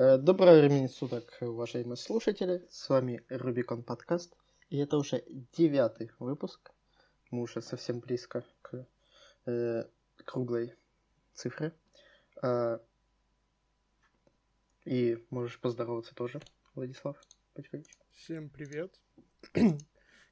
Э, 0.00 0.16
доброго 0.16 0.60
времени 0.60 0.86
суток, 0.86 1.36
уважаемые 1.40 1.96
слушатели. 1.96 2.64
С 2.70 2.88
вами 2.88 3.24
Рубикон 3.28 3.82
подкаст. 3.82 4.32
И 4.70 4.78
это 4.78 4.96
уже 4.96 5.24
девятый 5.52 6.12
выпуск. 6.20 6.70
Мы 7.32 7.42
уже 7.42 7.60
совсем 7.62 7.98
близко 7.98 8.44
к 8.62 8.86
э, 9.46 9.82
круглой 10.24 10.76
цифре. 11.34 11.72
Э, 12.40 12.78
и 14.84 15.26
можешь 15.30 15.58
поздороваться 15.58 16.14
тоже, 16.14 16.40
Владислав 16.76 17.20
Патькович. 17.54 17.88
Всем 18.14 18.50
привет. 18.50 19.00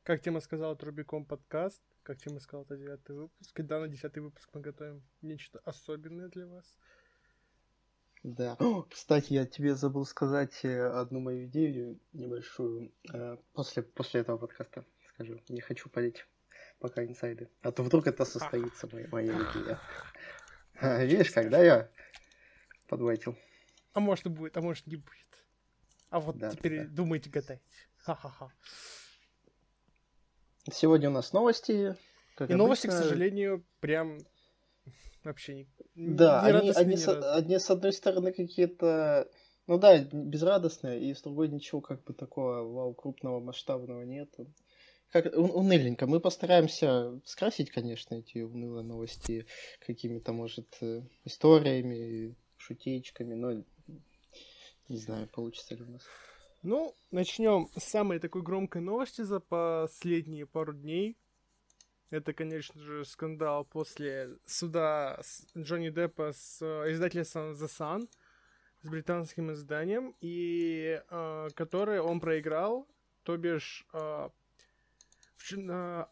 как 0.04 0.22
тема 0.22 0.38
сказала, 0.38 0.74
это 0.74 0.86
Рубикон 0.86 1.24
подкаст. 1.24 1.82
Как 2.04 2.18
тема 2.18 2.38
сказала, 2.38 2.62
это 2.66 2.76
девятый 2.76 3.16
выпуск. 3.16 3.50
Когда 3.52 3.80
на 3.80 3.88
десятый 3.88 4.22
выпуск 4.22 4.48
мы 4.52 4.60
готовим 4.60 5.02
нечто 5.22 5.58
особенное 5.64 6.28
для 6.28 6.46
вас. 6.46 6.78
Да. 8.27 8.56
О, 8.58 8.82
кстати, 8.90 9.32
я 9.34 9.46
тебе 9.46 9.76
забыл 9.76 10.04
сказать 10.04 10.64
э, 10.64 10.85
одну 10.85 11.21
мою 11.21 11.46
идею 11.46 12.00
небольшую. 12.12 12.93
Э, 13.12 13.36
после, 13.52 13.85
после 13.85 14.22
этого 14.22 14.36
подкаста 14.36 14.85
скажу. 15.14 15.40
Не 15.49 15.61
хочу 15.61 15.89
палить 15.89 16.26
пока 16.80 17.04
инсайды. 17.04 17.49
А 17.62 17.71
то 17.71 17.85
вдруг 17.85 18.08
это 18.08 18.25
состоится, 18.25 18.89
моя, 18.93 19.08
моя 19.12 19.32
идея. 19.32 19.80
А, 20.79 21.02
видишь, 21.02 21.30
когда 21.30 21.62
я 21.62 21.89
подвайтил. 22.86 23.35
А 23.94 24.00
может 24.00 24.27
и 24.27 24.29
будет, 24.29 24.54
а 24.58 24.61
может 24.61 24.86
не 24.86 24.96
будет. 24.96 25.27
А 26.11 26.21
вот 26.21 26.36
да, 26.36 26.50
теперь 26.50 26.85
да. 26.85 26.88
думайте, 26.88 27.30
гадайте. 27.30 27.64
Ха-ха-ха. 27.96 28.52
Сегодня 30.71 31.08
у 31.08 31.13
нас 31.13 31.32
новости. 31.32 31.96
Как 32.34 32.50
и 32.50 32.52
обычно. 32.52 32.56
новости, 32.58 32.86
к 32.88 32.92
сожалению, 32.92 33.64
прям 33.80 34.19
вообще 35.30 35.66
не, 35.94 36.14
да, 36.14 36.42
они, 36.42 36.70
они, 36.70 36.97
с, 36.97 37.34
они 37.34 37.58
с 37.58 37.70
одной 37.70 37.92
стороны 37.92 38.33
какие-то, 38.33 39.30
ну 39.66 39.78
да, 39.78 39.98
безрадостные, 39.98 41.11
и 41.11 41.14
с 41.14 41.22
другой 41.22 41.48
ничего 41.48 41.80
как 41.80 42.02
бы 42.05 42.14
такого 42.14 42.62
вау 42.62 42.94
крупного 42.94 43.41
масштабного 43.41 44.02
нету. 44.02 44.47
Как 45.12 45.27
уныленько. 45.36 46.06
Мы 46.06 46.20
постараемся 46.20 47.19
скрасить, 47.24 47.70
конечно, 47.70 48.16
эти 48.16 48.38
унылые 48.38 48.84
новости 48.84 49.47
какими-то, 49.86 50.32
может, 50.32 50.77
э, 50.80 51.02
историями, 51.24 52.34
шутеечками, 52.56 53.34
но 53.34 53.62
не 54.88 54.97
знаю, 54.98 55.28
получится 55.28 55.74
ли 55.74 55.82
у 55.82 55.91
нас. 55.91 56.02
Ну, 56.62 56.94
начнем 57.10 57.69
с 57.77 57.84
самой 57.84 58.19
такой 58.19 58.42
громкой 58.42 58.82
новости 58.82 59.22
за 59.22 59.41
последние 59.41 60.47
пару 60.47 60.74
дней. 60.74 61.16
Это, 62.10 62.32
конечно 62.32 62.80
же, 62.80 63.04
скандал 63.04 63.64
после 63.64 64.38
суда 64.46 65.20
Джонни 65.56 65.90
Деппа 65.90 66.32
с 66.32 66.62
э, 66.62 66.92
издательством 66.92 67.52
The 67.52 67.66
Sun, 67.66 68.08
с 68.82 68.88
британским 68.88 69.52
изданием, 69.52 70.14
и 70.20 71.02
э, 71.10 71.48
который 71.54 72.00
он 72.00 72.20
проиграл, 72.20 72.86
то 73.24 73.36
бишь 73.36 73.84
э, 73.92 74.28
э, 75.52 76.04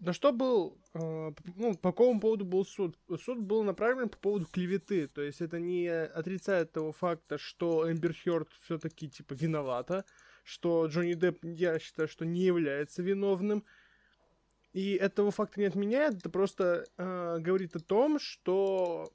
на 0.00 0.12
что 0.12 0.32
был, 0.32 0.78
э, 0.94 1.32
ну, 1.56 1.74
по 1.74 1.92
какому 1.92 2.18
поводу 2.18 2.46
был 2.46 2.64
суд? 2.64 2.98
Суд 3.22 3.40
был 3.40 3.62
направлен 3.62 4.08
по 4.08 4.16
поводу 4.16 4.46
клеветы, 4.46 5.06
то 5.06 5.20
есть 5.20 5.42
это 5.42 5.60
не 5.60 5.88
отрицает 5.88 6.72
того 6.72 6.92
факта, 6.92 7.36
что 7.36 7.90
Эмбер 7.90 8.14
Хёрд 8.14 8.48
все-таки, 8.62 9.10
типа, 9.10 9.34
виновата, 9.34 10.06
что 10.44 10.86
Джонни 10.86 11.14
Депп, 11.14 11.44
я 11.44 11.78
считаю, 11.78 12.08
что 12.08 12.24
не 12.24 12.40
является 12.40 13.02
виновным, 13.02 13.64
и 14.76 14.92
этого 14.92 15.30
факта 15.30 15.58
не 15.58 15.64
отменяет, 15.64 16.16
это 16.16 16.28
просто 16.28 16.84
э, 16.98 17.38
говорит 17.40 17.74
о 17.76 17.80
том, 17.80 18.18
что 18.20 19.10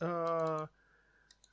э, 0.00 0.66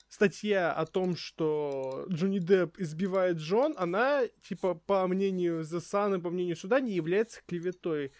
статья 0.08 0.72
о 0.72 0.86
том, 0.86 1.18
что 1.18 2.06
Джонни 2.08 2.40
Депп 2.40 2.80
избивает 2.80 3.36
Джон, 3.36 3.76
она, 3.78 4.22
типа, 4.48 4.76
по 4.76 5.06
мнению 5.08 5.66
и 5.66 6.22
по 6.22 6.30
мнению 6.30 6.56
суда, 6.56 6.80
не 6.80 6.94
является 6.94 7.42
клеветой. 7.46 8.14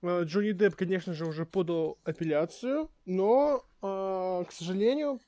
Э, 0.00 0.22
Джонни 0.24 0.52
Депп, 0.52 0.74
конечно 0.74 1.12
же, 1.12 1.26
уже 1.26 1.44
подал 1.44 1.98
апелляцию, 2.04 2.90
но, 3.04 3.66
э, 3.82 4.44
к 4.48 4.52
сожалению, 4.52 5.20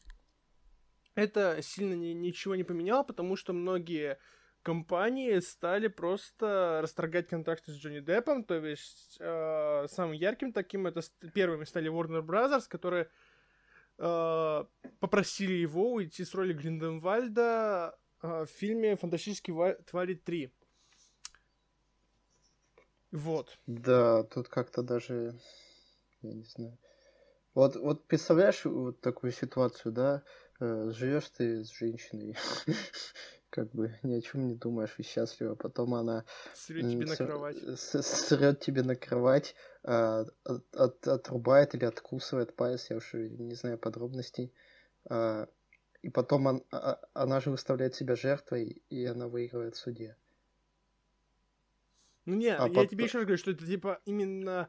это 1.16 1.58
сильно 1.60 1.92
ни, 1.92 2.14
ничего 2.14 2.54
не 2.54 2.64
поменяло, 2.64 3.02
потому 3.02 3.36
что 3.36 3.52
многие 3.52 4.16
компании 4.64 5.38
стали 5.40 5.88
просто 5.88 6.80
расторгать 6.82 7.28
контракты 7.28 7.70
с 7.70 7.76
Джонни 7.76 8.00
Деппом, 8.00 8.42
то 8.42 8.54
есть 8.54 9.16
э, 9.20 9.86
самым 9.88 10.12
ярким 10.12 10.52
таким 10.52 10.86
это 10.86 11.02
первыми 11.32 11.64
стали 11.64 11.90
Warner 11.92 12.22
Brothers, 12.22 12.64
которые 12.68 13.08
э, 13.98 14.64
попросили 14.98 15.52
его 15.52 15.92
уйти 15.92 16.24
с 16.24 16.34
роли 16.34 16.54
Гринденвальда 16.54 17.96
э, 18.22 18.46
в 18.46 18.48
фильме 18.48 18.96
«Фантастические 18.96 19.74
твари 19.86 20.20
3». 20.26 20.50
Вот. 23.12 23.56
Да, 23.66 24.24
тут 24.24 24.48
как-то 24.48 24.82
даже, 24.82 25.38
я 26.22 26.32
не 26.32 26.42
знаю. 26.42 26.76
Вот, 27.54 27.76
вот 27.76 28.06
представляешь 28.08 28.64
вот 28.64 29.00
такую 29.00 29.30
ситуацию, 29.30 29.92
да, 29.92 30.22
э, 30.58 30.90
живешь 30.90 31.28
ты 31.28 31.64
с 31.64 31.70
женщиной, 31.70 32.36
как 33.54 33.70
бы 33.70 33.94
ни 34.02 34.14
о 34.14 34.20
чем 34.20 34.48
не 34.48 34.54
думаешь 34.56 34.96
и 34.98 35.04
счастлива. 35.04 35.54
Потом 35.54 35.94
она 35.94 36.24
срет 36.54 36.90
тебе 36.90 37.06
на 37.06 37.16
кровать, 37.16 37.56
срет 37.78 38.60
тебе 38.60 38.82
на 38.82 38.96
кровать, 38.96 39.54
а, 39.84 40.26
от, 40.42 40.76
от, 40.76 41.06
отрубает 41.06 41.74
или 41.76 41.84
откусывает 41.84 42.56
палец, 42.56 42.90
я 42.90 42.96
уж 42.96 43.14
не 43.14 43.54
знаю 43.54 43.78
подробностей. 43.78 44.52
А, 45.08 45.46
и 46.02 46.10
потом 46.10 46.46
он, 46.46 46.64
а, 46.72 46.98
она 47.14 47.38
же 47.38 47.50
выставляет 47.50 47.94
себя 47.94 48.16
жертвой, 48.16 48.82
и 48.90 49.04
она 49.04 49.28
выигрывает 49.28 49.76
в 49.76 49.78
суде. 49.78 50.16
Ну 52.24 52.34
не, 52.34 52.56
а 52.56 52.66
я 52.66 52.74
под... 52.74 52.90
тебе 52.90 53.04
еще 53.04 53.18
раз 53.18 53.26
говорю, 53.26 53.38
что 53.38 53.52
это 53.52 53.64
типа 53.64 54.00
именно 54.04 54.68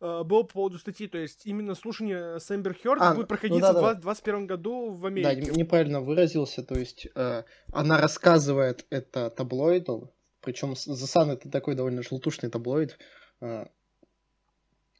э, 0.00 0.22
было 0.24 0.42
по 0.42 0.52
поводу 0.52 0.78
статьи, 0.78 1.06
то 1.06 1.18
есть 1.18 1.46
именно 1.46 1.74
слушание 1.74 2.40
с 2.40 2.50
Эмбер 2.54 2.74
Хёрд 2.74 3.00
а, 3.02 3.14
будет 3.14 3.28
проходить 3.28 3.60
ну, 3.60 3.60
да, 3.60 3.72
в 3.72 3.80
2021 3.80 4.46
году 4.46 4.92
в 4.92 5.06
Америке. 5.06 5.52
Да, 5.52 5.52
неправильно 5.52 6.00
выразился, 6.00 6.62
то 6.62 6.78
есть 6.78 7.06
э, 7.14 7.42
она 7.72 8.00
рассказывает 8.00 8.86
это 8.90 9.30
таблоиду, 9.30 10.12
причем 10.40 10.72
Sun 10.72 11.32
это 11.32 11.50
такой 11.50 11.74
довольно 11.74 12.02
желтушный 12.02 12.50
таблоид, 12.50 12.98
э, 13.40 13.66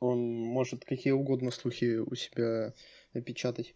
он 0.00 0.18
может 0.20 0.84
какие 0.84 1.12
угодно 1.12 1.50
слухи 1.50 1.96
у 1.96 2.14
себя 2.14 2.74
напечатать. 3.12 3.74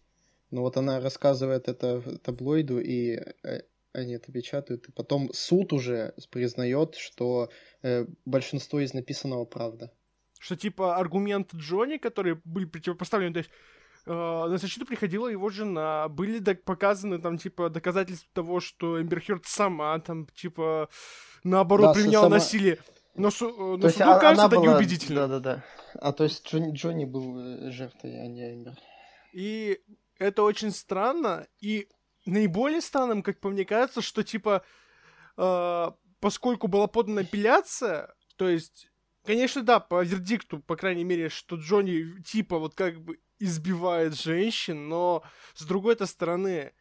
Но 0.51 0.61
вот 0.61 0.77
она 0.77 0.99
рассказывает 0.99 1.67
это 1.67 2.01
таблоиду, 2.19 2.79
и 2.79 3.19
э, 3.43 3.61
они 3.93 4.13
это 4.13 4.31
печатают, 4.31 4.87
и 4.87 4.91
потом 4.91 5.31
суд 5.33 5.73
уже 5.73 6.13
признает, 6.31 6.95
что 6.95 7.49
э, 7.81 8.05
большинство 8.25 8.79
из 8.79 8.93
написанного 8.93 9.45
правда. 9.45 9.91
Что 10.39 10.55
типа 10.55 10.97
аргумент 10.97 11.53
Джонни, 11.53 11.97
которые 11.97 12.41
были 12.45 12.65
противопоставлены, 12.65 13.33
то 13.33 13.39
есть 13.39 13.51
э, 14.05 14.11
на 14.11 14.57
защиту 14.57 14.85
приходила 14.85 15.27
его 15.27 15.49
жена, 15.49 16.07
были 16.07 16.39
док- 16.39 16.63
показаны 16.63 17.19
там 17.19 17.37
типа 17.37 17.69
доказательства 17.69 18.29
того, 18.33 18.61
что 18.61 19.01
Эмбер 19.01 19.21
Хёрд 19.21 19.45
сама 19.45 19.99
там 19.99 20.25
типа 20.27 20.89
наоборот 21.43 21.87
да, 21.87 21.93
применяла 21.93 22.23
сама... 22.23 22.35
насилие. 22.37 22.79
Но, 23.15 23.31
су- 23.31 23.75
э, 23.75 23.77
но 23.77 23.89
суду 23.89 24.11
а, 24.11 24.19
кажется, 24.19 24.47
это 24.47 24.55
была... 24.55 24.65
неубедительно. 24.73 25.27
Да-да-да. 25.27 25.63
А 25.95 26.13
то 26.13 26.23
есть 26.23 26.47
Джонни, 26.47 26.71
Джонни 26.73 27.05
был 27.05 27.37
э, 27.37 27.71
жертвой, 27.71 28.21
а 28.21 28.27
не 28.27 28.53
Эмбер. 28.53 28.77
И 29.33 29.81
это 30.17 30.43
очень 30.43 30.71
странно, 30.71 31.47
и 31.59 31.89
наиболее 32.25 32.81
странным, 32.81 33.23
как 33.23 33.39
по 33.41 33.49
мне 33.49 33.65
кажется, 33.65 34.01
что 34.01 34.23
типа 34.23 34.63
э, 35.35 35.91
поскольку 36.21 36.67
была 36.67 36.87
подана 36.87 37.21
апелляция, 37.21 38.13
то 38.37 38.47
есть 38.47 38.88
Конечно, 39.29 39.61
да, 39.61 39.79
по 39.79 40.03
вердикту, 40.03 40.57
по 40.57 40.75
крайней 40.75 41.03
мере, 41.03 41.29
что 41.29 41.55
Джонни 41.55 42.19
типа 42.23 42.57
вот 42.57 42.73
как 42.73 42.99
бы 42.99 43.19
избивает 43.37 44.19
женщин, 44.19 44.89
но 44.89 45.21
с 45.53 45.65
другой-то 45.65 46.07
стороны, 46.07 46.73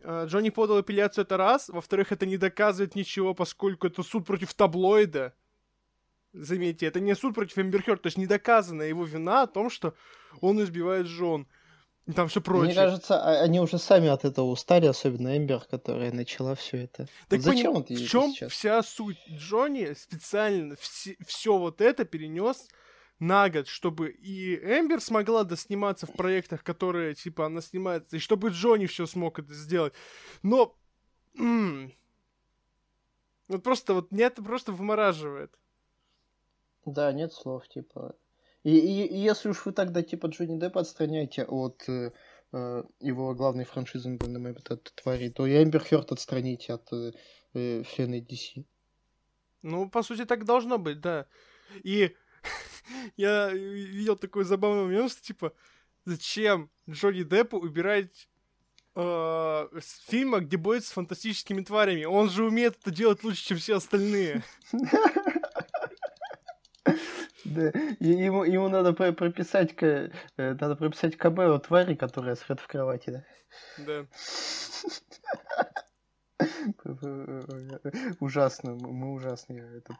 э, 0.00 0.24
Джонни 0.26 0.48
подал 0.48 0.78
апелляцию 0.78 1.26
это 1.26 1.36
раз, 1.36 1.68
во-вторых, 1.68 2.10
это 2.10 2.24
не 2.24 2.38
доказывает 2.38 2.94
ничего, 2.94 3.34
поскольку 3.34 3.86
это 3.86 4.02
суд 4.02 4.24
против 4.24 4.54
таблоида. 4.54 5.34
Заметьте, 6.32 6.86
это 6.86 7.00
не 7.00 7.14
суд 7.14 7.34
против 7.34 7.58
Эмберхерд, 7.58 8.00
то 8.00 8.06
есть 8.06 8.16
не 8.16 8.26
доказана 8.26 8.80
его 8.80 9.04
вина 9.04 9.42
о 9.42 9.46
том, 9.46 9.68
что 9.68 9.94
он 10.40 10.58
избивает 10.62 11.06
жен. 11.06 11.46
Там 12.14 12.28
все 12.28 12.40
прочее. 12.40 12.66
Мне 12.66 12.74
кажется, 12.74 13.22
а, 13.22 13.42
они 13.42 13.60
уже 13.60 13.78
сами 13.78 14.08
от 14.08 14.24
этого 14.24 14.46
устали, 14.46 14.86
особенно 14.86 15.36
Эмбер, 15.36 15.60
которая 15.70 16.12
начала 16.12 16.54
все 16.54 16.84
это. 16.84 17.08
Так 17.28 17.40
вот 17.40 17.42
зачем 17.42 17.82
поним... 17.82 17.98
В 17.98 18.08
чем 18.08 18.32
сейчас? 18.32 18.52
вся 18.52 18.82
суть? 18.82 19.18
Джонни 19.28 19.92
специально 19.94 20.76
все, 20.76 21.16
все 21.26 21.58
вот 21.58 21.80
это 21.80 22.04
перенес 22.04 22.68
на 23.18 23.50
год, 23.50 23.68
чтобы 23.68 24.10
и 24.10 24.56
Эмбер 24.56 25.00
смогла 25.00 25.44
досниматься 25.44 26.06
в 26.06 26.12
проектах, 26.12 26.64
которые, 26.64 27.14
типа, 27.14 27.46
она 27.46 27.60
снимается, 27.60 28.16
и 28.16 28.18
чтобы 28.18 28.48
Джонни 28.48 28.86
все 28.86 29.06
смог 29.06 29.38
это 29.38 29.52
сделать. 29.54 29.92
Но... 30.42 30.76
Вот 33.48 33.64
просто 33.64 33.94
вот 33.94 34.12
меня 34.12 34.26
это 34.26 34.42
просто 34.42 34.72
вымораживает. 34.72 35.52
Да, 36.86 37.12
нет 37.12 37.32
слов, 37.32 37.68
типа. 37.68 38.14
И, 38.62 38.76
и, 38.76 39.06
и 39.06 39.18
если 39.18 39.48
уж 39.48 39.64
вы 39.64 39.72
тогда 39.72 40.02
типа 40.02 40.26
Джонни 40.26 40.58
Деппа 40.58 40.80
отстраняете 40.80 41.44
от 41.44 41.82
э, 41.88 42.12
э, 42.52 42.82
его 43.00 43.34
главной 43.34 43.64
франшизой 43.64 44.12
на 44.12 44.18
данный 44.18 44.40
момент 44.40 44.70
от 44.70 44.92
твари, 44.94 45.30
то 45.30 45.46
и 45.46 45.62
Эмбер 45.62 45.82
Хёрд 45.82 46.12
отстранить 46.12 46.68
от 46.68 46.92
э, 46.92 47.12
э, 47.54 47.82
вселенной 47.84 48.20
DC. 48.20 48.64
Ну, 49.62 49.88
по 49.88 50.02
сути, 50.02 50.24
так 50.24 50.44
должно 50.44 50.78
быть, 50.78 51.00
да. 51.00 51.26
И 51.82 52.14
я 53.16 53.50
видел 53.50 54.16
такой 54.16 54.44
забавный 54.44 54.84
момент, 54.84 55.12
что, 55.12 55.22
типа, 55.22 55.52
зачем 56.04 56.70
Джонни 56.88 57.22
Деппу 57.22 57.58
убирать 57.58 58.28
э, 58.94 59.00
с 59.00 60.04
фильма, 60.06 60.40
где 60.40 60.58
будет 60.58 60.84
с 60.84 60.90
фантастическими 60.90 61.62
тварями? 61.62 62.04
Он 62.04 62.28
же 62.28 62.44
умеет 62.44 62.76
это 62.80 62.90
делать 62.90 63.24
лучше, 63.24 63.42
чем 63.42 63.58
все 63.58 63.76
остальные. 63.76 64.44
Да, 67.44 67.72
ему, 68.00 68.44
ему 68.44 68.68
надо 68.68 68.92
прописать, 68.92 69.74
э, 69.82 70.10
надо 70.36 70.76
прописать 70.76 71.16
КБ 71.16 71.38
о 71.38 71.58
твари, 71.58 71.94
которая 71.94 72.34
спит 72.34 72.60
в 72.60 72.66
кровати, 72.66 73.10
да? 73.10 73.24
Да. 73.78 74.06
Ужасно, 78.20 78.74
мы 78.74 79.12
ужасные. 79.12 79.78
Это 79.78 79.96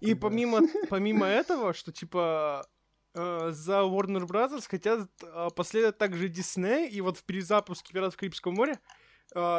И 0.00 0.14
помимо, 0.14 0.60
помимо 0.88 1.26
этого, 1.26 1.74
что 1.74 1.92
типа 1.92 2.66
э, 3.14 3.50
за 3.50 3.80
Warner 3.80 4.26
Bros. 4.26 4.66
хотят 4.68 5.08
э, 5.22 5.48
последовать 5.54 5.98
также 5.98 6.28
Disney, 6.28 6.88
и 6.88 7.00
вот 7.00 7.18
в 7.18 7.24
перезапуске 7.24 7.92
Пиратов 7.92 8.16
Карибского 8.16 8.52
моря 8.52 8.78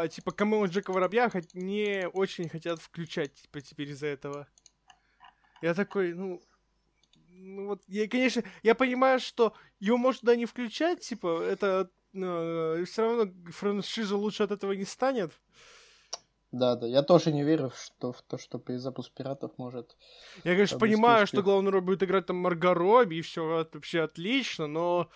типа 0.09 0.31
камео 0.31 0.67
Джека 0.67 0.93
Воробья 0.93 1.29
не 1.53 2.07
очень 2.13 2.47
хотят 2.47 2.79
включать 2.79 3.33
типа 3.33 3.61
теперь 3.61 3.89
из-за 3.89 4.07
этого. 4.07 4.47
Я 5.61 5.73
такой, 5.73 6.13
ну, 6.13 6.41
ну 7.37 7.67
вот, 7.67 7.83
я, 7.87 8.07
конечно, 8.07 8.43
я 8.63 8.75
понимаю, 8.75 9.19
что 9.19 9.53
его 9.79 9.97
может 9.97 10.21
туда 10.21 10.35
не 10.35 10.45
включать, 10.45 11.01
типа, 11.01 11.41
это 11.41 11.89
э, 12.13 12.83
все 12.87 13.01
равно 13.01 13.33
франшиза 13.51 14.15
лучше 14.15 14.43
от 14.43 14.51
этого 14.51 14.71
не 14.73 14.85
станет. 14.85 15.31
Да, 16.51 16.75
да, 16.75 16.87
я 16.87 17.03
тоже 17.03 17.33
не 17.33 17.43
верю 17.43 17.71
что, 17.75 18.13
в 18.13 18.21
то, 18.21 18.37
что 18.37 18.59
перезапуск 18.59 19.11
пиратов 19.11 19.57
может. 19.57 19.97
Я, 20.45 20.53
конечно, 20.53 20.79
понимаю, 20.79 21.25
успех. 21.25 21.39
что 21.39 21.43
главную 21.43 21.73
роль 21.73 21.81
будет 21.81 22.03
играть 22.03 22.27
там 22.27 22.37
Марго 22.37 22.73
Робби, 22.73 23.15
и 23.15 23.21
все 23.21 23.43
вообще 23.45 24.01
отлично, 24.01 24.67
но. 24.67 25.09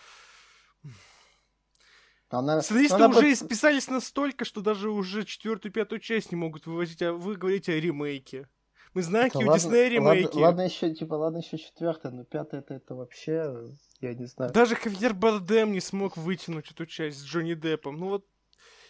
Она, 2.30 2.62
Сценаристы 2.62 2.96
она 2.96 3.08
уже 3.08 3.30
под... 3.30 3.38
списались 3.38 3.90
настолько, 3.90 4.46
что 4.46 4.62
даже 4.62 4.90
уже 4.90 5.24
четвертую, 5.24 5.72
пятую 5.72 6.00
часть 6.00 6.32
не 6.32 6.36
могут 6.36 6.68
вывозить, 6.68 7.02
а 7.02 7.14
вы 7.14 7.36
говорите 7.36 7.74
о 7.74 7.80
ремейке. 7.80 8.48
Мы 8.94 9.04
знаем, 9.04 9.30
какие 9.30 9.48
у 9.48 9.54
Диснея 9.54 9.90
ремейки. 9.90 10.26
Ладно, 10.26 10.42
ладно 10.42 10.62
еще, 10.62 10.94
типа, 10.94 11.14
ладно 11.14 11.38
еще 11.38 11.58
четвертая, 11.58 12.12
но 12.12 12.24
пятая 12.24 12.62
это, 12.62 12.74
это 12.74 12.96
вообще, 12.96 13.70
я 14.02 14.14
не 14.16 14.26
знаю. 14.26 14.52
Даже 14.52 14.76
Хавьер 14.76 15.14
Бардем 15.14 15.72
не 15.72 15.80
смог 15.80 16.18
вытянуть 16.18 16.72
эту 16.72 16.86
часть 16.88 17.20
с 17.20 17.24
Джонни 17.24 17.54
Деппом. 17.54 17.98
Ну 17.98 18.10
вот, 18.10 18.26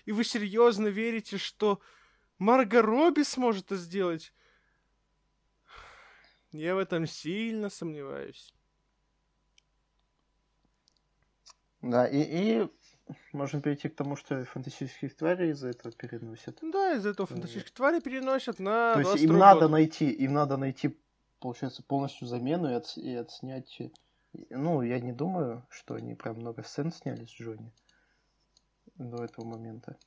и 0.06 0.12
вы 0.14 0.24
серьезно 0.24 0.88
верите, 0.88 1.38
что 1.38 1.82
Марго 2.38 2.82
Робби 2.82 3.24
сможет 3.24 3.66
это 3.66 3.76
сделать? 3.76 4.34
Я 6.52 6.76
в 6.76 6.80
этом 6.80 7.06
сильно 7.06 7.70
сомневаюсь. 7.70 8.54
Да, 11.82 12.08
и, 12.08 12.22
и 12.22 12.70
Можем 13.34 13.62
перейти 13.62 13.90
к 13.90 13.96
тому, 13.96 14.16
что 14.16 14.44
фантастических 14.46 15.16
тварей 15.16 15.52
из-за 15.52 15.70
этого 15.70 15.94
переносят. 15.94 16.60
Да, 16.62 16.94
из-за 16.94 17.10
этого 17.10 17.28
фантастических 17.28 17.72
тварей 17.72 18.02
переносят 18.02 18.60
на 18.60 18.94
То 18.94 19.02
есть 19.02 19.24
им 19.24 19.38
надо 19.38 19.62
год. 19.62 19.72
найти, 19.72 20.10
им 20.12 20.34
надо 20.34 20.58
найти, 20.58 20.98
получается, 21.40 21.84
полностью 21.84 22.28
замену 22.28 22.70
и, 22.70 22.74
от, 22.74 22.98
и 22.98 23.14
отснять. 23.16 23.82
Ну, 24.50 24.82
я 24.82 25.00
не 25.00 25.12
думаю, 25.12 25.66
что 25.70 25.96
они 25.96 26.14
прям 26.16 26.38
много 26.38 26.64
сцен 26.64 26.92
сняли 26.92 27.26
с 27.26 27.30
Джонни 27.30 27.74
до 28.96 29.24
этого 29.24 29.46
момента. 29.46 29.98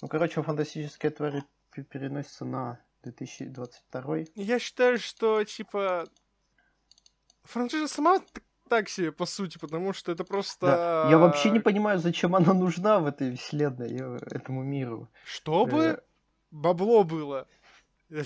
Ну, 0.00 0.08
короче, 0.08 0.42
фантастические 0.42 1.10
твари 1.10 1.44
переносятся 1.72 2.44
на 2.44 2.80
2022. 3.02 4.16
Я 4.34 4.58
считаю, 4.58 4.98
что, 4.98 5.44
типа, 5.44 6.08
франшиза 7.42 7.88
сама 7.88 8.22
так 8.68 8.88
себе, 8.88 9.12
по 9.12 9.26
сути, 9.26 9.58
потому 9.58 9.92
что 9.92 10.12
это 10.12 10.24
просто... 10.24 10.66
Да. 10.66 11.10
Я 11.10 11.18
вообще 11.18 11.50
не 11.50 11.60
понимаю, 11.60 11.98
зачем 11.98 12.34
она 12.34 12.54
нужна 12.54 12.98
в 12.98 13.06
этой 13.06 13.36
вселенной, 13.36 14.18
этому 14.30 14.62
миру. 14.62 15.08
Чтобы 15.24 15.82
э... 15.82 15.98
бабло 16.50 17.04
было. 17.04 17.46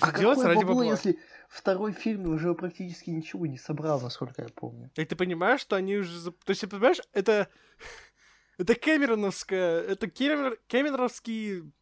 А 0.01 0.19
делать 0.19 0.43
ради 0.43 0.59
бабло, 0.59 0.81
бабла. 0.81 0.85
если 0.85 1.19
второй 1.49 1.93
фильм 1.93 2.29
уже 2.29 2.55
практически 2.55 3.11
ничего 3.11 3.47
не 3.47 3.59
собрал, 3.59 4.01
насколько 4.01 4.43
я 4.43 4.49
помню. 4.49 4.91
И 4.97 5.05
ты 5.05 5.17
понимаешь, 5.17 5.61
что 5.61 5.77
они 5.77 5.97
уже... 5.97 6.31
То 6.31 6.51
есть, 6.51 6.61
ты 6.61 6.67
понимаешь, 6.67 7.01
это... 7.13 7.49
Это 8.59 8.75
Кэмероновская... 8.75 9.83
Это 9.83 10.11
Кэмер... 10.11 10.59
Кэмеровский... 10.69 11.73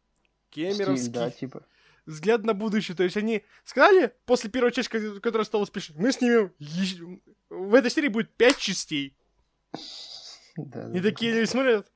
Кэмеровский... 0.51 0.97
Стиль, 0.97 1.11
да, 1.11 1.31
типа 1.31 1.65
взгляд 2.07 2.43
на 2.43 2.53
будущее. 2.53 2.97
То 2.97 3.03
есть 3.03 3.17
они 3.17 3.43
сказали 3.63 4.13
после 4.25 4.49
первой 4.49 4.71
части, 4.71 5.19
которая 5.19 5.45
стала 5.45 5.63
успешной, 5.63 5.99
мы 5.99 6.11
снимем... 6.11 7.21
В 7.49 7.75
этой 7.75 7.91
серии 7.91 8.07
будет 8.07 8.33
пять 8.35 8.57
частей. 8.57 9.15
Да, 10.55 10.91
И 10.91 10.99
такие 11.01 11.33
люди 11.33 11.45
смотрят. 11.45 11.91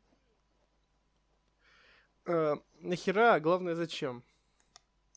Э, 2.26 2.56
нахера, 2.80 3.40
главное 3.40 3.76
зачем? 3.76 4.24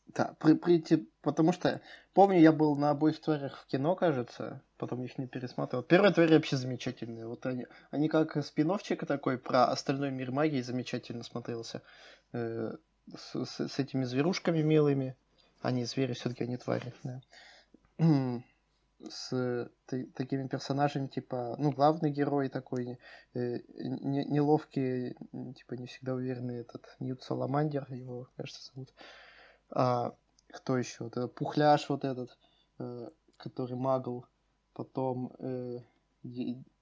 Да, 0.07 0.35
при, 0.39 0.53
прийти, 0.53 1.09
потому 1.21 1.51
что, 1.51 1.81
помню, 2.13 2.39
я 2.39 2.51
был 2.51 2.75
на 2.75 2.91
обоих 2.91 3.19
тварях 3.19 3.61
в 3.61 3.65
кино, 3.67 3.95
кажется, 3.95 4.61
потом 4.77 5.03
их 5.03 5.17
не 5.17 5.27
пересматривал. 5.27 5.83
Первая 5.83 6.11
тварь 6.11 6.33
вообще 6.33 6.57
замечательная. 6.57 7.27
Вот 7.27 7.45
они, 7.45 7.67
они 7.91 8.07
как 8.07 8.43
спин 8.45 8.71
такой 9.07 9.37
про 9.37 9.65
остальной 9.65 10.11
мир 10.11 10.31
магии 10.31 10.61
замечательно 10.61 11.23
смотрелся. 11.23 11.81
Э, 12.33 12.75
с, 13.15 13.45
с, 13.45 13.67
с 13.67 13.79
этими 13.79 14.03
зверушками 14.03 14.61
милыми. 14.61 15.15
Они 15.61 15.85
звери, 15.85 16.13
все-таки 16.13 16.43
они 16.43 16.57
твари. 16.57 16.93
Да. 17.03 17.21
С 19.09 19.69
т, 19.87 20.05
такими 20.15 20.47
персонажами, 20.47 21.07
типа, 21.07 21.55
ну, 21.59 21.71
главный 21.71 22.11
герой 22.11 22.49
такой, 22.49 22.97
э, 23.33 23.59
не, 23.73 24.23
неловкий, 24.25 25.15
типа, 25.53 25.73
не 25.73 25.87
всегда 25.87 26.13
уверенный 26.13 26.61
этот 26.61 26.95
Ньют 26.99 27.21
Саламандер, 27.21 27.91
его, 27.91 28.29
кажется, 28.37 28.71
зовут. 28.73 28.93
А, 29.69 30.15
кто 30.51 30.77
еще? 30.77 31.03
Вот 31.03 31.17
этот 31.17 31.35
Пухляш 31.35 31.89
вот 31.89 32.05
этот, 32.05 32.37
э, 32.79 33.09
который 33.37 33.75
магл. 33.75 34.25
Потом 34.73 35.33
э, 35.39 35.79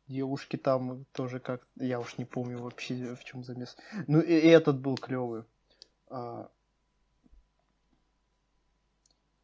девушки 0.08 0.58
там 0.58 1.06
тоже 1.12 1.40
как 1.40 1.68
я 1.76 2.00
уж 2.00 2.18
не 2.18 2.26
помню 2.26 2.60
вообще 2.60 3.16
в 3.16 3.24
чем 3.24 3.44
замес. 3.44 3.78
Ну 4.08 4.20
и, 4.20 4.34
и 4.34 4.48
этот 4.48 4.80
был 4.80 4.96
клевый. 4.96 5.44
А, 6.14 6.48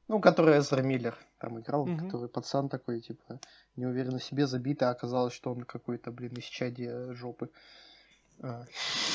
ну, 0.08 0.22
который 0.22 0.60
Эзра 0.60 0.84
Миллер 0.84 1.18
там 1.40 1.60
играл, 1.60 1.88
mm-hmm. 1.88 2.06
который 2.06 2.30
пацан 2.30 2.70
такой, 2.70 3.02
типа, 3.02 3.40
не 3.76 3.88
уверен 3.88 4.20
в 4.20 4.24
себе, 4.24 4.46
забитый, 4.46 4.88
а 4.88 4.92
оказалось, 4.92 5.34
что 5.34 5.52
он 5.52 5.64
какой-то, 5.64 6.12
блин, 6.12 6.34
из 6.34 6.44
чади 6.44 7.14
жопы. 7.14 7.50
А, 8.42 8.66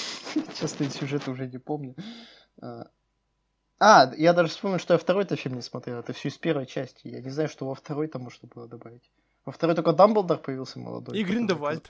честно, 0.59 0.91
сюжет 0.91 1.29
уже 1.29 1.47
не 1.47 1.59
помню. 1.59 1.95
А, 2.61 2.89
а, 3.79 4.13
я 4.17 4.33
даже 4.33 4.49
вспомнил, 4.49 4.81
что 4.81 4.95
я 4.95 4.99
второй-то 4.99 5.37
фильм 5.37 5.55
не 5.55 5.63
смотрел. 5.63 6.01
Это 6.01 6.13
все 6.13 6.31
из 6.31 6.39
первой 6.39 6.67
части. 6.67 7.07
Я 7.07 7.21
не 7.21 7.31
знаю, 7.31 7.49
что 7.49 7.69
во 7.69 7.77
второй-то 7.77 8.19
можно 8.19 8.49
было 8.53 8.67
добавить. 8.67 9.09
Во 9.45 9.53
второй 9.53 9.77
только 9.77 9.93
Дамблдор 9.93 10.39
появился 10.39 10.81
молодой. 10.81 11.17
И 11.17 11.23
Гриндевальд. 11.23 11.89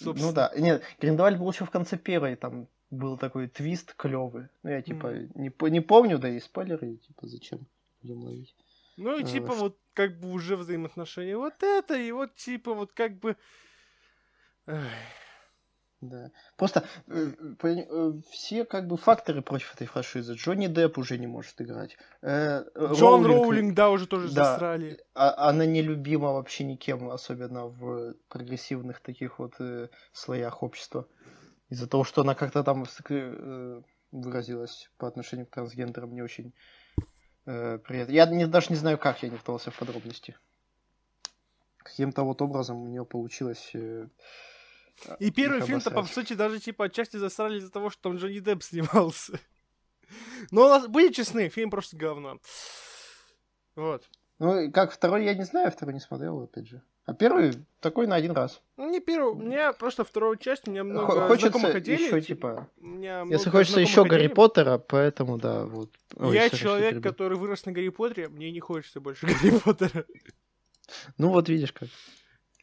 Ну 0.00 0.32
да. 0.32 0.52
Нет, 0.54 0.82
Гриндевальд 1.00 1.38
был 1.38 1.50
еще 1.50 1.64
в 1.64 1.70
конце 1.70 1.96
первой, 1.96 2.36
там 2.36 2.68
был 2.92 3.16
такой 3.16 3.48
твист 3.48 3.94
клевый. 3.94 4.48
Ну, 4.62 4.70
я 4.70 4.82
типа 4.82 5.06
mm. 5.06 5.30
не, 5.34 5.70
не 5.70 5.80
помню, 5.80 6.18
да 6.18 6.28
и 6.28 6.38
спойлеры, 6.38 6.96
типа, 6.96 7.26
зачем 7.26 7.66
будем 8.02 8.22
ловить. 8.22 8.54
Ну, 8.96 9.18
и 9.18 9.24
типа, 9.24 9.52
а, 9.52 9.56
вот 9.56 9.78
как 9.94 10.20
бы 10.20 10.30
уже 10.30 10.56
взаимоотношения 10.56 11.36
вот 11.36 11.62
это, 11.62 11.94
и 11.94 12.12
вот 12.12 12.34
типа, 12.36 12.74
вот 12.74 12.92
как 12.92 13.18
бы. 13.18 13.36
Да. 16.02 16.32
Просто 16.56 16.84
э, 17.06 17.30
э, 17.62 18.12
все 18.32 18.64
как 18.64 18.88
бы 18.88 18.96
факторы 18.96 19.40
против 19.40 19.72
этой 19.74 19.86
франшизы. 19.86 20.34
Джонни 20.34 20.66
Депп 20.66 20.98
уже 20.98 21.16
не 21.16 21.28
может 21.28 21.60
играть. 21.60 21.96
Э, 22.22 22.64
Джон 22.76 23.24
Роулинг, 23.24 23.44
Роулинг, 23.44 23.74
да, 23.74 23.88
уже 23.88 24.08
тоже 24.08 24.28
да, 24.32 24.44
засрали. 24.44 25.00
А, 25.14 25.48
она 25.48 25.64
нелюбима 25.64 26.32
вообще 26.32 26.64
никем, 26.64 27.08
особенно 27.08 27.66
в 27.66 28.14
прогрессивных 28.28 28.98
таких 28.98 29.38
вот 29.38 29.54
э, 29.60 29.90
слоях 30.12 30.64
общества. 30.64 31.06
Из-за 31.72 31.86
того, 31.86 32.04
что 32.04 32.20
она 32.20 32.34
как-то 32.34 32.62
там 32.62 32.84
э, 33.08 33.82
выразилась 34.10 34.90
по 34.98 35.08
отношению 35.08 35.46
к 35.46 35.50
трансгендерам 35.54 36.12
не 36.12 36.20
очень 36.20 36.52
э, 37.46 37.78
приятно. 37.78 38.12
Я 38.12 38.26
не, 38.26 38.46
даже 38.46 38.66
не 38.68 38.76
знаю, 38.76 38.98
как 38.98 39.22
я 39.22 39.30
не 39.30 39.36
вдался 39.36 39.70
в 39.70 39.78
подробности. 39.78 40.36
Каким-то 41.78 42.24
вот 42.24 42.42
образом 42.42 42.76
у 42.76 42.88
нее 42.88 43.06
получилось... 43.06 43.70
Э, 43.72 44.06
и 45.18 45.30
первый 45.30 45.62
фильм-то, 45.62 45.90
по 45.90 46.02
сути, 46.02 46.34
даже 46.34 46.60
типа 46.60 46.84
отчасти 46.84 47.16
засрали 47.16 47.56
из-за 47.58 47.70
того, 47.70 47.88
что 47.88 48.02
там 48.02 48.16
Джонни 48.18 48.40
Депп 48.40 48.62
снимался. 48.62 49.40
Но, 50.50 50.86
будем 50.88 51.14
честны, 51.14 51.48
фильм 51.48 51.70
просто 51.70 51.96
говно. 51.96 52.38
Вот. 53.76 54.06
Ну, 54.38 54.70
как 54.70 54.92
второй, 54.92 55.24
я 55.24 55.32
не 55.32 55.44
знаю, 55.44 55.70
второй 55.70 55.94
не 55.94 56.00
смотрел, 56.00 56.42
опять 56.42 56.68
же. 56.68 56.82
А 57.04 57.14
первый 57.14 57.54
такой 57.80 58.06
на 58.06 58.14
один 58.14 58.30
раз. 58.32 58.62
Ну, 58.76 58.88
не 58.88 59.00
первый, 59.00 59.32
у 59.32 59.34
меня 59.34 59.72
просто 59.72 60.04
вторую 60.04 60.36
часть, 60.36 60.68
у 60.68 60.70
меня 60.70 60.84
много 60.84 61.06
Хо- 61.06 61.26
Хочется 61.28 61.50
знакомых 61.50 61.76
отделей. 61.76 62.04
еще, 62.06 62.20
типа... 62.20 62.68
Если 62.80 63.50
хочется 63.50 63.80
еще 63.80 64.04
Гарри. 64.04 64.28
Поттера, 64.28 64.78
поэтому, 64.78 65.36
да, 65.36 65.64
вот. 65.64 65.90
Ой, 66.16 66.34
Я 66.34 66.48
человек, 66.48 67.02
который 67.02 67.36
вырос 67.36 67.66
на 67.66 67.72
Гарри 67.72 67.88
Поттере, 67.88 68.28
мне 68.28 68.52
не 68.52 68.60
хочется 68.60 69.00
больше 69.00 69.26
Гарри 69.42 69.58
Поттера. 69.58 70.04
Ну 71.18 71.30
вот 71.30 71.48
видишь 71.48 71.72
как. 71.72 71.88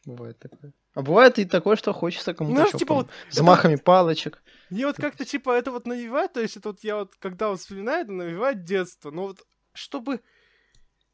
Бывает 0.06 0.38
такое. 0.38 0.72
А 0.94 1.02
бывает 1.02 1.38
и 1.38 1.44
такое, 1.44 1.76
что 1.76 1.92
хочется 1.92 2.32
кому-то 2.32 2.54
Знаешь, 2.56 2.68
ещё 2.70 2.78
типа 2.78 2.94
вот 2.94 3.08
Взмахами 3.28 3.76
палочек. 3.76 4.42
Мне 4.70 4.86
вот 4.86 4.96
как-то 4.96 5.24
типа 5.24 5.50
это 5.50 5.70
вот 5.70 5.86
навевает, 5.86 6.32
то 6.32 6.40
есть 6.40 6.56
это 6.56 6.70
вот 6.70 6.82
я 6.82 6.96
вот 6.96 7.12
когда 7.18 7.48
вот 7.50 7.60
вспоминаю, 7.60 8.04
это 8.04 8.12
навевает 8.12 8.64
детство, 8.64 9.10
но 9.10 9.26
вот 9.28 9.44
чтобы 9.72 10.20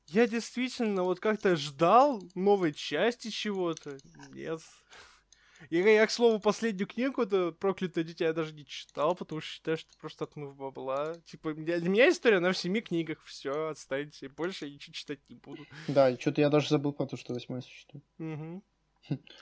я 0.09 0.27
действительно 0.27 1.03
вот 1.03 1.21
как-то 1.21 1.57
ждал 1.57 2.23
новой 2.35 2.73
части 2.73 3.29
чего-то, 3.29 3.99
нет. 4.33 4.61
Я, 5.71 5.89
я, 5.91 6.07
к 6.07 6.11
слову, 6.11 6.39
последнюю 6.39 6.87
книгу, 6.87 7.23
это 7.23 7.51
«Проклятое 7.51 8.05
дитя» 8.05 8.27
я 8.27 8.33
даже 8.35 8.53
не 8.53 8.67
читал, 8.67 9.15
потому 9.15 9.41
что 9.41 9.51
считаю, 9.51 9.79
что 9.79 9.97
просто 9.99 10.25
отмыв 10.25 10.55
бабла. 10.55 11.15
Типа, 11.25 11.55
для 11.55 11.81
меня 11.89 12.11
история 12.11 12.41
на 12.41 12.53
в 12.53 12.59
семи 12.59 12.83
книгах, 12.83 13.25
все, 13.25 13.69
отстаньте, 13.69 14.29
больше 14.29 14.67
я 14.67 14.73
ничего 14.73 14.93
читать 14.93 15.21
не 15.31 15.37
буду. 15.37 15.65
Да, 15.89 16.15
что-то 16.19 16.43
я 16.43 16.51
даже 16.51 16.69
забыл 16.69 16.93
про 16.93 17.07
то, 17.07 17.17
что 17.17 17.33
восьмой 17.33 17.63
существует. 17.63 18.05
Мгм. 18.19 18.63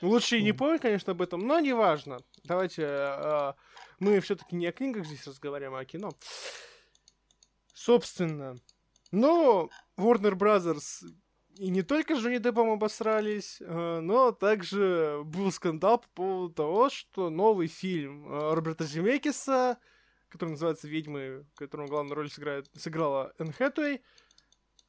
Лучше 0.01 0.37
и 0.37 0.43
не 0.43 0.53
помню, 0.53 0.79
конечно, 0.79 1.11
об 1.11 1.21
этом, 1.21 1.41
но 1.41 1.59
неважно. 1.59 2.19
Давайте 2.43 2.85
а, 2.87 3.55
мы 3.99 4.19
все-таки 4.21 4.55
не 4.55 4.67
о 4.67 4.71
книгах 4.71 5.05
здесь 5.05 5.27
разговариваем, 5.27 5.75
а 5.75 5.79
о 5.79 5.85
кино. 5.85 6.11
Собственно, 7.73 8.55
но 9.15 9.69
Warner 9.97 10.33
Brothers 10.35 11.05
и 11.57 11.69
не 11.69 11.83
только 11.83 12.15
с 12.15 12.19
Джонни 12.19 12.37
Деппом 12.37 12.69
обосрались, 12.69 13.57
э, 13.61 13.99
но 14.01 14.31
также 14.33 15.21
был 15.23 15.51
скандал 15.51 15.99
по 15.99 16.07
поводу 16.13 16.53
того, 16.53 16.89
что 16.89 17.29
новый 17.29 17.67
фильм 17.67 18.27
э, 18.27 18.53
Роберта 18.53 18.83
Земекиса, 18.85 19.77
который 20.27 20.49
называется 20.49 20.89
«Ведьмы», 20.89 21.45
в 21.53 21.57
котором 21.57 21.85
главную 21.85 22.15
роль 22.15 22.29
сыграет, 22.29 22.69
сыграла 22.75 23.31
Энн 23.39 23.53
Хэтэуэй, 23.53 24.01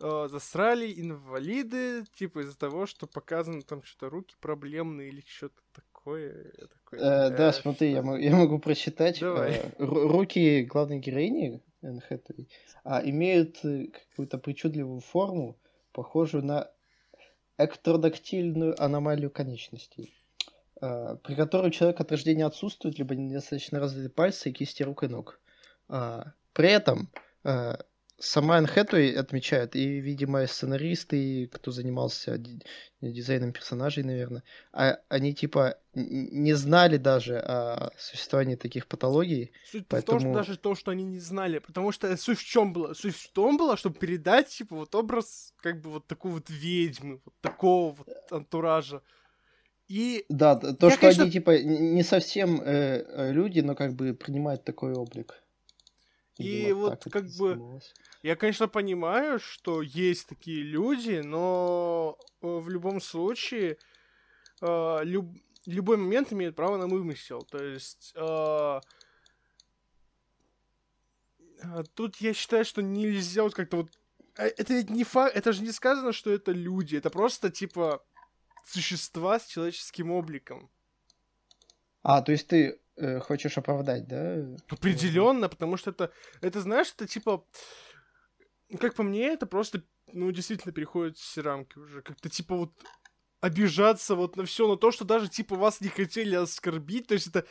э, 0.00 0.28
засрали 0.28 0.92
инвалиды, 1.00 2.04
типа 2.16 2.40
из-за 2.40 2.59
того, 2.59 2.87
что 2.87 3.06
показаны 3.06 3.62
там 3.62 3.85
что-то 3.85 4.11
руки 4.11 4.35
проблемные 4.40 5.09
или 5.11 5.23
что-то 5.25 5.61
такое. 5.73 6.52
Я 6.61 6.66
такой, 6.66 6.99
Э, 6.99 7.30
да, 7.30 7.50
«Э, 7.50 7.52
смотри, 7.52 7.90
я, 7.92 7.99
что?» 7.99 8.06
мо- 8.06 8.18
я 8.18 8.35
могу 8.35 8.59
прочитать. 8.59 9.21
Давай. 9.21 9.73
Ру- 9.78 10.09
руки 10.09 10.62
главной 10.64 10.99
героини, 10.99 11.62
Энн 11.83 12.00
Хэтэуэй, 12.00 12.49
а, 12.85 13.02
имеют 13.04 13.64
э, 13.64 13.87
какую-то 13.87 14.38
причудливую 14.38 15.00
форму, 15.00 15.56
похожую 15.92 16.45
на 16.45 16.71
эктродактильную 17.59 18.80
аномалию 18.83 19.30
конечностей, 19.30 20.14
э, 20.80 21.16
при 21.23 21.35
которой 21.35 21.68
у 21.68 21.71
человека 21.71 22.02
от 22.02 22.11
рождения 22.11 22.47
отсутствуют 22.47 22.99
либо 22.99 23.14
недостаточно 23.14 23.80
развиты 23.80 24.09
пальцы 24.11 24.50
и 24.50 24.52
кисти 24.52 24.83
рук 24.83 25.04
и 25.04 25.09
ног. 25.09 25.40
А, 25.88 26.33
При 26.52 26.71
этом 26.71 27.11
э, 27.45 27.76
сама 28.18 28.58
Энн 28.58 28.66
отмечает, 29.18 29.76
и, 29.76 30.00
видимо, 30.00 30.46
сценаристы, 30.46 31.16
и 31.16 31.46
кто 31.46 31.70
занимался 31.70 32.38
ди- 32.38 32.62
дизайном 33.00 33.52
персонажей, 33.52 34.04
наверное, 34.04 34.42
а, 34.73 34.99
они 35.08 35.35
типа 35.35 35.78
не 35.94 36.54
знали 36.54 36.96
даже 36.96 37.38
о 37.38 37.90
существовании 37.99 38.56
таких 38.56 38.87
патологий. 38.87 39.52
Суть 39.70 39.85
в 39.87 39.88
том, 39.88 40.00
что 40.00 40.12
Поэтому- 40.12 40.35
даже 40.35 40.56
то, 40.56 40.75
что 40.75 40.90
они 40.90 41.04
не 41.04 41.20
знали, 41.20 41.58
потому 41.58 41.92
что 41.92 42.16
суть 42.16 42.38
в 42.38 42.44
чем 42.44 42.73
была? 42.73 42.94
Суть 42.94 43.16
в 43.16 43.32
том 43.32 43.56
была, 43.58 43.76
чтобы 43.76 43.99
передать, 43.99 44.49
типа, 44.49 44.76
вот 44.76 44.94
образ, 44.94 45.52
как 45.62 45.80
бы, 45.80 45.90
вот 45.90 46.06
такой 46.06 46.32
вот 46.32 46.49
ведьмы, 46.50 47.20
вот 47.25 47.35
такого 47.40 47.94
вот 47.94 48.08
антуража. 48.30 49.02
И 49.88 50.25
Да, 50.28 50.56
то, 50.56 50.66
Я, 50.87 50.90
что 50.90 51.00
конечно- 51.00 51.23
они 51.25 51.32
типа 51.32 51.58
не 51.62 52.02
совсем 52.02 52.61
э, 52.61 53.04
э, 53.06 53.32
люди, 53.32 53.61
но 53.61 53.75
как 53.75 53.94
бы 53.94 54.14
принимают 54.14 54.64
такой 54.64 54.94
облик. 54.94 55.42
И 56.38 56.66
Видимо, 56.66 56.81
вот 56.81 57.05
как 57.11 57.26
бы. 57.38 57.81
Я, 58.23 58.37
конечно, 58.37 58.69
понимаю, 58.69 59.38
что 59.38 59.83
есть 59.83 60.28
такие 60.28 60.62
люди, 60.62 61.23
но 61.25 62.19
э, 62.43 62.47
в 62.47 62.69
любом 62.69 63.00
случае 63.00 63.78
э, 64.61 64.99
люб- 65.05 65.40
любой 65.64 65.97
момент 65.97 66.33
имеет 66.33 66.55
право 66.55 66.76
на 66.76 66.87
вымысел. 66.87 67.43
То 67.43 67.62
есть 67.62 68.12
э, 68.16 68.81
тут 71.95 72.16
я 72.16 72.35
считаю, 72.35 72.64
что 72.64 72.83
нельзя 72.83 73.43
вот 73.43 73.55
как-то 73.55 73.78
вот... 73.78 73.90
э, 74.37 74.49
Это 74.57 74.75
ведь 74.75 74.90
не 74.90 75.05
факт, 75.05 75.35
это 75.37 75.52
же 75.52 75.62
не 75.62 75.73
сказано, 75.73 76.12
что 76.12 76.31
это 76.31 76.52
люди, 76.52 76.97
это 76.97 77.11
просто 77.11 77.50
типа 77.50 78.05
существа 78.66 79.38
с 79.38 79.47
человеческим 79.47 80.11
обликом. 80.11 80.71
А, 82.02 82.23
то 82.23 82.33
есть 82.33 82.47
ты 82.49 82.81
э, 82.96 83.20
хочешь 83.20 83.58
оправдать, 83.58 84.06
да? 84.06 84.36
Определенно, 84.68 85.48
потому 85.48 85.76
что 85.76 85.90
это, 85.90 86.12
это, 86.40 86.60
знаешь, 86.60 86.92
это 86.94 87.06
типа, 87.06 87.46
как 88.78 88.94
по 88.94 89.02
мне, 89.02 89.28
это 89.28 89.46
просто, 89.46 89.82
ну, 90.12 90.30
действительно 90.30 90.72
переходит 90.72 91.16
все 91.16 91.40
рамки 91.40 91.78
уже. 91.78 92.02
Как-то 92.02 92.28
типа 92.28 92.56
вот 92.56 92.72
обижаться 93.40 94.14
вот 94.14 94.36
на 94.36 94.44
все, 94.44 94.68
на 94.68 94.76
то, 94.76 94.90
что 94.90 95.04
даже 95.04 95.28
типа 95.28 95.56
вас 95.56 95.80
не 95.80 95.88
хотели 95.88 96.34
оскорбить. 96.34 97.06
То 97.06 97.14
есть 97.14 97.28
это, 97.28 97.46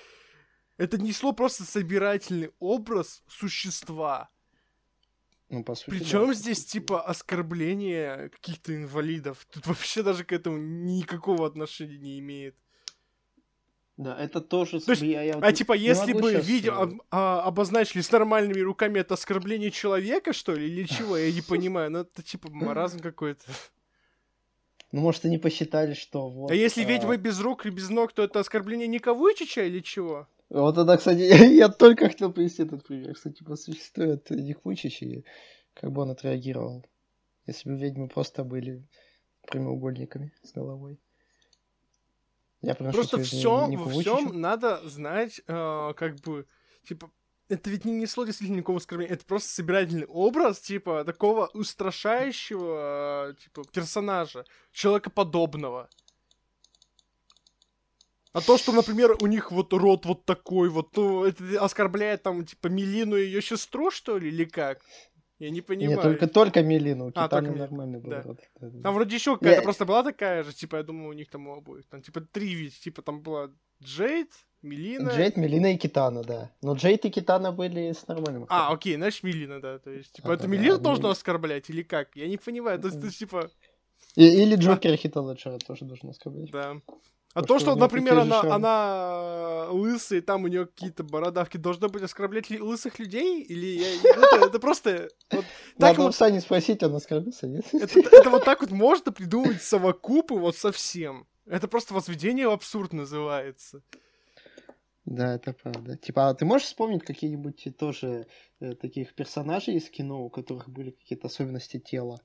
это 0.78 0.98
несло 0.98 1.34
просто 1.34 1.64
собирательный 1.64 2.52
образ 2.60 3.24
существа. 3.28 4.30
Ну, 5.50 5.64
по 5.64 5.76
сути, 5.76 5.92
Причем 5.92 6.28
да. 6.28 6.34
здесь 6.34 6.66
типа 6.66 7.04
оскорбление 7.04 8.30
каких-то 8.30 8.76
инвалидов. 8.76 9.46
Тут 9.52 9.68
вообще 9.68 10.02
даже 10.02 10.24
к 10.24 10.32
этому 10.32 10.58
никакого 10.58 11.46
отношения 11.46 11.98
не 11.98 12.20
имеет. 12.20 12.56
Да, 13.98 14.18
это 14.22 14.42
тоже... 14.42 14.82
То 14.82 14.92
есть, 14.92 15.04
я- 15.04 15.22
я 15.24 15.34
А 15.42 15.54
типа, 15.54 15.74
если 15.74 16.12
бы 16.12 16.34
видео 16.34 16.74
об- 16.82 17.02
а, 17.12 17.42
обозначили 17.44 18.02
с 18.02 18.12
нормальными 18.12 18.60
руками, 18.60 19.00
это 19.00 19.14
оскорбление 19.14 19.72
человека, 19.72 20.34
что 20.34 20.54
ли, 20.54 20.68
или 20.68 20.84
чего? 20.86 21.16
Я 21.16 21.32
не 21.32 21.42
понимаю. 21.42 21.92
Ну, 21.92 22.00
это 22.00 22.22
типа 22.22 22.50
маразм 22.52 23.00
какой-то. 23.00 23.44
Ну, 24.92 25.02
может, 25.02 25.26
они 25.26 25.38
посчитали, 25.38 25.94
что 25.94 26.30
вот... 26.30 26.52
А 26.52 26.56
если 26.56 26.84
а, 26.84 26.86
ведьма 26.88 27.18
без 27.18 27.40
рук 27.40 27.66
и 27.66 27.70
без 27.70 27.90
ног, 27.90 28.12
то 28.14 28.24
это 28.24 28.40
оскорбление 28.40 28.88
Никовычича 28.88 29.64
или 29.64 29.80
чего? 29.80 30.28
Вот 30.50 30.78
это, 30.78 30.98
кстати, 30.98 31.22
я 31.56 31.70
только 31.70 32.08
хотел 32.08 32.32
привести 32.32 32.64
этот 32.64 32.86
пример, 32.86 33.16
что 33.16 33.32
типа 33.32 33.56
существует 33.56 34.30
Ник 34.30 34.60
Вучич, 34.64 35.02
и 35.02 35.26
как 35.74 35.92
бы 35.92 36.02
он 36.02 36.12
отреагировал, 36.12 36.86
если 37.48 37.70
бы 37.70 37.78
ведьмы 37.78 38.08
просто 38.08 38.44
были 38.44 38.84
прямоугольниками 39.48 40.34
с 40.44 40.52
головой. 40.54 41.00
Я 42.66 42.74
Просто 42.74 43.22
все, 43.22 43.68
Нику 43.68 43.84
во 43.84 43.90
Вуйчичу. 43.92 44.18
всем 44.18 44.42
надо 44.42 44.82
знать, 44.90 45.40
э, 45.48 45.94
как 45.96 46.16
бы, 46.22 46.48
типа, 46.88 47.12
это 47.48 47.70
ведь 47.70 47.86
не 47.86 47.94
несло 47.94 48.26
действительно 48.26 48.58
никакого 48.58 48.80
оскорбления, 48.80 49.14
это 49.14 49.24
просто 49.26 49.50
собирательный 49.50 50.08
образ, 50.08 50.60
типа, 50.62 51.04
такого 51.04 51.48
устрашающего, 51.54 53.30
э, 53.30 53.34
типа, 53.36 53.64
персонажа, 53.72 54.46
человекоподобного. 54.72 55.90
А 58.34 58.42
то, 58.42 58.58
что, 58.58 58.72
например, 58.72 59.16
у 59.22 59.28
них 59.28 59.52
вот 59.52 59.72
рот 59.72 60.06
вот 60.06 60.26
такой 60.26 60.70
вот, 60.70 60.98
ну, 60.98 61.24
это 61.24 61.64
оскорбляет 61.64 62.24
там, 62.24 62.44
типа, 62.46 62.68
Милину 62.68 63.16
и 63.16 63.26
ее 63.26 63.44
сестру, 63.44 63.92
что 63.92 64.18
ли, 64.18 64.30
или 64.30 64.44
как? 64.44 64.82
Я 65.40 65.50
не 65.50 65.62
понимаю. 65.62 65.96
Нет, 65.98 66.02
только, 66.02 66.28
только 66.28 66.64
Мелину, 66.64 67.08
А, 67.08 67.12
Китаны 67.28 67.48
только 67.50 67.60
нормальный 67.60 68.00
был 68.00 68.10
да. 68.10 68.22
рот. 68.22 68.40
Там 68.84 68.94
вроде 68.96 69.16
еще 69.16 69.34
какая-то 69.38 69.58
Я- 69.58 69.64
просто 69.64 69.86
была 69.86 70.02
такая 70.04 70.44
же, 70.44 70.54
типа, 70.54 70.78
я 70.78 70.84
думаю, 70.84 71.10
у 71.10 71.14
них 71.14 71.30
там 71.30 71.48
у 71.48 71.56
обоих. 71.56 71.86
Там, 71.88 72.02
типа, 72.02 72.22
три 72.22 72.54
ведь, 72.56 72.80
типа, 72.80 73.02
там 73.02 73.22
была 73.22 73.50
Джейд, 73.84 74.32
Милина. 74.62 75.10
Джейд, 75.10 75.36
Мелина 75.38 75.74
и 75.74 75.78
Китана, 75.78 76.24
да. 76.24 76.52
Но 76.62 76.74
Джейд 76.76 77.04
и 77.06 77.10
Китана 77.10 77.52
были 77.52 77.92
с 77.92 78.08
нормальным 78.08 78.46
А, 78.50 78.72
окей, 78.72 78.96
значит, 78.96 79.24
Милина, 79.24 79.60
да. 79.60 79.78
То 79.80 79.92
есть, 79.92 80.14
типа, 80.14 80.30
А, 80.32 80.34
это 80.36 80.44
да, 80.44 80.50
Милину 80.50 80.78
да, 80.78 80.84
должно 80.84 81.08
Мили- 81.10 81.12
оскорблять 81.12 81.70
или 81.70 81.84
как? 81.84 82.16
Я 82.16 82.28
не 82.28 82.38
понимаю. 82.38 82.80
То 82.80 82.88
есть, 82.88 83.04
есть, 83.04 83.20
типа, 83.20 83.50
И- 84.16 84.24
или 84.44 84.56
Джокера 84.56 84.96
Хита 84.96 85.20
Леджера 85.20 85.58
тоже 85.60 85.84
должен 85.86 86.14
сказать. 86.14 86.50
да. 86.50 86.78
А 87.36 87.44
то, 87.44 87.60
что 87.60 87.76
например, 87.76 88.20
она, 88.20 88.42
она 88.44 89.68
лысая, 89.70 90.20
и 90.20 90.22
там 90.22 90.46
у 90.46 90.48
нее 90.48 90.68
какие-то 90.68 91.04
бородавки, 91.04 91.58
должно 91.58 91.90
быть 91.90 92.02
оскорблять 92.02 92.50
ли- 92.50 92.62
лысых 92.62 92.98
людей? 92.98 93.44
Или 93.44 93.82
я- 93.82 94.16
ну, 94.16 94.38
это, 94.38 94.46
это 94.46 94.60
просто... 94.60 95.10
Вот, 95.32 95.44
так 95.78 95.90
Надо 95.98 96.02
вот, 96.04 96.16
Сани 96.16 96.40
спросить, 96.40 96.82
он 96.82 96.96
оскорбился, 96.96 97.48
нет? 97.48 97.66
это, 97.74 98.00
это 98.00 98.30
вот 98.30 98.46
так 98.46 98.62
вот 98.62 98.72
можно 98.72 99.12
придумать 99.12 99.62
совокупы 99.62 100.36
вот 100.36 100.56
совсем. 100.56 101.28
Это 101.46 101.68
просто 101.68 101.94
возведение 101.94 102.48
в 102.48 102.52
абсурд 102.52 102.94
называется. 102.94 103.84
Да, 105.04 105.36
это 105.36 105.52
правда. 105.52 105.98
Типа, 105.98 106.30
а 106.30 106.34
ты 106.36 106.46
можешь 106.46 106.68
вспомнить 106.68 107.04
какие-нибудь 107.04 107.68
тоже 107.78 108.28
э, 108.62 108.76
таких 108.76 109.14
персонажей 109.14 109.76
из 109.76 109.90
кино, 109.90 110.24
у 110.24 110.30
которых 110.30 110.70
были 110.70 110.92
какие-то 110.92 111.28
особенности 111.28 111.80
тела? 111.80 112.22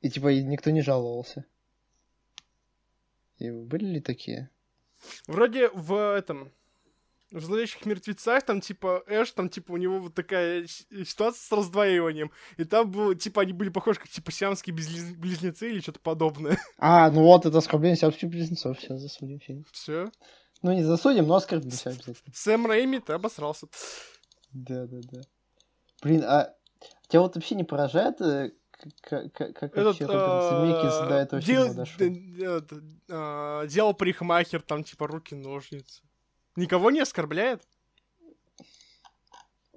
И 0.00 0.10
типа 0.10 0.28
никто 0.28 0.70
не 0.70 0.80
жаловался. 0.80 1.44
И 3.42 3.50
были 3.50 3.86
ли 3.86 4.00
такие? 4.00 4.50
Вроде 5.26 5.68
в 5.70 6.16
этом... 6.16 6.52
в 7.32 7.40
«Зловещих 7.40 7.84
мертвецах» 7.86 8.44
там, 8.44 8.60
типа, 8.60 9.02
Эш, 9.08 9.32
там, 9.32 9.48
типа, 9.48 9.72
у 9.72 9.76
него 9.76 9.98
вот 9.98 10.14
такая 10.14 10.66
ситуация 10.66 11.40
с 11.40 11.50
раздвоиванием. 11.50 12.30
И 12.56 12.64
там 12.64 12.88
было, 12.88 13.16
типа, 13.16 13.42
они 13.42 13.52
были 13.52 13.68
похожи, 13.68 13.98
как, 13.98 14.08
типа, 14.08 14.30
сиамские 14.30 14.74
близнецы 14.74 15.70
или 15.70 15.80
что-то 15.80 15.98
подобное. 16.00 16.58
А, 16.78 17.10
ну 17.10 17.22
вот, 17.22 17.44
это 17.44 17.58
оскорбление 17.58 17.96
сиамских 17.96 18.28
близнецов. 18.28 18.78
Сейчас 18.78 19.00
засудим 19.00 19.40
фильм. 19.40 19.64
Все. 19.72 20.10
Ну, 20.62 20.72
не 20.72 20.84
засудим, 20.84 21.26
но 21.26 21.34
оскорбимся 21.34 21.90
обязательно. 21.90 22.32
Сэм 22.32 22.66
Рэйми, 22.66 23.00
ты 23.00 23.12
обосрался. 23.14 23.66
Да, 24.52 24.86
да, 24.86 25.00
да. 25.10 25.20
Блин, 26.02 26.22
а 26.22 26.54
тебя 27.08 27.22
вот 27.22 27.34
вообще 27.34 27.56
не 27.56 27.64
поражает, 27.64 28.20
э, 28.20 28.52
как, 29.00 29.32
как, 29.32 29.54
как 29.54 29.72
Этот, 29.72 29.84
вообще 29.84 30.06
Роберт 30.06 30.50
Земекис 30.50 31.08
до 31.08 31.14
этого 31.14 31.42
дел, 31.42 31.62
фильма 31.64 31.74
дошел? 31.74 32.62
А, 33.10 33.66
делал 33.66 33.94
парикмахер, 33.94 34.62
там 34.62 34.84
типа 34.84 35.06
руки-ножницы. 35.06 36.02
Никого 36.56 36.90
не 36.90 37.00
оскорбляет? 37.00 37.62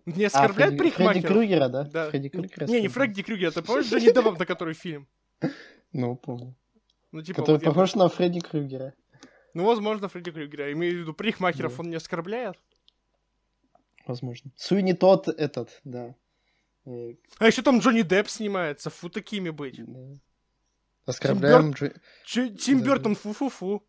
Не 0.05 0.25
а, 0.25 0.27
оскорбляет 0.27 0.73
а, 0.73 0.77
парикмахеров? 0.77 1.13
Фредди 1.13 1.27
Крюгера, 1.27 1.69
да? 1.69 1.83
да. 1.83 2.09
Фредди 2.09 2.29
Крюгера 2.29 2.65
не, 2.67 2.81
не 2.81 2.87
Фредди 2.87 3.23
Крюгера, 3.23 3.51
ты 3.51 3.61
помнишь 3.61 3.87
Джонни 3.87 4.05
Деппом, 4.05 4.35
на 4.35 4.45
который 4.45 4.73
фильм? 4.73 5.07
Ну, 5.91 6.15
помню. 6.15 6.55
Ну, 7.11 7.21
типа, 7.21 7.41
который 7.41 7.55
вот 7.55 7.63
похож 7.63 7.95
я... 7.95 7.99
на 7.99 8.09
Фредди 8.09 8.39
Крюгера. 8.41 8.93
Ну, 9.53 9.65
возможно, 9.65 10.09
Фредди 10.09 10.31
Крюгера. 10.31 10.71
Имею 10.73 10.97
в 10.97 10.99
виду, 10.99 11.13
парикмахеров 11.13 11.75
да. 11.75 11.81
он 11.81 11.89
не 11.89 11.95
оскорбляет? 11.95 12.57
Возможно. 14.05 14.51
Суини 14.55 14.93
тот 14.93 15.27
этот, 15.27 15.79
да. 15.83 16.13
А 16.85 17.47
еще 17.47 17.61
там 17.61 17.79
Джонни 17.79 18.03
Депп 18.03 18.29
снимается, 18.29 18.89
фу 18.89 19.09
такими 19.09 19.49
быть. 19.49 19.81
Оскорбляем 21.05 21.73
Тим, 21.73 21.87
Бер... 21.87 22.01
Джо... 22.25 22.49
Тим. 22.49 22.81
Бертон, 22.81 23.15
фу-фу-фу. 23.15 23.83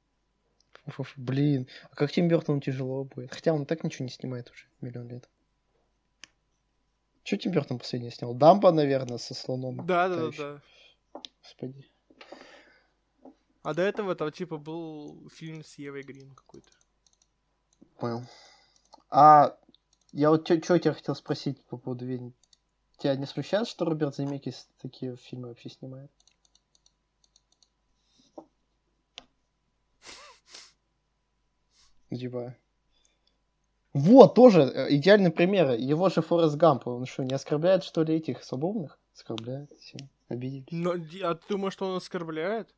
Блин, 1.17 1.67
а 1.91 1.97
как 1.97 2.13
Тим 2.13 2.29
Бертону 2.29 2.61
тяжело 2.61 3.05
будет? 3.05 3.33
Хотя 3.35 3.53
он 3.53 3.67
так 3.67 3.85
ничего 3.85 4.05
не 4.05 4.11
снимает 4.11 4.51
уже 4.51 4.67
миллион 4.81 5.09
лет. 5.09 5.29
Что 7.25 7.37
Тим 7.39 7.53
Бертон 7.53 7.79
последний 7.79 8.11
снял? 8.11 8.35
Дамба, 8.35 8.71
наверное, 8.71 9.19
со 9.19 9.35
слоном. 9.35 9.85
Да, 9.87 10.09
да, 10.09 10.17
да, 10.17 10.31
да. 10.39 10.63
Господи. 11.43 11.91
А 13.63 13.75
до 13.75 13.83
этого 13.83 14.15
там 14.15 14.31
типа 14.31 14.59
был 14.59 15.29
фильм 15.31 15.65
с 15.65 15.77
Евой 15.77 16.03
Грин 16.03 16.35
какой-то. 16.35 16.71
Понял. 17.99 18.23
А 19.11 19.59
я 20.13 20.31
вот 20.31 20.47
что 20.47 20.79
тебя 20.79 20.95
хотел 20.95 21.15
спросить 21.15 21.65
по 21.65 21.77
поводу 21.77 22.07
Вени. 22.07 22.33
Тебя 22.99 23.17
не 23.17 23.27
смущает, 23.27 23.69
что 23.69 23.85
Роберт 23.85 24.17
Земекис 24.17 24.69
такие 24.81 25.17
фильмы 25.17 25.49
вообще 25.49 25.69
снимает? 25.69 26.11
Типа... 32.11 32.57
Вот, 33.93 34.35
тоже 34.35 34.61
э, 34.61 34.95
идеальный 34.97 35.31
пример. 35.31 35.71
Его 35.71 36.11
же 36.11 36.21
Форест 36.21 36.57
Гамп, 36.57 36.87
он 36.87 37.07
что, 37.07 37.25
не 37.25 37.35
оскорбляет, 37.35 37.83
что 37.83 38.03
ли, 38.03 38.17
этих 38.17 38.45
свободных? 38.45 38.99
Оскорбляет, 39.15 39.71
все, 39.81 39.97
обиделись. 40.29 40.67
Но, 40.71 40.93
а 40.93 41.35
ты 41.35 41.49
думаешь, 41.49 41.73
что 41.73 41.89
он 41.89 41.97
оскорбляет? 41.97 42.75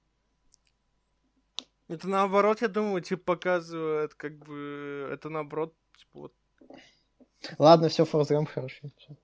Это 1.89 2.09
наоборот, 2.09 2.63
я 2.63 2.69
думаю, 2.69 3.03
типа 3.03 3.35
показывает, 3.35 4.15
как 4.15 4.39
бы, 4.39 5.09
это 5.11 5.29
наоборот, 5.29 5.75
типа 5.97 6.19
вот. 6.21 6.35
Ладно, 7.59 7.89
все, 7.89 8.05
Форест 8.05 8.31
Гамп 8.31 8.49
хороший. 8.49 8.93
Все. 8.99 9.17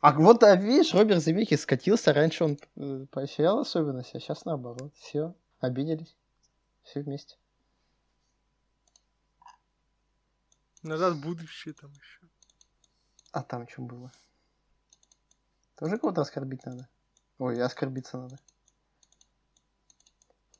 А 0.00 0.12
вот, 0.12 0.42
а 0.42 0.56
видишь, 0.56 0.94
Роберт 0.94 1.22
Земеки 1.22 1.54
скатился, 1.56 2.14
раньше 2.14 2.44
он 2.44 2.58
э, 2.76 3.06
поощрял 3.10 3.58
особенности, 3.58 4.16
а 4.16 4.20
сейчас 4.20 4.46
наоборот. 4.46 4.94
Все, 4.96 5.34
обиделись. 5.60 6.16
Все 6.82 7.02
вместе. 7.02 7.36
Назад 10.82 11.14
в 11.14 11.20
будущее 11.20 11.74
там 11.74 11.90
еще. 11.92 12.20
А 13.32 13.42
там 13.42 13.68
что 13.68 13.82
было? 13.82 14.10
Тоже 15.76 15.98
кого-то 15.98 16.22
оскорбить 16.22 16.64
надо? 16.64 16.88
Ой, 17.38 17.60
оскорбиться 17.62 18.16
надо. 18.16 18.38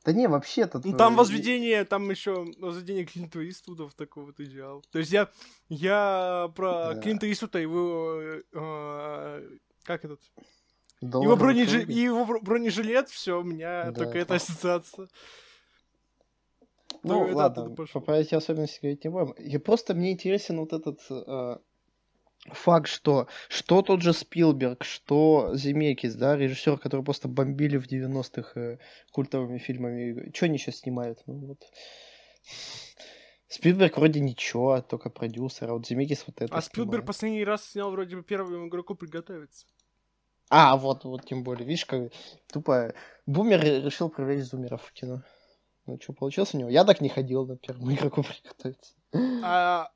Да 0.05 0.13
не, 0.13 0.29
вообще 0.29 0.67
то 0.67 0.81
Ну, 0.83 0.97
там 0.97 1.15
возведение, 1.15 1.85
там 1.85 2.09
еще 2.11 2.47
возведение 2.59 3.05
Клинта 3.05 3.47
Иствуда 3.47 3.87
в 3.87 3.95
такой 3.95 4.25
вот 4.25 4.41
идеал. 4.41 4.83
То 4.91 4.99
есть 4.99 5.13
я, 5.13 5.29
я 5.69 6.51
про 6.57 6.95
да. 6.95 7.01
Клинта 7.03 7.31
Иствуда 7.31 7.59
его, 7.59 8.19
э, 8.53 9.59
как 9.83 10.05
этот? 10.05 10.21
Доллар 11.03 11.27
его, 11.27 11.37
бронеж... 11.37 11.73
его 11.73 12.41
бронежилет, 12.41 13.11
все, 13.11 13.41
у 13.41 13.43
меня 13.43 13.91
да, 13.91 13.93
только 13.93 14.19
эта 14.19 14.35
ассоциация. 14.37 15.09
Ну, 17.03 17.27
ну 17.27 17.37
ладно, 17.37 17.71
по 17.71 18.13
эти 18.13 18.35
особенности 18.35 18.81
говорить 18.81 19.05
не 19.05 19.11
будем. 19.11 19.33
И 19.33 19.57
просто 19.59 19.95
мне 19.95 20.13
интересен 20.13 20.61
вот 20.61 20.73
этот 20.73 21.01
э, 21.11 21.57
факт, 22.49 22.89
что 22.89 23.29
что 23.49 23.83
тот 23.83 24.03
же 24.03 24.13
Спилберг, 24.13 24.85
что 24.85 25.51
Земекис, 25.55 26.15
да, 26.15 26.37
режиссер, 26.37 26.79
который 26.79 27.05
просто 27.05 27.29
бомбили 27.29 27.77
в 27.77 27.87
90-х 27.87 28.61
э, 28.61 28.79
культовыми 29.13 29.59
фильмами, 29.59 30.33
что 30.35 30.47
они 30.47 30.59
сейчас 30.59 30.77
снимают? 30.77 31.23
Ну 31.27 31.47
вот. 31.47 31.63
Спилберг 33.49 33.97
вроде 33.97 34.21
ничего, 34.21 34.81
только 34.81 35.11
продюсер, 35.11 35.71
а 35.71 35.75
вот 35.75 35.87
Земекис 35.87 36.25
вот 36.27 36.41
это 36.41 36.55
А 36.55 36.61
Спилберг 36.61 37.05
последний 37.05 37.45
раз 37.45 37.65
снял 37.65 37.91
вроде 37.91 38.17
бы 38.17 38.23
первому 38.23 38.69
игроку 38.69 38.95
приготовиться. 38.95 39.67
А, 40.51 40.77
вот, 40.77 41.05
вот, 41.05 41.27
тем 41.27 41.45
более, 41.45 41.67
видишь, 41.67 41.85
как 41.85 42.13
тупо 42.53 42.93
Бумер 43.27 43.63
решил 43.63 44.09
привлечь 44.09 44.45
зумеров 44.47 44.83
в 44.83 44.93
кино. 44.93 45.23
Ну, 45.87 45.99
что 46.01 46.13
получилось 46.13 46.55
у 46.55 46.59
него? 46.59 46.71
Я 46.71 46.85
так 46.85 47.01
не 47.01 47.09
ходил 47.09 47.47
на 47.47 47.57
первому 47.57 47.93
игроку 47.93 48.23
приготовиться. 48.23 48.95
А 49.45 49.91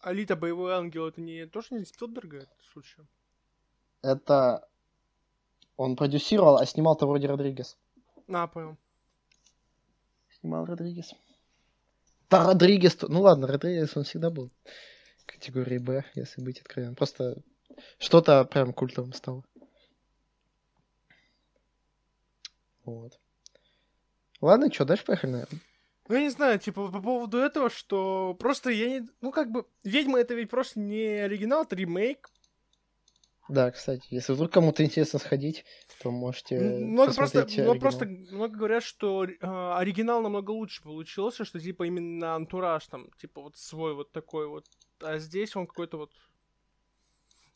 Алита 0.00 0.36
Боевой 0.36 0.74
Ангел 0.74 1.08
это 1.08 1.20
не 1.20 1.46
тоже 1.46 1.74
не 1.74 1.84
Спилберга, 1.84 2.38
это 2.38 2.54
случай? 2.72 3.02
Это 4.02 4.68
он 5.76 5.96
продюсировал, 5.96 6.56
а 6.56 6.66
снимал-то 6.66 7.06
вроде 7.06 7.26
Родригес. 7.26 7.76
А, 8.28 8.46
понял. 8.46 8.76
Снимал 10.40 10.64
Родригес. 10.64 11.14
Да, 12.30 12.44
Родригес, 12.44 12.98
ну 13.02 13.22
ладно, 13.22 13.46
Родригес 13.46 13.96
он 13.96 14.04
всегда 14.04 14.30
был 14.30 14.50
категории 15.26 15.78
Б, 15.78 16.04
если 16.14 16.42
быть 16.42 16.60
откровенным. 16.60 16.94
Просто 16.94 17.36
что-то 17.98 18.44
прям 18.44 18.72
культовым 18.72 19.12
стало. 19.12 19.44
Вот. 22.84 23.18
Ладно, 24.40 24.72
что, 24.72 24.84
дальше 24.84 25.04
поехали, 25.04 25.30
наверное. 25.32 25.60
Ну, 26.08 26.14
я 26.14 26.22
не 26.22 26.30
знаю, 26.30 26.58
типа, 26.58 26.90
по 26.90 27.00
поводу 27.00 27.38
этого, 27.38 27.68
что 27.68 28.34
просто 28.38 28.70
я 28.70 28.88
не... 28.88 29.08
Ну, 29.20 29.30
как 29.30 29.50
бы, 29.50 29.66
«Ведьма»— 29.84 30.18
это 30.20 30.34
ведь 30.34 30.48
просто 30.48 30.80
не 30.80 31.04
оригинал, 31.22 31.64
это 31.64 31.76
ремейк. 31.76 32.30
Да, 33.48 33.70
кстати, 33.70 34.06
если 34.10 34.34
вдруг 34.34 34.52
кому-то 34.52 34.84
интересно 34.84 35.18
сходить, 35.18 35.64
то 36.02 36.10
можете 36.10 36.58
много 36.58 37.14
просто, 37.14 37.46
много 37.62 37.80
просто 37.80 38.04
много 38.04 38.56
говорят, 38.56 38.82
что 38.82 39.24
э, 39.24 39.36
оригинал 39.40 40.20
намного 40.20 40.50
лучше 40.50 40.82
получился, 40.82 41.46
что 41.46 41.58
типа 41.58 41.84
именно 41.84 42.34
антураж 42.34 42.86
там, 42.88 43.10
типа 43.18 43.40
вот 43.40 43.56
свой 43.56 43.94
вот 43.94 44.12
такой 44.12 44.48
вот, 44.48 44.66
а 45.00 45.16
здесь 45.16 45.56
он 45.56 45.66
какой-то 45.66 45.96
вот 45.96 46.12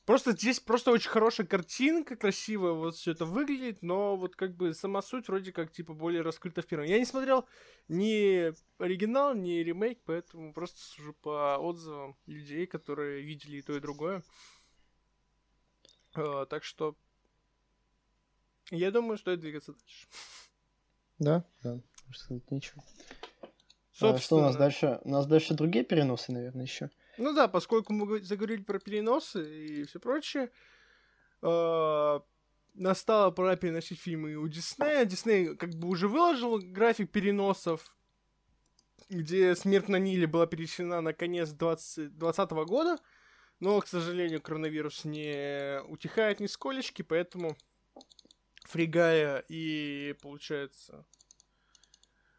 Просто 0.05 0.33
здесь 0.33 0.59
просто 0.59 0.91
очень 0.91 1.11
хорошая 1.11 1.47
картинка, 1.47 2.17
красиво 2.17 2.73
вот 2.73 2.97
все 2.97 3.13
это 3.13 3.25
выглядит, 3.25 3.83
но 3.83 4.17
вот 4.17 4.35
как 4.35 4.57
бы 4.57 4.75
сама 4.75 5.01
суть 5.01 5.29
вроде 5.29 5.53
как 5.53 5.71
типа 5.71 5.95
более 5.95 6.23
раскрыта 6.23 6.61
в 6.63 6.67
первом. 6.67 6.87
Я 6.87 6.99
не 6.99 7.05
смотрел 7.05 7.47
ни 7.87 8.53
оригинал, 8.83 9.35
ни 9.35 9.53
ремейк, 9.59 10.01
поэтому 10.05 10.53
просто 10.53 10.81
сужу 10.81 11.15
по 11.15 11.57
отзывам 11.59 12.17
людей, 12.27 12.67
которые 12.67 13.23
видели 13.23 13.59
и 13.59 13.63
то, 13.63 13.77
и 13.77 13.81
другое. 13.81 14.25
Uh, 16.15 16.47
так 16.47 16.65
что 16.65 16.97
я 18.71 18.91
думаю, 18.91 19.19
стоит 19.19 19.41
двигаться 19.41 19.73
дальше. 19.73 20.07
Да, 21.19 21.45
да, 21.63 21.81
нечего. 22.51 22.83
Собственно... 23.93 24.15
А 24.15 24.19
что 24.19 24.37
у 24.37 24.41
нас 24.41 24.57
дальше? 24.57 25.01
У 25.05 25.11
нас 25.11 25.27
дальше 25.27 25.55
другие 25.55 25.85
переносы, 25.85 26.33
наверное, 26.33 26.65
еще. 26.65 26.91
Ну 27.23 27.33
да, 27.33 27.47
поскольку 27.47 27.93
мы 27.93 28.21
заговорили 28.21 28.63
про 28.63 28.81
переносы 28.81 29.67
и 29.67 29.85
все 29.85 30.01
прочее, 30.01 30.51
э, 31.41 32.21
настала 32.75 33.31
пора 33.31 33.55
переносить 33.55 34.01
фильмы 34.01 34.35
у 34.35 34.49
Диснея. 34.49 35.05
Дисней 35.05 35.55
как 35.55 35.71
бы 35.71 35.87
уже 35.87 36.09
выложил 36.09 36.59
график 36.59 37.13
переносов, 37.13 37.95
где 39.09 39.55
«Смерть 39.55 39.89
на 39.89 40.01
Ниле» 40.01 40.27
была 40.27 40.49
перенесена 40.49 41.01
на 41.01 41.13
конец 41.13 41.51
2020 41.51 42.51
года, 42.67 42.99
но, 43.61 43.81
к 43.81 43.87
сожалению, 43.87 44.43
коронавирус 44.43 45.05
не 45.05 45.81
утихает 45.87 46.41
ни 46.41 46.49
сколечки, 46.49 47.03
поэтому 47.03 47.57
Фригая 48.65 49.45
и, 49.49 50.17
получается, 50.23 51.07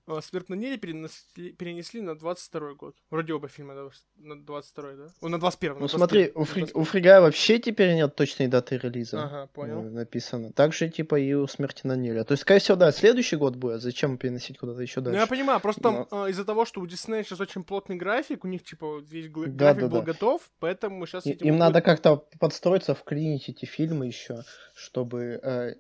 э, 0.08 0.20
«Смерть 0.22 0.50
на 0.50 0.56
Ниле» 0.56 0.78
перенесли, 0.78 1.52
перенесли 1.54 2.02
на 2.02 2.16
22 2.16 2.74
год. 2.74 2.96
Вроде 3.10 3.34
оба 3.34 3.48
фильма 3.48 3.89
на 4.18 4.36
22 4.42 4.92
да? 4.94 5.08
О, 5.22 5.30
на 5.30 5.39
21 5.39 5.78
Ну 5.80 5.88
смотри, 5.88 6.32
у, 6.36 6.44
Фри... 6.44 6.68
у 6.74 6.84
Фрига 6.84 7.22
вообще 7.22 7.60
теперь 7.60 7.94
нет 7.96 8.16
точной 8.16 8.48
даты 8.48 8.78
релиза. 8.78 9.24
Ага, 9.24 9.48
понял. 9.48 9.80
э, 9.86 9.89
Написано. 9.89 10.52
Так 10.52 10.74
же, 10.74 10.89
типа, 10.89 11.20
и 11.20 11.34
у 11.34 11.48
«Смерти 11.48 11.88
на 11.88 11.96
Ниле». 11.96 12.24
То 12.24 12.34
есть, 12.34 12.42
скорее 12.42 12.60
всего, 12.60 12.76
да, 12.78 12.92
следующий 12.92 13.36
год 13.38 13.56
будет. 13.56 13.82
Зачем 13.82 14.18
переносить 14.18 14.58
куда-то 14.58 14.82
еще 14.82 15.00
Ну, 15.00 15.06
дальше? 15.06 15.20
я 15.22 15.28
понимаю, 15.28 15.60
просто 15.60 15.92
Но- 16.12 16.26
э, 16.28 16.30
из-за 16.32 16.46
того, 16.46 16.66
что 16.66 16.82
у 16.82 16.86
Диснея 16.88 17.24
сейчас 17.24 17.39
очень 17.39 17.63
плотный 17.63 17.96
график, 17.96 18.44
у 18.46 18.48
них, 18.48 18.63
типа, 18.63 19.00
весь 19.00 19.30
гла- 19.30 19.46
Да, 19.48 19.74
график 19.74 19.82
да, 19.82 19.88
был 19.89 20.00
да. 20.00 20.06
готов, 20.06 20.52
поэтому 20.60 21.06
сейчас... 21.06 21.26
И- 21.26 21.32
Им 21.32 21.58
надо 21.58 21.82
как-то 21.82 22.26
подстроиться, 22.39 22.94
вклинить 22.94 23.50
эти 23.50 23.66
фильмы 23.66 24.08
еще, 24.08 24.44
чтобы, 24.76 25.39
э, 25.44 25.76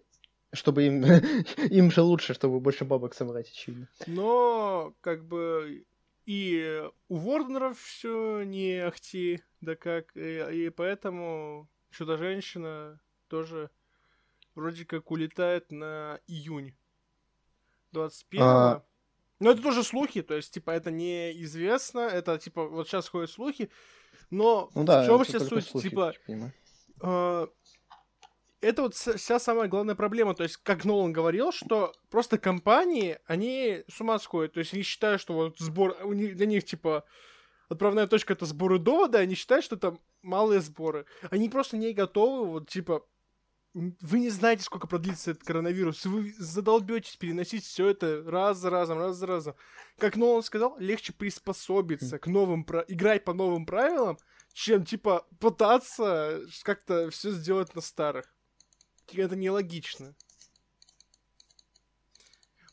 чтобы 0.53 0.83
им, 0.83 1.03
им 1.69 1.91
же 1.91 2.01
лучше, 2.01 2.33
чтобы 2.33 2.59
больше 2.59 2.85
бабок 2.85 3.13
собрать, 3.13 3.49
очевидно. 3.49 3.87
Но, 4.07 4.93
как 5.01 5.25
бы, 5.25 5.85
и 6.25 6.83
у 7.09 7.17
Ворнеров 7.17 7.79
все 7.79 8.43
не 8.43 8.77
ахти, 8.77 9.41
да 9.61 9.75
как, 9.75 10.15
и, 10.15 10.65
и 10.65 10.69
поэтому 10.69 11.67
Чудо-женщина 11.91 12.99
тоже 13.27 13.69
вроде 14.55 14.85
как 14.85 15.11
улетает 15.11 15.71
на 15.71 16.19
июнь 16.27 16.75
21 17.91 18.43
А. 18.43 18.83
Но 19.39 19.51
это 19.51 19.61
тоже 19.61 19.83
слухи, 19.83 20.21
то 20.21 20.35
есть, 20.35 20.53
типа, 20.53 20.71
это 20.71 20.89
неизвестно, 20.89 21.99
это, 21.99 22.37
типа, 22.37 22.65
вот 22.67 22.87
сейчас 22.87 23.09
ходят 23.09 23.29
слухи, 23.29 23.69
но 24.29 24.69
Ну 24.73 24.83
да, 24.85 25.03
в 25.03 25.05
чем 25.05 25.17
только 25.17 25.39
суть, 25.39 25.67
слухи, 25.67 25.89
типа, 25.89 26.13
э, 27.01 27.47
это 28.63 28.83
вот 28.83 28.95
вся- 28.95 29.39
самая 29.39 29.67
главная 29.67 29.95
проблема. 29.95 30.33
То 30.33 30.43
есть, 30.43 30.57
как 30.57 30.85
Нолан 30.85 31.11
говорил, 31.13 31.51
что 31.51 31.93
просто 32.09 32.37
компании, 32.37 33.19
они 33.25 33.83
с 33.87 34.01
ума 34.01 34.19
сходят. 34.19 34.53
То 34.53 34.59
есть, 34.59 34.73
они 34.73 34.83
считают, 34.83 35.21
что 35.21 35.33
вот 35.33 35.59
сбор... 35.59 35.95
У 36.03 36.13
них, 36.13 36.35
для 36.35 36.45
них, 36.45 36.63
типа, 36.65 37.03
отправная 37.69 38.07
точка— 38.07 38.33
это 38.33 38.45
сборы 38.45 38.79
довода, 38.79 39.19
они 39.19 39.35
считают, 39.35 39.65
что 39.65 39.75
это 39.75 39.97
малые 40.21 40.61
сборы. 40.61 41.05
Они 41.29 41.49
просто 41.49 41.77
не 41.77 41.93
готовы, 41.93 42.47
вот, 42.47 42.69
типа, 42.69 43.05
вы 43.73 44.19
не 44.19 44.29
знаете, 44.29 44.63
сколько 44.63 44.87
продлится 44.87 45.31
этот 45.31 45.43
коронавирус. 45.43 46.05
Вы 46.05 46.33
задолбетесь 46.37 47.17
переносить 47.17 47.65
все 47.65 47.87
это 47.87 48.23
раз 48.25 48.59
за 48.59 48.69
разом, 48.69 48.99
раз 48.99 49.15
за 49.17 49.25
разом. 49.27 49.55
Как 49.97 50.15
Нолан 50.15 50.43
сказал, 50.43 50.75
легче 50.79 51.11
приспособиться 51.13 52.19
к 52.19 52.27
новым... 52.27 52.63
про- 52.65 52.85
Играть 52.87 53.23
по 53.23 53.33
новым 53.33 53.65
правилам, 53.65 54.17
чем, 54.53 54.85
типа, 54.85 55.25
пытаться 55.39 56.41
как-то 56.63 57.09
все 57.09 57.31
сделать 57.31 57.73
на 57.73 57.81
старых. 57.81 58.31
Это 59.11 59.35
нелогично. 59.35 60.15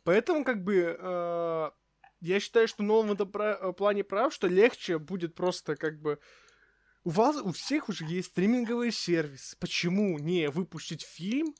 Поэтому, 0.05 0.45
как 0.45 0.64
бы, 0.64 0.97
э, 0.99 1.71
я 2.21 2.40
считаю, 2.40 2.69
что 2.69 2.83
Нолан 2.83 3.09
в 3.09 3.12
этом 3.12 3.31
пра- 3.31 3.59
э, 3.61 3.73
плане 3.73 4.05
прав, 4.05 4.33
что 4.33 4.47
легче 4.47 4.99
будет 4.99 5.35
просто, 5.35 5.77
как 5.77 6.01
бы, 6.01 6.19
у 7.05 7.11
вас, 7.11 7.37
у 7.37 7.53
всех 7.53 7.88
уже 7.88 8.05
есть 8.05 8.29
стриминговый 8.29 8.93
сервис. 8.93 9.57
Почему 9.59 10.19
не 10.19 10.49
выпустить 10.51 11.03
фильм? 11.03 11.55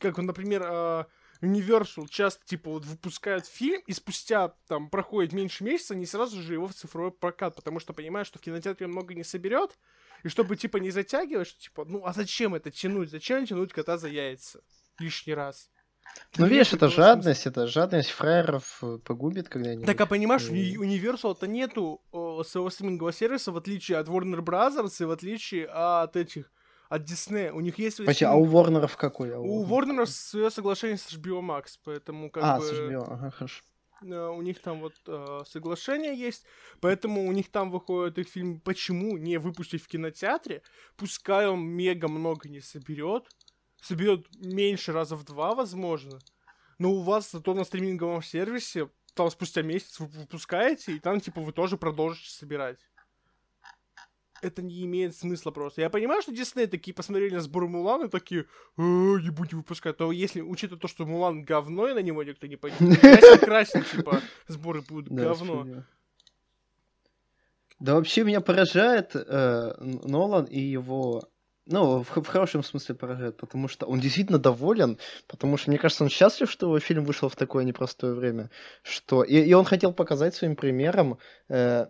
Как, 0.00 0.18
например, 0.18 0.62
э, 0.64 1.04
Universal 1.44 2.08
часто, 2.08 2.44
типа, 2.44 2.70
вот 2.70 2.84
выпускают 2.84 3.46
фильм, 3.46 3.82
и 3.86 3.92
спустя, 3.92 4.54
там, 4.66 4.88
проходит 4.88 5.32
меньше 5.32 5.64
месяца, 5.64 5.94
они 5.94 6.06
сразу 6.06 6.40
же 6.40 6.54
его 6.54 6.68
в 6.68 6.74
цифровой 6.74 7.12
прокат, 7.12 7.56
потому 7.56 7.80
что 7.80 7.92
понимают, 7.92 8.26
что 8.26 8.38
в 8.38 8.42
кинотеатре 8.42 8.86
много 8.86 9.14
не 9.14 9.24
соберет, 9.24 9.78
и 10.22 10.28
чтобы, 10.28 10.56
типа, 10.56 10.78
не 10.78 10.90
затягивать, 10.90 11.48
что, 11.48 11.60
типа, 11.60 11.84
ну, 11.84 12.04
а 12.04 12.12
зачем 12.12 12.54
это 12.54 12.70
тянуть? 12.70 13.10
Зачем 13.10 13.46
тянуть 13.46 13.72
кота 13.72 13.98
за 13.98 14.08
яйца? 14.08 14.60
Лишний 14.98 15.34
раз. 15.34 15.70
Ну, 16.36 16.46
видишь, 16.46 16.68
это 16.68 16.86
никакого 16.86 16.90
смысла. 16.90 17.04
жадность, 17.04 17.46
это 17.46 17.66
жадность 17.66 18.10
фраеров 18.10 18.78
э, 18.82 18.98
погубит 19.04 19.48
когда-нибудь. 19.48 19.86
Так, 19.86 20.00
а 20.00 20.06
понимаешь, 20.06 20.48
у 20.48 20.54
Universal-то 20.54 21.46
нету 21.46 22.02
о, 22.10 22.42
своего 22.42 22.70
стримингового 22.70 23.12
сервиса, 23.12 23.52
в 23.52 23.56
отличие 23.56 23.98
от 23.98 24.08
Warner 24.08 24.40
Bros. 24.40 24.90
и 25.00 25.04
в 25.04 25.10
отличие 25.10 25.66
от 25.66 26.16
этих, 26.16 26.50
от 26.94 27.02
Disney. 27.02 27.50
У 27.50 27.60
них 27.60 27.78
есть... 27.78 27.98
Подожди, 27.98 28.24
а 28.24 28.34
у 28.34 28.44
Ворнеров 28.44 28.96
какой? 28.96 29.34
А 29.34 29.38
у 29.38 29.64
Warner? 29.64 29.96
Warner 29.96 30.06
свое 30.06 30.50
соглашение 30.50 30.96
с 30.96 31.12
HBO 31.12 31.40
Max, 31.40 31.78
поэтому 31.84 32.30
как 32.30 32.44
А, 32.44 32.58
бы... 32.58 32.64
с 32.64 32.72
HBO, 32.72 33.04
ага, 33.06 33.30
хорошо. 33.30 33.62
у 34.02 34.42
них 34.42 34.60
там 34.60 34.80
вот 34.80 34.94
э, 35.06 35.40
соглашение 35.46 36.14
есть, 36.14 36.44
поэтому 36.80 37.26
у 37.26 37.32
них 37.32 37.50
там 37.50 37.70
выходит 37.70 38.18
их 38.18 38.28
фильм 38.28 38.60
«Почему 38.60 39.16
не 39.16 39.38
выпустить 39.38 39.82
в 39.82 39.88
кинотеатре?» 39.88 40.62
Пускай 40.96 41.48
он 41.48 41.60
мега 41.60 42.08
много 42.08 42.48
не 42.48 42.60
соберет, 42.60 43.24
соберет 43.82 44.26
меньше 44.40 44.92
раза 44.92 45.16
в 45.16 45.24
два, 45.24 45.54
возможно, 45.54 46.18
но 46.78 46.92
у 46.92 47.00
вас 47.00 47.32
зато 47.32 47.54
на 47.54 47.64
стриминговом 47.64 48.22
сервисе 48.22 48.88
там 49.14 49.30
спустя 49.30 49.62
месяц 49.62 50.00
вы 50.00 50.06
выпускаете, 50.06 50.92
и 50.92 50.98
там, 50.98 51.20
типа, 51.20 51.40
вы 51.40 51.52
тоже 51.52 51.76
продолжите 51.76 52.30
собирать. 52.30 52.78
Это 54.42 54.62
не 54.62 54.84
имеет 54.84 55.16
смысла 55.16 55.50
просто. 55.50 55.80
Я 55.80 55.90
понимаю, 55.90 56.20
что 56.20 56.32
Дисней 56.32 56.66
такие 56.66 56.92
посмотрели 56.92 57.34
на 57.34 57.40
сбор 57.40 57.66
Мулана 57.66 58.04
и 58.04 58.08
такие, 58.08 58.42
«Э, 58.76 58.82
не 58.82 59.30
будем 59.30 59.58
выпускать. 59.58 59.98
Но 60.00 60.12
если, 60.12 60.40
учитывая 60.40 60.80
то, 60.80 60.88
что 60.88 61.06
Мулан 61.06 61.44
говно, 61.44 61.88
и 61.88 61.94
на 61.94 62.00
него 62.00 62.22
никто 62.22 62.46
не 62.46 62.56
пойдет, 62.56 62.78
красить, 63.40 63.90
типа, 63.90 64.20
сборы 64.48 64.82
будут 64.82 65.12
говно. 65.12 65.84
Да 67.78 67.94
вообще 67.94 68.24
меня 68.24 68.40
поражает 68.40 69.12
э, 69.14 69.74
Нолан 69.80 70.44
и 70.44 70.60
его... 70.60 71.28
Ну, 71.66 72.02
в, 72.02 72.22
в 72.22 72.26
хорошем 72.26 72.62
смысле 72.62 72.94
поражает, 72.94 73.38
потому 73.38 73.68
что 73.68 73.86
он 73.86 73.98
действительно 73.98 74.38
доволен, 74.38 74.98
потому 75.26 75.56
что, 75.56 75.70
мне 75.70 75.78
кажется, 75.78 76.04
он 76.04 76.10
счастлив, 76.10 76.50
что 76.50 76.66
его 76.66 76.78
фильм 76.78 77.04
вышел 77.04 77.30
в 77.30 77.36
такое 77.36 77.64
непростое 77.64 78.14
время, 78.14 78.50
что... 78.82 79.22
И, 79.22 79.36
и 79.36 79.52
он 79.54 79.64
хотел 79.64 79.92
показать 79.92 80.34
своим 80.34 80.56
примером... 80.56 81.18
э, 81.48 81.86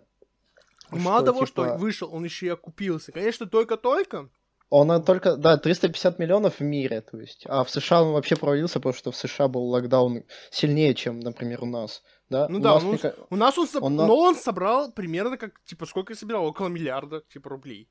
Мало 0.91 1.19
что, 1.19 1.25
того, 1.25 1.45
типа, 1.45 1.47
что 1.47 1.77
вышел, 1.77 2.13
он 2.13 2.23
еще 2.25 2.45
и 2.47 2.49
окупился. 2.49 3.11
Конечно, 3.11 3.45
только-только. 3.47 4.29
Он 4.69 4.91
э, 4.91 4.99
только, 5.01 5.35
да, 5.37 5.57
350 5.57 6.17
миллионов 6.19 6.55
в 6.59 6.63
мире, 6.63 7.01
то 7.01 7.19
есть. 7.19 7.43
А 7.47 7.63
в 7.63 7.69
США 7.69 8.01
он 8.03 8.13
вообще 8.13 8.35
провалился, 8.35 8.79
потому 8.79 8.93
что 8.95 9.11
в 9.11 9.15
США 9.15 9.47
был 9.47 9.63
локдаун 9.69 10.23
сильнее, 10.49 10.95
чем, 10.95 11.19
например, 11.19 11.63
у 11.63 11.67
нас. 11.67 12.01
Да? 12.29 12.47
Ну 12.49 12.57
У 12.57 12.61
да, 12.61 12.79
нас, 12.79 12.99
ка- 13.01 13.15
У 13.29 13.35
нас 13.35 13.57
он, 13.57 13.67
соб- 13.67 13.81
Он 13.81 13.95
но 13.95 14.17
он 14.17 14.35
собрал 14.35 14.91
примерно 14.91 15.37
как, 15.37 15.51
типа, 15.65 15.85
сколько 15.85 16.13
я 16.13 16.17
собирал? 16.17 16.45
Около 16.45 16.67
миллиарда, 16.67 17.21
типа, 17.31 17.49
рублей. 17.51 17.87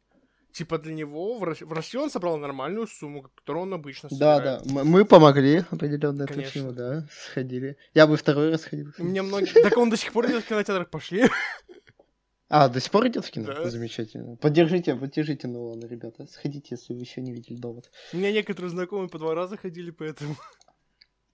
Типа, 0.53 0.79
для 0.79 0.95
него 0.95 1.39
в, 1.39 1.43
Рос- 1.45 1.63
в 1.63 1.73
России 1.73 1.99
он 1.99 2.11
собрал 2.11 2.37
нормальную 2.39 2.87
сумму, 2.87 3.23
которую 3.23 3.63
он 3.65 3.75
обычно 3.75 4.09
Да, 4.13 4.37
собирает. 4.37 4.63
да. 4.65 4.81
м- 4.81 4.87
Мы 4.89 5.05
помогли 5.05 5.65
определенно 5.71 6.23
этому 6.25 6.73
да. 6.73 7.07
Сходили. 7.11 7.77
Я 7.93 8.07
бы 8.07 8.17
второй 8.17 8.51
раз 8.51 8.65
ходил. 8.65 8.93
У 8.99 9.05
меня 9.05 9.23
многие... 9.23 9.53
Так 9.63 9.77
он 9.77 9.91
до 9.91 9.97
сих 9.97 10.13
пор 10.13 10.27
идет 10.27 10.45
в 10.45 10.49
кинотеатрах, 10.49 10.91
пошли. 10.91 11.25
А, 12.49 12.69
до 12.69 12.81
сих 12.81 12.91
пор 12.91 13.07
идет 13.09 13.25
в 13.25 13.31
кино? 13.31 13.47
Да. 13.47 13.69
Замечательно. 13.69 14.37
Поддержите, 14.37 14.95
поддержите 14.95 15.49
Нолана, 15.49 15.87
ребята. 15.87 16.27
Сходите, 16.27 16.69
если 16.73 16.93
вы 16.93 17.01
еще 17.01 17.21
не 17.21 17.33
видели 17.33 17.57
довод. 17.57 17.91
У 18.13 18.19
меня 18.19 18.33
некоторые 18.33 18.71
знакомые 18.71 19.09
по 19.09 19.19
два 19.19 19.35
раза 19.35 19.57
ходили, 19.57 19.91
поэтому... 19.91 20.37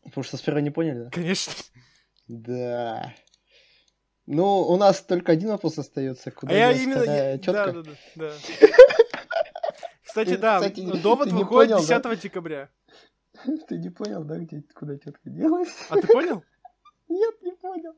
Потому 0.02 0.24
что 0.24 0.36
сперва 0.36 0.60
не 0.60 0.70
поняли, 0.70 1.04
да? 1.04 1.10
Конечно. 1.10 1.52
Да. 2.28 3.14
Ну, 4.26 4.60
у 4.60 4.76
нас 4.76 5.02
только 5.02 5.32
один 5.32 5.48
вопрос 5.50 5.78
остается. 5.78 6.30
Куда 6.30 6.52
А 6.52 6.56
я 6.56 6.72
именно... 6.72 7.02
я- 7.02 7.38
тётка? 7.38 7.72
Да, 7.72 7.82
да, 7.82 7.90
да. 8.16 8.32
Кстати, 10.04 10.36
да, 10.36 10.60
довод 11.02 11.30
выходит 11.32 11.76
понял, 11.76 11.86
да? 11.86 12.00
10 12.14 12.22
декабря. 12.22 12.70
Ты 13.68 13.78
не 13.78 13.90
понял, 13.90 14.24
да, 14.24 14.38
где, 14.38 14.62
куда 14.74 14.96
тетка 14.96 15.30
делась? 15.30 15.74
А 15.88 15.96
ты 15.96 16.06
понял? 16.06 16.42
Нет, 17.08 17.34
не 17.42 17.52
понял. 17.52 17.94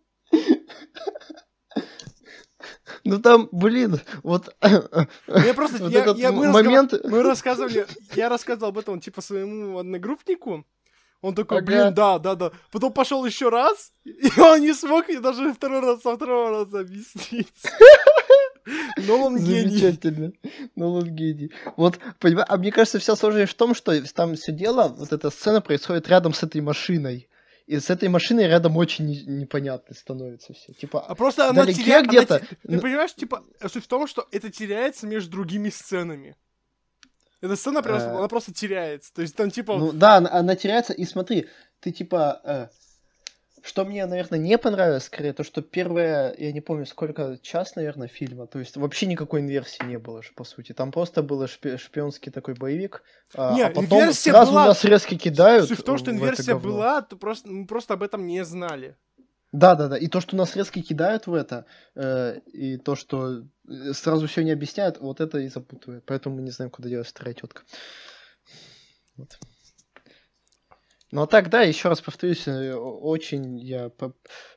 Ну 3.04 3.18
там, 3.18 3.48
блин, 3.52 4.00
вот 4.22 4.54
Я 4.62 5.54
просто... 5.54 5.78
вот 5.78 5.92
я- 5.92 6.00
этот 6.00 6.18
я- 6.18 6.32
мы 6.32 6.50
момент... 6.52 6.94
Мы 7.04 7.22
рассказывали, 7.22 7.86
я 8.14 8.28
рассказывал 8.28 8.68
об 8.68 8.78
этом, 8.78 9.00
типа, 9.00 9.20
своему 9.20 9.78
одногруппнику. 9.78 10.64
Он 11.20 11.34
такой, 11.34 11.58
Ага. 11.58 11.66
блин, 11.66 11.94
да, 11.94 12.18
да, 12.18 12.34
да. 12.34 12.50
Потом 12.72 12.92
пошел 12.92 13.24
еще 13.24 13.48
раз, 13.48 13.92
и 14.04 14.28
он 14.40 14.60
не 14.60 14.72
смог 14.74 15.08
мне 15.08 15.20
даже 15.20 15.52
второй 15.52 15.80
раз, 15.80 16.02
со 16.02 16.16
второго 16.16 16.50
раза 16.50 16.80
объяснить. 16.80 17.52
Но 18.96 19.26
он 19.26 19.38
гений. 19.38 19.76
Замечательно. 19.78 20.32
Ну, 20.76 20.94
он 20.94 21.04
гений. 21.10 21.50
Вот, 21.76 21.98
понимаешь, 22.20 22.46
а 22.48 22.56
мне 22.56 22.70
кажется, 22.70 22.98
вся 22.98 23.16
сложность 23.16 23.52
в 23.52 23.56
том, 23.56 23.74
что 23.74 23.92
там 24.14 24.34
все 24.36 24.52
дело, 24.52 24.94
вот 24.96 25.12
эта 25.12 25.30
сцена 25.30 25.60
происходит 25.60 26.08
рядом 26.08 26.32
с 26.34 26.42
этой 26.44 26.60
машиной. 26.60 27.28
И 27.66 27.78
с 27.78 27.90
этой 27.90 28.08
машиной 28.08 28.46
рядом 28.48 28.76
очень 28.76 29.06
не- 29.06 29.24
непонятно 29.24 29.94
становится 29.94 30.52
все. 30.52 30.72
Типа, 30.72 31.00
А 31.06 31.14
просто 31.14 31.48
она 31.48 31.64
теряет... 31.66 32.04
она 32.04 32.08
где-то, 32.08 32.40
те- 32.40 32.46
Ты 32.68 32.80
понимаешь, 32.80 33.14
типа, 33.14 33.44
суть 33.68 33.84
в 33.84 33.88
том, 33.88 34.06
что 34.06 34.26
это 34.32 34.50
теряется 34.50 35.06
между 35.06 35.30
другими 35.30 35.68
сценами. 35.70 36.36
Эта 37.40 37.56
сцена 37.56 37.82
просто, 37.82 38.08
Э. 38.10 38.16
она 38.16 38.28
просто 38.28 38.52
теряется. 38.52 39.12
То 39.14 39.22
есть 39.22 39.34
там, 39.36 39.50
типа, 39.50 39.76
Ну 39.78 39.92
да, 39.92 40.16
она, 40.16 40.30
она 40.32 40.56
теряется, 40.56 40.92
и 40.92 41.04
смотри, 41.04 41.48
ты 41.80 41.90
типа, 41.92 42.40
э, 42.44 42.68
что 43.62 43.84
мне, 43.84 44.04
наверное, 44.06 44.38
не 44.38 44.58
понравилось, 44.58 45.04
скорее, 45.04 45.32
то, 45.32 45.44
что 45.44 45.62
первое, 45.62 46.34
я 46.36 46.52
не 46.52 46.60
помню, 46.60 46.84
сколько, 46.86 47.38
час, 47.42 47.76
наверное, 47.76 48.08
фильма, 48.08 48.46
то 48.46 48.58
есть 48.58 48.76
вообще 48.76 49.06
никакой 49.06 49.40
инверсии 49.40 49.84
не 49.84 49.98
было 49.98 50.22
же, 50.22 50.32
по 50.34 50.44
сути, 50.44 50.72
там 50.72 50.90
просто 50.92 51.22
был 51.22 51.42
шпи- 51.44 51.78
шпионский 51.78 52.32
такой 52.32 52.54
боевик, 52.54 53.02
а, 53.34 53.54
Не, 53.54 53.62
а 53.62 53.70
потом 53.70 54.12
сразу 54.12 54.52
была- 54.52 54.66
нас 54.66 54.84
резко 54.84 55.16
кидают 55.16 55.68
суть 55.68 55.78
в 55.78 55.82
том, 55.82 55.98
что 55.98 56.10
инверсия 56.10 56.56
была, 56.56 57.02
то 57.02 57.16
просто, 57.16 57.48
мы 57.48 57.66
просто 57.66 57.94
об 57.94 58.02
этом 58.02 58.26
не 58.26 58.44
знали. 58.44 58.96
Да, 59.52 59.74
да, 59.74 59.88
да. 59.88 59.98
И 59.98 60.08
то, 60.08 60.20
что 60.22 60.34
нас 60.34 60.56
резко 60.56 60.80
кидают 60.80 61.26
в 61.26 61.34
это, 61.34 61.66
э, 61.94 62.40
и 62.46 62.78
то, 62.78 62.96
что 62.96 63.42
э, 63.68 63.92
сразу 63.92 64.26
все 64.26 64.42
не 64.42 64.50
объясняют, 64.50 64.98
вот 64.98 65.20
это 65.20 65.38
и 65.38 65.48
запутывает. 65.48 66.04
Поэтому 66.06 66.36
мы 66.36 66.42
не 66.42 66.50
знаем, 66.50 66.70
куда 66.70 66.88
делась 66.88 67.08
вторая 67.08 67.34
тетка. 67.34 67.62
Вот. 69.16 69.38
Ну 71.12 71.22
а 71.22 71.26
так, 71.26 71.50
да, 71.50 71.60
еще 71.60 71.90
раз 71.90 72.00
повторюсь, 72.00 72.48
э, 72.48 72.74
очень 72.74 73.58
я 73.58 73.90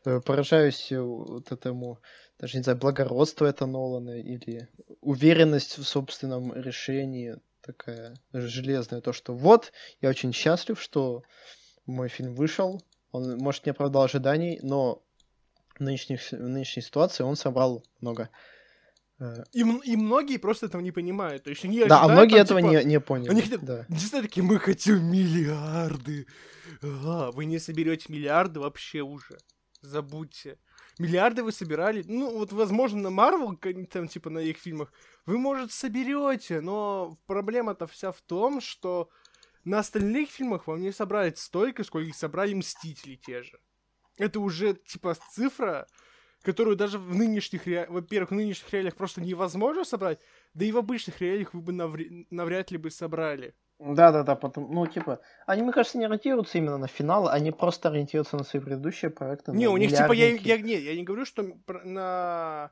э, 0.06 0.22
поражаюсь 0.22 0.90
вот 0.90 1.52
этому, 1.52 2.00
даже 2.40 2.58
не 2.58 2.64
знаю, 2.64 2.80
благородству 2.80 3.46
это 3.46 3.66
Нолана 3.66 4.18
или 4.22 4.70
уверенность 5.02 5.78
в 5.78 5.84
собственном 5.84 6.54
решении 6.54 7.36
такая 7.60 8.16
железная, 8.32 9.02
то, 9.02 9.12
что 9.12 9.36
вот, 9.36 9.74
я 10.00 10.10
очень 10.10 10.32
счастлив, 10.32 10.82
что 10.82 11.24
мой 11.86 12.08
фильм 12.08 12.36
вышел, 12.36 12.82
он, 13.12 13.38
может, 13.38 13.66
не 13.66 13.72
оправдал 13.72 14.04
ожиданий, 14.04 14.60
но 14.62 15.04
в, 15.76 15.82
нынешних, 15.82 16.22
в 16.32 16.40
нынешней 16.40 16.84
ситуации 16.84 17.24
он 17.24 17.36
собрал 17.36 17.84
много. 18.00 18.30
Э, 19.20 19.44
и, 19.54 19.62
и 19.62 19.96
многие 19.96 20.38
просто 20.38 20.66
этого 20.66 20.82
не 20.82 20.92
понимают. 20.92 21.44
То 21.44 21.50
есть 21.50 21.64
они 21.66 21.84
да, 21.86 22.02
а 22.02 22.08
многие 22.08 22.44
там, 22.44 22.58
этого 22.58 22.62
типа, 22.62 22.72
не, 22.72 22.84
не 22.86 23.00
поняли. 23.00 23.30
Они 23.30 23.42
хотят, 23.42 23.64
да. 23.64 23.86
действительно 23.88 24.24
такие, 24.24 24.44
мы 24.44 24.60
хотим 24.60 25.06
миллиарды. 25.06 26.28
А, 26.82 27.32
вы 27.32 27.46
не 27.46 27.60
соберете 27.60 28.12
миллиарды 28.12 28.60
вообще 28.60 29.02
уже. 29.02 29.38
Забудьте. 29.82 30.58
Миллиарды 30.98 31.44
вы 31.44 31.52
собирали. 31.52 32.04
Ну, 32.08 32.38
вот, 32.38 32.52
возможно, 32.52 33.02
на 33.02 33.10
Марвел, 33.10 33.56
там, 33.88 34.08
типа, 34.08 34.30
на 34.30 34.40
их 34.40 34.58
фильмах, 34.58 34.92
вы, 35.26 35.38
может, 35.38 35.72
соберете, 35.72 36.62
но 36.62 37.18
проблема-то 37.26 37.86
вся 37.88 38.12
в 38.12 38.22
том, 38.22 38.62
что 38.62 39.10
на 39.66 39.80
остальных 39.80 40.30
фильмах 40.30 40.68
вам 40.68 40.82
не 40.82 40.92
собрали 40.92 41.34
столько, 41.36 41.84
сколько 41.84 42.14
собрали 42.14 42.54
Мстители 42.54 43.16
те 43.16 43.44
же. 43.44 43.60
Это 44.18 44.40
уже, 44.40 44.76
типа, 44.76 45.18
цифра, 45.32 45.88
которую 46.46 46.76
даже 46.76 47.00
в 47.00 47.14
нынешних 47.16 47.68
реалиях, 47.68 47.90
во-первых, 47.90 48.30
в 48.30 48.36
нынешних 48.36 48.72
реалиях 48.72 48.96
просто 48.96 49.20
невозможно 49.22 49.84
собрать, 49.84 50.20
да 50.54 50.64
и 50.64 50.72
в 50.72 50.78
обычных 50.78 51.20
реалиях 51.20 51.54
вы 51.54 51.62
бы 51.62 51.74
навр- 51.74 52.28
навряд 52.30 52.72
ли 52.72 52.78
бы 52.78 52.92
собрали. 52.92 53.56
Да-да-да, 53.80 54.36
потом, 54.36 54.72
ну, 54.72 54.88
типа, 54.88 55.20
они, 55.48 55.64
мне 55.64 55.74
кажется, 55.74 55.98
не 55.98 56.06
ориентируются 56.06 56.58
именно 56.60 56.78
на 56.78 56.88
финал, 56.88 57.28
они 57.28 57.52
просто 57.52 57.90
ориентируются 57.90 58.38
на 58.38 58.44
свои 58.44 58.62
предыдущие 58.62 59.12
проекты. 59.12 59.52
Не, 59.52 59.68
у 59.68 59.76
них, 59.76 59.92
типа, 59.92 60.14
я, 60.14 60.30
я, 60.30 60.58
не, 60.62 60.76
я 60.76 60.96
не 60.96 61.04
говорю, 61.04 61.26
что 61.26 61.44
на 61.84 62.72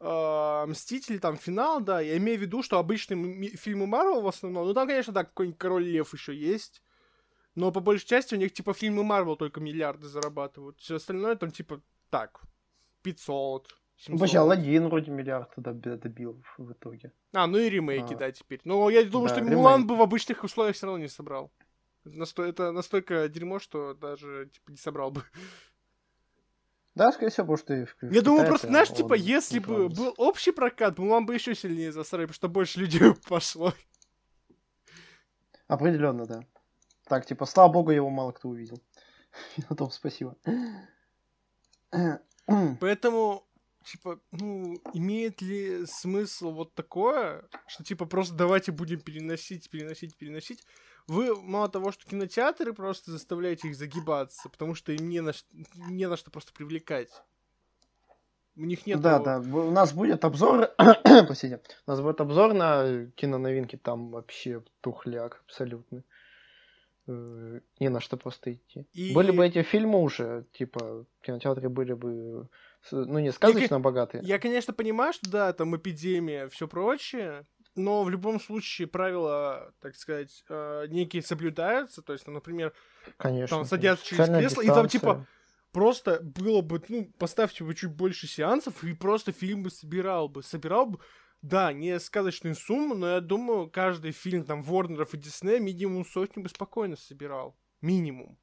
э, 0.00 0.64
Мстители, 0.68 1.18
там, 1.18 1.36
финал, 1.36 1.80
да, 1.80 2.00
я 2.00 2.16
имею 2.16 2.38
в 2.38 2.42
виду, 2.42 2.62
что 2.62 2.78
обычные 2.78 3.48
фильмы 3.56 3.86
Марвел 3.86 4.22
в 4.22 4.28
основном, 4.28 4.66
ну, 4.66 4.72
там, 4.72 4.86
конечно, 4.86 5.12
да, 5.12 5.24
какой-нибудь 5.24 5.58
Король 5.58 5.84
Лев 5.84 6.14
еще 6.14 6.34
есть, 6.34 6.82
но 7.54 7.70
по 7.72 7.80
большей 7.80 8.06
части 8.06 8.34
у 8.34 8.38
них, 8.38 8.54
типа, 8.54 8.72
фильмы 8.72 9.02
Марвел 9.02 9.36
только 9.36 9.60
миллиарды 9.60 10.06
зарабатывают, 10.06 10.80
все 10.80 10.96
остальное 10.96 11.34
там, 11.36 11.50
типа, 11.50 11.82
так, 12.08 12.40
500, 13.02 13.68
700. 13.96 14.20
Вообще, 14.20 14.38
Алладин 14.38 14.88
вроде 14.88 15.10
миллиард 15.10 15.52
добил 15.56 16.42
в 16.58 16.72
итоге. 16.72 17.12
А, 17.32 17.46
ну 17.46 17.58
и 17.58 17.70
ремейки, 17.70 18.14
а. 18.14 18.16
да, 18.16 18.32
теперь. 18.32 18.60
Но 18.64 18.90
я 18.90 19.04
думаю, 19.04 19.28
да, 19.28 19.34
что 19.34 19.40
ремейк. 19.40 19.56
Мулан 19.56 19.86
бы 19.86 19.96
в 19.96 20.02
обычных 20.02 20.42
условиях 20.42 20.74
все 20.76 20.86
равно 20.86 21.02
не 21.02 21.08
собрал. 21.08 21.52
Насто... 22.04 22.42
Это 22.42 22.72
настолько 22.72 23.28
дерьмо, 23.28 23.60
что 23.60 23.94
даже, 23.94 24.50
типа, 24.52 24.70
не 24.70 24.76
собрал 24.76 25.12
бы. 25.12 25.22
Да, 26.94 27.10
скорее 27.12 27.30
всего, 27.30 27.46
потому 27.46 27.58
что... 27.58 27.86
В, 28.02 28.12
Я 28.12 28.22
думаю, 28.22 28.46
просто, 28.46 28.66
знаешь, 28.66 28.88
типа, 28.88 29.14
если 29.14 29.60
бы 29.60 29.88
был 29.88 30.12
общий 30.18 30.52
прокат, 30.52 30.98
Мулан 30.98 31.24
бы 31.24 31.34
еще 31.34 31.54
сильнее 31.54 31.92
засрали, 31.92 32.24
потому 32.24 32.34
что 32.34 32.48
больше 32.48 32.80
людей 32.80 33.14
пошло. 33.28 33.72
Определенно, 35.68 36.26
да. 36.26 36.44
Так, 37.04 37.24
типа, 37.24 37.46
слава 37.46 37.72
богу, 37.72 37.92
его 37.92 38.10
мало 38.10 38.32
кто 38.32 38.48
увидел. 38.48 38.82
И 39.56 39.62
на 39.70 39.76
том 39.76 39.90
спасибо. 39.90 40.36
Поэтому, 42.80 43.46
типа, 43.84 44.20
ну, 44.32 44.76
имеет 44.94 45.40
ли 45.42 45.86
смысл 45.86 46.50
вот 46.52 46.74
такое, 46.74 47.44
что, 47.66 47.84
типа, 47.84 48.06
просто 48.06 48.34
давайте 48.34 48.72
будем 48.72 49.00
переносить, 49.00 49.70
переносить, 49.70 50.16
переносить, 50.16 50.64
вы 51.06 51.34
мало 51.40 51.68
того, 51.68 51.92
что 51.92 52.08
кинотеатры 52.08 52.72
просто 52.72 53.10
заставляете 53.10 53.68
их 53.68 53.76
загибаться, 53.76 54.48
потому 54.48 54.74
что 54.74 54.92
им 54.92 55.08
не 55.08 55.20
на, 55.20 55.32
не 55.74 56.08
на 56.08 56.16
что 56.16 56.30
просто 56.30 56.52
привлекать. 56.52 57.10
У 58.54 58.64
них 58.64 58.86
нет. 58.86 59.00
Да, 59.00 59.18
да. 59.18 59.38
У 59.38 59.70
нас 59.70 59.92
будет 59.94 60.24
обзор. 60.24 60.70
Простите. 61.04 61.60
У 61.86 61.90
нас 61.90 62.00
будет 62.00 62.20
обзор 62.20 62.52
на 62.52 63.06
киноновинки. 63.16 63.76
Там 63.76 64.10
вообще 64.10 64.62
тухляк 64.82 65.42
абсолютно. 65.46 66.04
Э, 67.08 67.60
не 67.80 67.88
на 67.88 68.00
что 68.00 68.16
просто 68.16 68.52
идти. 68.52 68.86
И... 68.92 69.12
Были 69.12 69.32
бы 69.32 69.44
эти 69.44 69.62
фильмы 69.62 70.00
уже, 70.00 70.46
типа, 70.52 71.04
кинотеатры 71.22 71.68
были 71.68 71.94
бы, 71.94 72.48
ну, 72.92 73.18
не 73.18 73.32
сказочно 73.32 73.74
я, 73.74 73.80
богатые. 73.80 74.22
Я, 74.24 74.38
конечно, 74.38 74.72
понимаю, 74.72 75.12
что 75.12 75.28
да, 75.28 75.52
там 75.52 75.76
эпидемия, 75.76 76.48
все 76.48 76.68
прочее, 76.68 77.44
но 77.74 78.04
в 78.04 78.10
любом 78.10 78.40
случае 78.40 78.86
правила, 78.86 79.72
так 79.80 79.96
сказать, 79.96 80.44
э, 80.48 80.86
некие 80.88 81.22
соблюдаются. 81.22 82.02
То 82.02 82.12
есть, 82.12 82.24
там, 82.24 82.34
например, 82.34 82.72
Конечно, 83.16 83.56
там 83.56 83.66
садятся 83.66 84.06
через 84.06 84.26
кресло, 84.26 84.62
и 84.62 84.68
там 84.68 84.86
типа 84.88 85.26
просто 85.72 86.20
было 86.22 86.60
бы, 86.60 86.80
ну, 86.88 87.10
поставьте 87.18 87.64
бы 87.64 87.74
чуть 87.74 87.90
больше 87.90 88.28
сеансов, 88.28 88.84
и 88.84 88.92
просто 88.94 89.32
фильм 89.32 89.64
бы 89.64 89.70
собирал 89.70 90.28
бы. 90.28 90.42
Собирал 90.44 90.86
бы, 90.86 91.00
да, 91.42 91.72
не 91.72 91.98
сказочную 91.98 92.54
сумму, 92.54 92.94
но 92.94 93.08
я 93.14 93.20
думаю, 93.20 93.68
каждый 93.68 94.12
фильм 94.12 94.44
там 94.44 94.62
Ворнеров 94.62 95.12
и 95.12 95.18
Диснея 95.18 95.58
минимум 95.58 96.06
сотню 96.06 96.42
бы 96.42 96.48
спокойно 96.48 96.96
собирал. 96.96 97.56
Минимум. 97.80 98.38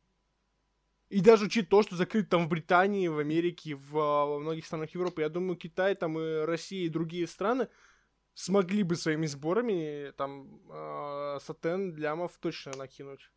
И 1.07 1.21
даже 1.21 1.45
учить 1.45 1.69
то, 1.69 1.81
что 1.81 1.95
закрыт 1.95 2.29
там 2.29 2.45
в 2.45 2.49
Британии, 2.49 3.07
в 3.07 3.17
Америке, 3.17 3.75
в, 3.75 3.91
во 3.91 4.39
многих 4.39 4.65
странах 4.65 4.93
Европы, 4.93 5.21
я 5.21 5.29
думаю, 5.29 5.55
Китай, 5.55 5.95
там 5.95 6.19
и 6.19 6.41
Россия, 6.41 6.85
и 6.85 6.89
другие 6.89 7.25
страны 7.25 7.69
смогли 8.35 8.83
бы 8.83 8.95
своими 8.95 9.25
сборами 9.25 10.12
там 10.17 10.62
э, 10.69 11.39
сатен 11.41 11.95
лямов 11.95 12.38
точно 12.38 12.73
накинуть. 12.77 13.31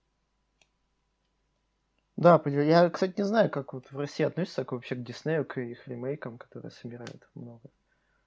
Да, 2.16 2.42
я, 2.46 2.90
кстати, 2.90 3.14
не 3.16 3.24
знаю, 3.24 3.48
как 3.48 3.72
вот 3.72 3.90
в 3.90 3.98
России 3.98 4.24
относятся 4.24 4.66
вообще 4.68 4.96
к 4.96 5.02
Диснею, 5.02 5.46
к 5.46 5.58
их 5.60 5.88
ремейкам, 5.88 6.36
которые 6.36 6.72
собирают 6.72 7.28
много. 7.34 7.70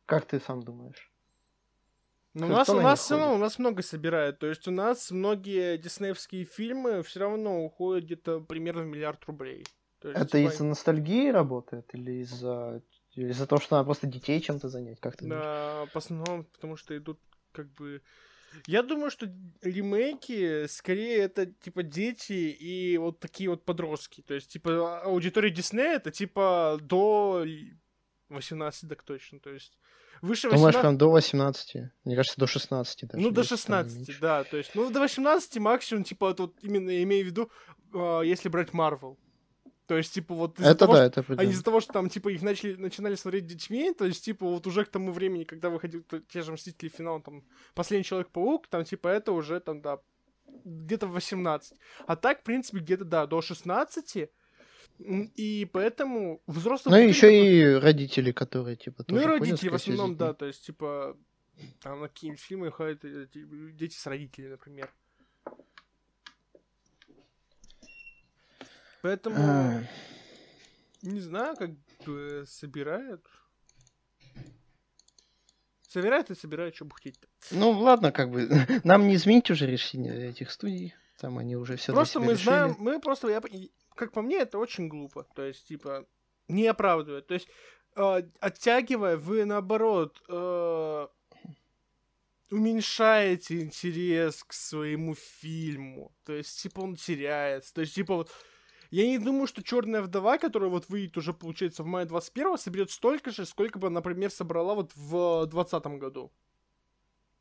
Как 0.06 0.26
ты 0.26 0.40
сам 0.40 0.64
думаешь? 0.64 1.12
Ну, 2.36 2.48
у 2.48 2.50
нас, 2.50 2.68
у 2.68 2.82
нас 2.82 3.00
все 3.00 3.18
равно, 3.18 3.36
у 3.36 3.38
нас 3.38 3.58
много 3.60 3.82
собирают. 3.82 4.40
То 4.40 4.48
есть 4.48 4.68
у 4.68 4.72
нас 4.72 5.10
многие 5.10 5.78
диснеевские 5.78 6.44
фильмы 6.44 7.02
все 7.02 7.22
равно 7.22 7.64
уходят 7.64 8.04
где-то 8.04 8.42
примерно 8.42 8.84
в 8.84 8.88
миллиард 8.88 9.24
рублей. 9.24 9.66
есть, 10.10 10.20
Это 10.20 10.38
типа... 10.38 10.52
из-за 10.52 10.66
ностальгии 10.66 11.30
работает 11.30 11.96
или 11.96 12.22
из-за 12.24 12.82
из-за 13.16 13.48
того, 13.48 13.62
что 13.62 13.76
надо 13.76 13.86
просто 13.86 14.08
детей 14.08 14.42
чем-то 14.42 14.68
занять, 14.68 15.00
как 15.00 15.16
то 15.16 15.26
Да, 15.26 15.86
в 15.94 15.96
основном, 15.96 16.44
потому 16.44 16.76
что 16.76 16.98
идут 16.98 17.20
как 17.54 17.72
бы... 17.74 18.02
Я 18.68 18.84
думаю, 18.84 19.10
что 19.12 19.28
ремейки 19.62 20.68
скорее 20.68 21.20
это 21.20 21.46
типа 21.46 21.84
дети 21.84 22.34
и 22.34 22.98
вот 22.98 23.20
такие 23.20 23.50
вот 23.50 23.64
подростки. 23.66 24.22
То 24.22 24.34
есть, 24.34 24.52
типа, 24.52 25.02
аудитория 25.02 25.50
Диснея 25.50 25.96
это 25.96 26.12
типа 26.12 26.78
до 26.82 27.46
18 28.30 28.90
так 28.90 29.04
точно. 29.04 29.40
То 29.40 29.52
есть, 29.52 29.78
выше 30.22 30.50
18... 30.50 30.58
Думаешь, 30.58 30.82
прям 30.82 30.98
до 30.98 31.12
18? 31.12 31.76
Мне 32.04 32.16
кажется, 32.16 32.40
до 32.40 32.48
16 32.48 33.08
даже. 33.08 33.24
Ну, 33.24 33.32
до 33.32 33.44
16, 33.44 34.20
да. 34.20 34.44
То 34.44 34.58
есть, 34.58 34.76
ну, 34.76 34.90
до 34.90 35.00
18 35.00 35.58
максимум, 35.58 36.04
типа, 36.04 36.36
вот 36.38 36.56
именно 36.62 37.04
имею 37.04 37.26
в 37.26 37.28
виду, 37.28 37.52
э, 37.94 38.22
если 38.26 38.50
брать 38.50 38.74
Марвел. 38.74 39.18
То 39.88 39.98
есть, 39.98 40.14
типа, 40.14 40.34
вот 40.34 40.60
из-за 40.60 40.76
того, 40.76 40.94
да, 40.94 41.10
что... 41.10 41.22
это 41.22 41.42
А 41.42 41.44
из-за 41.44 41.64
того, 41.64 41.80
что 41.80 41.94
там, 41.94 42.10
типа, 42.10 42.30
их 42.30 42.42
начали, 42.42 42.76
начинали 42.76 43.16
смотреть 43.16 43.46
детьми, 43.46 43.94
то 43.94 44.06
есть, 44.06 44.26
типа, 44.26 44.46
вот 44.46 44.66
уже 44.66 44.84
к 44.84 44.90
тому 44.90 45.12
времени, 45.12 45.44
когда 45.44 45.70
выходил 45.70 46.04
те 46.28 46.42
же 46.42 46.52
Мстители 46.52 46.90
финал, 46.90 47.22
там, 47.22 47.44
Последний 47.76 48.04
Человек-паук, 48.04 48.68
там, 48.68 48.84
типа, 48.84 49.10
это 49.10 49.32
уже, 49.32 49.60
там, 49.60 49.82
да, 49.82 50.00
где-то 50.64 51.08
18. 51.08 51.78
А 52.08 52.16
так, 52.16 52.42
в 52.42 52.44
принципе, 52.44 52.80
где-то, 52.80 53.06
да, 53.06 53.28
до 53.28 53.42
16. 53.42 54.30
И 55.00 55.70
поэтому 55.72 56.42
взрослые... 56.48 57.02
Ну, 57.02 57.08
еще 57.08 57.30
и 57.34 57.74
родители, 57.76 58.32
которые, 58.32 58.78
типа, 58.78 59.04
тоже 59.04 59.22
Ну, 59.22 59.28
и 59.28 59.40
родители, 59.40 59.70
в 59.70 59.76
основном, 59.76 60.16
да, 60.16 60.34
то 60.34 60.46
есть, 60.46 60.66
типа, 60.66 61.18
там 61.82 62.02
на 62.02 62.08
какие-нибудь 62.08 62.42
фильмы 62.42 62.72
ходят 62.72 63.04
э, 63.04 63.28
дети 63.34 63.96
с 63.96 64.06
родителями, 64.06 64.52
например. 64.52 64.90
Поэтому 69.02 69.36
а... 69.38 69.84
не 71.02 71.20
знаю, 71.20 71.56
как 71.56 71.72
бы 72.06 72.44
собирают. 72.48 73.24
Собирают 75.88 76.30
и 76.32 76.36
собирают, 76.36 76.76
что 76.76 76.86
бы 76.86 76.96
хотеть-то. 76.96 77.28
Ну 77.52 77.72
ладно, 77.72 78.12
как 78.12 78.32
бы 78.32 78.50
нам 78.84 79.08
не 79.08 79.16
изменить 79.16 79.50
уже 79.52 79.68
решение 79.68 80.30
этих 80.30 80.52
студий. 80.52 80.96
Там 81.18 81.38
они 81.38 81.56
уже 81.56 81.78
все 81.78 81.94
Просто 81.94 82.20
мы 82.20 82.34
решили. 82.34 82.44
знаем, 82.44 82.76
мы 82.80 83.00
просто, 83.00 83.30
я, 83.30 83.42
как 83.96 84.12
по 84.12 84.22
мне, 84.22 84.38
это 84.38 84.58
очень 84.58 84.88
глупо. 84.90 85.26
То 85.36 85.44
есть, 85.44 85.68
типа, 85.68 86.06
не 86.48 86.68
оправдывает. 86.68 87.28
То 87.28 87.34
есть, 87.36 87.48
э, 87.96 88.24
оттягивая, 88.40 89.16
вы 89.18 89.46
наоборот 89.46 90.22
э, 90.28 91.08
уменьшаете 92.52 93.62
интерес 93.62 94.44
к 94.44 94.54
своему 94.54 95.16
фильму. 95.16 96.14
То 96.26 96.34
есть, 96.34 96.62
типа, 96.62 96.82
он 96.82 96.96
теряется. 96.96 97.74
То 97.74 97.82
есть, 97.82 97.96
типа, 97.96 98.16
вот 98.16 98.32
Я 98.92 99.08
не 99.08 99.18
думаю, 99.18 99.48
что 99.48 99.64
Черная 99.64 100.02
вдова, 100.02 100.38
которая 100.38 100.70
вот 100.70 100.90
выйдет 100.90 101.18
уже, 101.18 101.34
получается, 101.34 101.84
в 101.84 101.88
мае 101.88 102.06
21 102.06 102.58
соберет 102.58 102.92
столько 102.92 103.32
же, 103.32 103.46
сколько 103.46 103.80
бы, 103.80 103.90
например, 103.90 104.30
собрала 104.30 104.76
вот 104.76 104.92
в 104.96 105.48
2020 105.48 105.86
году. 106.00 106.32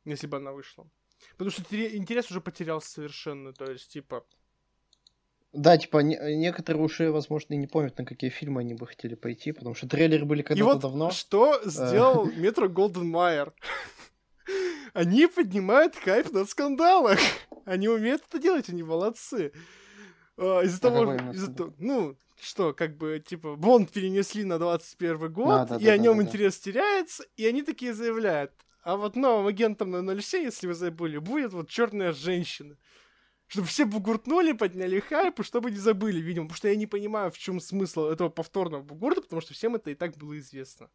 Если 0.04 0.26
бы 0.26 0.38
она 0.38 0.52
вышла. 0.52 0.88
Потому 1.32 1.50
что 1.50 1.62
интерес 1.96 2.30
уже 2.30 2.40
потерялся 2.40 2.90
совершенно. 2.90 3.52
То 3.52 3.70
есть, 3.70 3.92
типа, 3.92 4.24
да, 5.54 5.78
типа, 5.78 5.98
не, 5.98 6.18
некоторые 6.34 6.82
уже, 6.82 7.12
возможно, 7.12 7.54
и 7.54 7.56
не 7.56 7.68
помнят, 7.68 7.96
на 7.96 8.04
какие 8.04 8.28
фильмы 8.28 8.62
они 8.62 8.74
бы 8.74 8.88
хотели 8.88 9.14
пойти, 9.14 9.52
потому 9.52 9.76
что 9.76 9.88
трейлеры 9.88 10.24
были 10.24 10.42
когда-то 10.42 10.64
вот 10.64 10.82
давно. 10.82 11.10
что 11.12 11.60
э. 11.64 11.68
сделал 11.68 12.26
Метро 12.26 12.68
Голден 12.68 13.08
Майер? 13.08 13.52
Они 14.94 15.28
поднимают 15.28 15.94
хайп 15.94 16.32
на 16.32 16.44
скандалах. 16.44 17.20
Они 17.64 17.88
умеют 17.88 18.22
это 18.28 18.40
делать, 18.40 18.68
они 18.68 18.82
молодцы. 18.82 19.52
А, 20.36 20.60
из-за 20.62 20.80
того, 20.80 21.14
из-за 21.14 21.54
того, 21.54 21.72
ну, 21.78 22.16
что, 22.40 22.74
как 22.74 22.96
бы, 22.96 23.22
типа, 23.24 23.56
Бонд 23.56 23.90
перенесли 23.90 24.44
на 24.44 24.58
21 24.58 25.32
год, 25.32 25.60
а, 25.60 25.64
да, 25.66 25.76
и 25.76 25.84
да, 25.84 25.92
о 25.92 25.96
нем 25.96 26.20
интерес 26.20 26.58
теряется, 26.58 27.24
и 27.36 27.46
они 27.46 27.62
такие 27.62 27.94
заявляют. 27.94 28.52
А 28.84 28.96
вот 28.96 29.16
новым 29.16 29.46
агентом 29.46 29.90
на 29.90 30.20
07, 30.20 30.44
если 30.44 30.66
вы 30.66 30.74
забыли, 30.74 31.18
будет 31.18 31.52
вот 31.52 31.68
черная 31.68 32.12
женщина 32.12 32.76
чтобы 33.46 33.66
все 33.68 33.84
бугуртнули, 33.84 34.52
подняли 34.52 35.00
хайп, 35.00 35.40
и 35.40 35.42
чтобы 35.42 35.70
не 35.70 35.76
забыли, 35.76 36.18
видимо. 36.18 36.46
Потому 36.46 36.56
что 36.56 36.68
я 36.68 36.76
не 36.76 36.86
понимаю, 36.86 37.30
в 37.30 37.38
чем 37.38 37.60
смысл 37.60 38.06
этого 38.06 38.28
повторного 38.28 38.82
бугурта, 38.82 39.20
потому 39.20 39.42
что 39.42 39.54
всем 39.54 39.74
это 39.76 39.90
и 39.90 39.94
так 39.94 40.16
было 40.16 40.38
известно. 40.38 40.88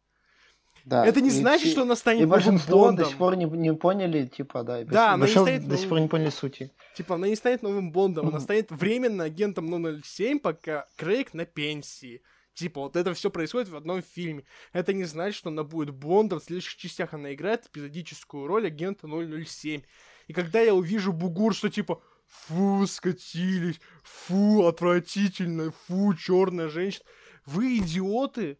Да, 0.84 1.06
это 1.06 1.20
не 1.20 1.30
значит, 1.30 1.68
и, 1.68 1.70
что 1.70 1.82
она 1.82 1.94
станет 1.94 2.22
и 2.22 2.26
большинство 2.26 2.76
новым 2.76 2.88
Бондом. 2.88 3.04
до 3.04 3.10
сих 3.10 3.18
пор 3.18 3.36
не, 3.36 3.44
не 3.44 3.74
поняли, 3.74 4.26
типа, 4.26 4.62
да. 4.62 4.82
Да, 4.84 5.12
она 5.12 5.26
не 5.26 5.32
станет 5.32 5.68
до 5.68 5.76
сих 5.76 5.88
пор 5.88 6.00
не 6.00 6.08
поняли 6.08 6.30
сути. 6.30 6.72
Типа, 6.96 7.16
она 7.16 7.28
не 7.28 7.36
станет 7.36 7.62
новым 7.62 7.92
Бондом, 7.92 8.28
она 8.28 8.40
станет 8.40 8.70
временно 8.70 9.24
агентом 9.24 10.02
007, 10.02 10.38
пока 10.38 10.86
Крейг 10.96 11.34
на 11.34 11.44
пенсии. 11.44 12.22
Типа, 12.60 12.82
вот 12.82 12.94
это 12.94 13.14
все 13.14 13.30
происходит 13.30 13.70
в 13.70 13.76
одном 13.76 14.02
фильме. 14.02 14.44
Это 14.74 14.92
не 14.92 15.04
значит, 15.04 15.38
что 15.38 15.48
она 15.48 15.64
будет 15.64 15.94
Бондом. 15.94 16.40
В 16.40 16.44
следующих 16.44 16.76
частях 16.76 17.14
она 17.14 17.32
играет 17.32 17.64
эпизодическую 17.64 18.46
роль 18.46 18.66
агента 18.66 19.08
007. 19.08 19.80
И 20.26 20.32
когда 20.34 20.60
я 20.60 20.74
увижу 20.74 21.14
бугур, 21.14 21.54
что 21.54 21.70
типа, 21.70 22.02
фу, 22.26 22.86
скатились, 22.86 23.80
фу, 24.02 24.66
отвратительно, 24.66 25.72
фу, 25.86 26.12
черная 26.12 26.68
женщина. 26.68 27.06
Вы 27.46 27.78
идиоты. 27.78 28.58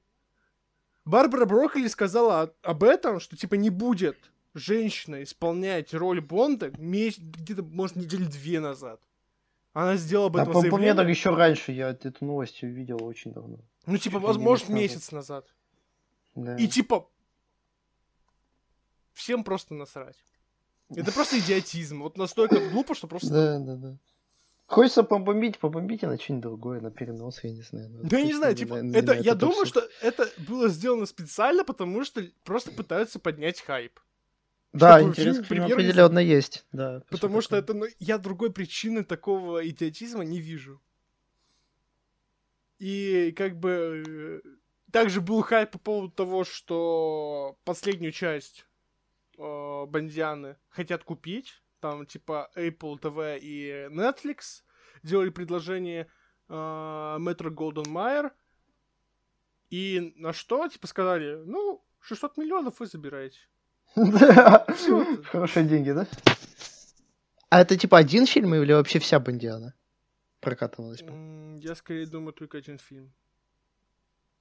Барбара 1.05 1.45
Брокколи 1.45 1.87
сказала 1.87 2.55
об 2.63 2.83
этом, 2.83 3.21
что 3.21 3.37
типа 3.37 3.57
не 3.57 3.69
будет 3.69 4.17
женщина 4.55 5.23
исполнять 5.23 5.93
роль 5.93 6.23
Бонда 6.23 6.71
где-то, 6.71 7.63
может, 7.65 7.97
недели 7.97 8.25
две 8.25 8.61
назад. 8.61 9.03
Она 9.75 9.97
сделала 9.97 10.29
об 10.29 10.37
этом 10.37 10.55
да, 10.55 10.61
заявление. 10.61 10.71
По 10.71 10.79
мне 10.79 10.95
так 10.95 11.09
еще 11.15 11.35
раньше, 11.35 11.73
я 11.73 11.91
эту 11.91 12.25
новость 12.25 12.63
увидел 12.63 13.05
очень 13.05 13.35
давно. 13.35 13.59
Ну, 13.87 13.99
типа, 13.99 14.19
может, 14.19 14.69
месяц 14.69 15.13
назад. 15.13 15.47
Да. 16.35 16.57
И 16.57 16.69
типа, 16.69 17.09
всем 19.13 19.45
просто 19.45 19.75
насрать. 19.75 20.17
Это 20.91 21.13
просто 21.13 21.39
идиотизм. 21.39 22.03
Вот 22.03 22.17
настолько 22.17 22.69
глупо, 22.71 22.95
что 22.95 23.07
просто... 23.07 23.29
Да, 23.29 23.59
да, 23.59 23.77
да. 23.77 23.97
Хочется 24.67 25.03
побомбить, 25.03 25.59
побомбить 25.59 26.03
на 26.03 26.17
что-нибудь 26.17 26.43
другое, 26.43 26.81
на 26.81 26.93
перенос, 26.93 27.43
я 27.43 27.51
не 27.51 27.63
знаю. 27.63 27.91
Да 28.05 28.19
я 28.19 28.25
не 28.25 28.35
знаю, 28.35 28.55
типа, 28.55 28.75
это, 28.75 29.15
я 29.15 29.35
думаю, 29.35 29.67
что 29.67 29.83
это 30.01 30.29
было 30.39 30.69
сделано 30.69 31.07
специально, 31.07 31.65
потому 31.65 32.05
что 32.05 32.23
просто 32.45 32.71
пытаются 32.71 33.19
поднять 33.19 33.61
хайп. 33.61 33.99
Да, 34.73 35.03
интерес 35.03 35.39
к 35.39 35.51
определенно 35.51 36.21
есть. 36.21 36.65
Да, 36.71 37.03
потому 37.11 37.41
что 37.41 37.57
это, 37.57 37.75
ну, 37.75 37.87
я 37.99 38.19
другой 38.19 38.53
причины 38.53 39.03
такого 39.03 39.69
идиотизма 39.69 40.25
не 40.25 40.39
вижу. 40.39 40.81
И 42.81 43.33
как 43.37 43.59
бы 43.59 44.03
э, 44.09 44.41
также 44.91 45.21
был 45.21 45.43
хайп 45.43 45.73
по 45.73 45.79
поводу 45.79 46.11
того, 46.11 46.45
что 46.45 47.59
последнюю 47.65 48.11
часть 48.11 48.65
э, 49.39 49.85
Бандианы 49.87 50.57
хотят 50.71 51.05
купить. 51.05 51.63
Там 51.81 52.07
типа 52.07 52.51
Apple 52.57 52.99
TV 52.99 53.39
и 53.39 53.89
Netflix 53.91 54.63
делали 55.03 55.29
предложение 55.29 56.09
э, 56.49 56.53
Metro 56.55 57.51
Golden 57.51 57.85
Mayer. 57.85 58.31
И 59.69 60.15
на 60.17 60.33
что, 60.33 60.67
типа, 60.67 60.89
сказали, 60.89 61.37
ну, 61.45 61.85
600 62.01 62.39
миллионов 62.39 62.81
вы 62.81 62.87
забираете. 62.87 63.39
Да, 63.95 64.65
хорошие 65.25 65.67
деньги, 65.67 65.91
да? 65.93 66.07
А 67.51 67.61
это 67.61 67.77
типа 67.77 67.99
один 67.99 68.27
фильм 68.27 68.55
или 68.55 68.73
вообще 68.73 69.01
вся 69.01 69.21
Бандиана 69.21 69.75
прокатывалась? 70.41 71.03
Я 71.63 71.75
скорее 71.75 72.07
думаю 72.07 72.33
только 72.33 72.59
один 72.59 72.79
фильм. 72.79 73.13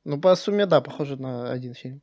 Ну, 0.05 0.19
по 0.19 0.35
сумме, 0.35 0.65
да, 0.65 0.81
похоже 0.81 1.17
на 1.17 1.51
один 1.51 1.73
фильм. 1.73 2.01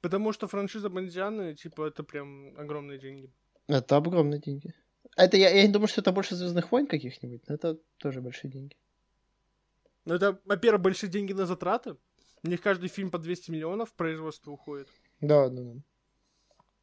Потому 0.00 0.32
что 0.32 0.48
франшиза 0.48 0.88
Бондианы, 0.88 1.54
типа, 1.54 1.86
это 1.86 2.04
прям 2.04 2.56
огромные 2.58 2.98
деньги. 2.98 3.32
Это 3.66 3.96
огромные 3.96 4.40
деньги. 4.40 4.74
Это 5.16 5.36
я, 5.36 5.50
я 5.50 5.66
не 5.66 5.72
думаю, 5.72 5.88
что 5.88 6.00
это 6.00 6.12
больше 6.12 6.36
Звездных 6.36 6.70
войн 6.72 6.86
каких-нибудь, 6.86 7.42
но 7.48 7.54
это 7.54 7.78
тоже 7.98 8.20
большие 8.20 8.50
деньги. 8.50 8.76
Ну, 10.04 10.14
это, 10.14 10.40
во-первых, 10.44 10.82
большие 10.82 11.10
деньги 11.10 11.32
на 11.32 11.46
затраты. 11.46 11.96
У 12.42 12.48
них 12.48 12.60
каждый 12.60 12.88
фильм 12.88 13.10
по 13.10 13.18
200 13.18 13.50
миллионов 13.50 13.94
производство 13.94 14.50
уходит. 14.50 14.88
Да, 15.20 15.48
да, 15.48 15.62
да 15.62 15.80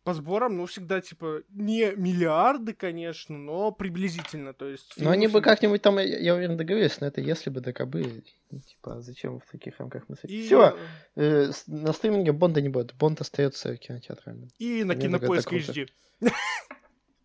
по 0.03 0.13
сборам, 0.13 0.57
ну, 0.57 0.65
всегда, 0.65 0.99
типа, 0.99 1.43
не 1.49 1.93
миллиарды, 1.95 2.73
конечно, 2.73 3.37
но 3.37 3.71
приблизительно, 3.71 4.53
то 4.53 4.67
есть... 4.67 4.93
Ну, 4.97 5.09
они 5.09 5.27
бы 5.27 5.41
как-нибудь 5.41 5.81
там, 5.81 5.99
я 5.99 6.33
уверен, 6.33 6.57
договорились, 6.57 6.99
но 7.01 7.07
это 7.07 7.21
если 7.21 7.49
бы 7.49 7.61
ДКБ, 7.61 8.23
типа, 8.49 9.01
зачем 9.01 9.39
в 9.39 9.51
таких 9.51 9.79
рамках 9.79 10.05
мы... 10.07 10.15
И... 10.23 10.45
Все, 10.45 10.77
э, 11.15 11.51
на 11.67 11.93
стриминге 11.93 12.31
Бонда 12.31 12.61
не 12.61 12.69
будет, 12.69 12.95
Бонд 12.95 13.21
остается 13.21 13.77
кинотеатральным. 13.77 14.49
И 14.57 14.83
на 14.83 14.95
Кинопоиск 14.95 15.53
HD. 15.53 15.87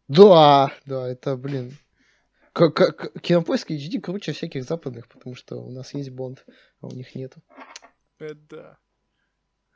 Да, 0.09 0.73
да, 0.85 1.09
это, 1.09 1.37
блин, 1.37 1.73
Кинопоиск 2.53 3.71
HD 3.71 4.01
круче 4.01 4.33
всяких 4.33 4.65
западных, 4.65 5.09
потому 5.09 5.35
что 5.35 5.57
у 5.57 5.71
нас 5.71 5.95
есть 5.95 6.11
Бонд, 6.11 6.45
а 6.81 6.87
у 6.87 6.91
них 6.91 7.15
нету. 7.15 7.41
Это 8.19 8.39
да. 8.49 8.79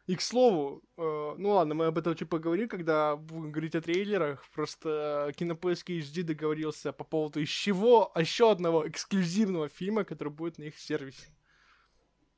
И 0.07 0.17
к 0.17 0.23
слову, 0.23 0.83
э, 0.97 1.35
ну 1.39 1.51
ладно, 1.51 1.75
мы 1.75 1.87
об 1.87 1.99
этом 1.99 2.17
чуть 2.17 2.29
поговорим, 2.29 2.69
когда 2.69 3.17
будем 3.17 3.53
говорить 3.53 3.75
о 3.75 3.81
трейлерах. 3.81 4.45
Просто 4.53 5.33
Кинопоиск 5.37 5.91
HD 5.91 6.23
договорился 6.23 6.93
по 6.93 7.05
поводу 7.05 7.41
еще, 7.41 7.71
еще 7.71 8.51
одного 8.51 8.89
эксклюзивного 8.89 9.69
фильма, 9.69 10.05
который 10.05 10.33
будет 10.33 10.59
на 10.59 10.65
их 10.65 10.79
сервисе. 10.79 11.29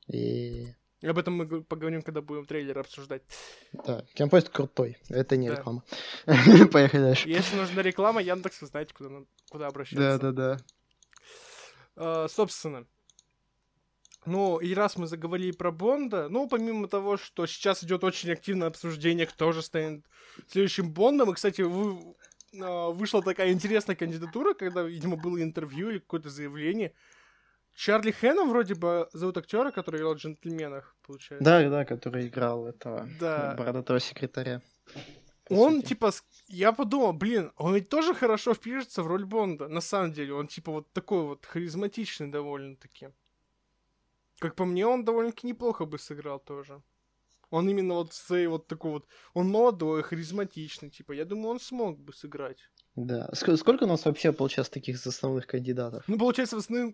И... 0.07 0.67
И 1.01 1.07
об 1.07 1.17
этом 1.17 1.33
мы 1.33 1.63
поговорим, 1.63 2.01
когда 2.01 2.21
будем 2.21 2.45
трейлер 2.45 2.79
обсуждать. 2.79 3.23
Да, 3.73 4.05
Кинопоиск 4.13 4.51
крутой, 4.51 4.97
это 5.09 5.35
не 5.35 5.49
да. 5.49 5.55
реклама. 5.55 5.83
Поехали 6.71 7.01
дальше. 7.01 7.27
Если 7.27 7.57
нужна 7.57 7.81
реклама, 7.81 8.21
Яндекс, 8.21 8.61
вы 8.61 8.67
знаете, 8.67 8.93
куда, 8.93 9.09
куда 9.49 9.67
обращаться. 9.67 10.17
Да, 10.17 10.31
да, 10.31 10.31
да. 10.31 10.57
Uh, 11.95 12.27
собственно, 12.29 12.87
ну, 14.25 14.59
и 14.59 14.73
раз 14.73 14.97
мы 14.97 15.07
заговорили 15.07 15.51
про 15.51 15.71
Бонда, 15.71 16.29
ну, 16.29 16.47
помимо 16.47 16.87
того, 16.87 17.17
что 17.17 17.45
сейчас 17.45 17.83
идет 17.83 18.03
очень 18.03 18.31
активное 18.31 18.67
обсуждение, 18.67 19.25
кто 19.25 19.51
же 19.51 19.61
станет 19.61 20.05
следующим 20.47 20.91
Бондом, 20.91 21.31
и, 21.31 21.33
кстати, 21.33 21.61
вы, 21.61 22.15
э, 22.53 22.91
вышла 22.91 23.21
такая 23.21 23.51
интересная 23.51 23.95
кандидатура, 23.95 24.53
когда, 24.53 24.83
видимо, 24.83 25.15
было 25.17 25.41
интервью 25.41 25.89
или 25.89 25.99
какое-то 25.99 26.29
заявление. 26.29 26.93
Чарли 27.75 28.11
Хэна 28.11 28.45
вроде 28.45 28.75
бы 28.75 29.09
зовут 29.13 29.37
актера, 29.37 29.71
который 29.71 29.99
играл 29.99 30.13
в 30.15 30.17
«Джентльменах», 30.17 30.95
получается. 31.05 31.43
Да, 31.43 31.69
да, 31.69 31.85
который 31.85 32.27
играл 32.27 32.67
этого 32.67 33.07
да. 33.19 33.55
бородатого 33.57 33.99
секретаря. 33.99 34.61
Он, 35.49 35.75
сути. 35.77 35.87
типа, 35.87 36.11
я 36.47 36.71
подумал, 36.71 37.13
блин, 37.13 37.51
он 37.57 37.75
ведь 37.75 37.89
тоже 37.89 38.13
хорошо 38.13 38.53
впишется 38.53 39.03
в 39.03 39.07
роль 39.07 39.25
Бонда, 39.25 39.67
на 39.67 39.81
самом 39.81 40.13
деле. 40.13 40.33
Он, 40.33 40.47
типа, 40.47 40.71
вот 40.71 40.93
такой 40.93 41.23
вот 41.23 41.45
харизматичный 41.45 42.29
довольно-таки. 42.29 43.09
Как 44.43 44.55
по 44.55 44.65
мне, 44.65 44.85
он 44.85 45.05
довольно-таки 45.05 45.47
неплохо 45.47 45.85
бы 45.85 45.97
сыграл 45.97 46.37
тоже. 46.37 46.81
Он 47.49 47.69
именно 47.69 47.93
вот 47.93 48.13
своей 48.13 48.47
вот 48.47 48.67
такой 48.67 48.91
вот... 48.91 49.07
Он 49.33 49.49
молодой, 49.49 50.03
харизматичный, 50.03 50.89
типа. 50.89 51.13
Я 51.13 51.23
думаю, 51.23 51.51
он 51.51 51.59
смог 51.61 51.97
бы 51.97 52.11
сыграть. 52.11 52.57
Да. 52.97 53.29
Сколько 53.33 53.85
у 53.85 53.87
нас 53.87 54.03
вообще 54.03 54.33
получается 54.33 54.73
таких 54.73 55.07
основных 55.07 55.47
кандидатов? 55.47 56.03
Ну, 56.07 56.17
получается, 56.19 56.57
в 56.57 56.59
основных, 56.59 56.93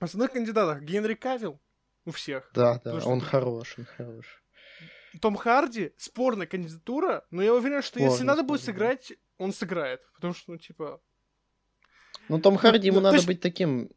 в 0.00 0.02
основных 0.02 0.32
кандидатах 0.32 0.82
Генри 0.82 1.14
Кавилл 1.14 1.60
у 2.06 2.10
всех. 2.10 2.50
Да, 2.54 2.80
да, 2.84 2.94
он 2.94 3.20
что... 3.20 3.30
хорош, 3.30 3.76
он 3.78 3.84
хорош. 3.84 4.42
Том 5.20 5.36
Харди, 5.36 5.92
спорная 5.96 6.48
кандидатура, 6.48 7.24
но 7.30 7.40
я 7.40 7.54
уверен, 7.54 7.82
что 7.82 8.00
Спорно, 8.00 8.10
если 8.10 8.24
надо 8.24 8.42
будет 8.42 8.62
сыграть, 8.62 9.12
он 9.38 9.52
сыграет. 9.52 10.00
Потому 10.16 10.34
что, 10.34 10.50
ну, 10.50 10.58
типа... 10.58 11.00
Ну, 12.28 12.40
Том 12.40 12.56
Харди, 12.56 12.90
ну, 12.90 12.96
ему 12.96 13.00
надо 13.00 13.18
есть... 13.18 13.28
быть 13.28 13.40
таким 13.40 13.90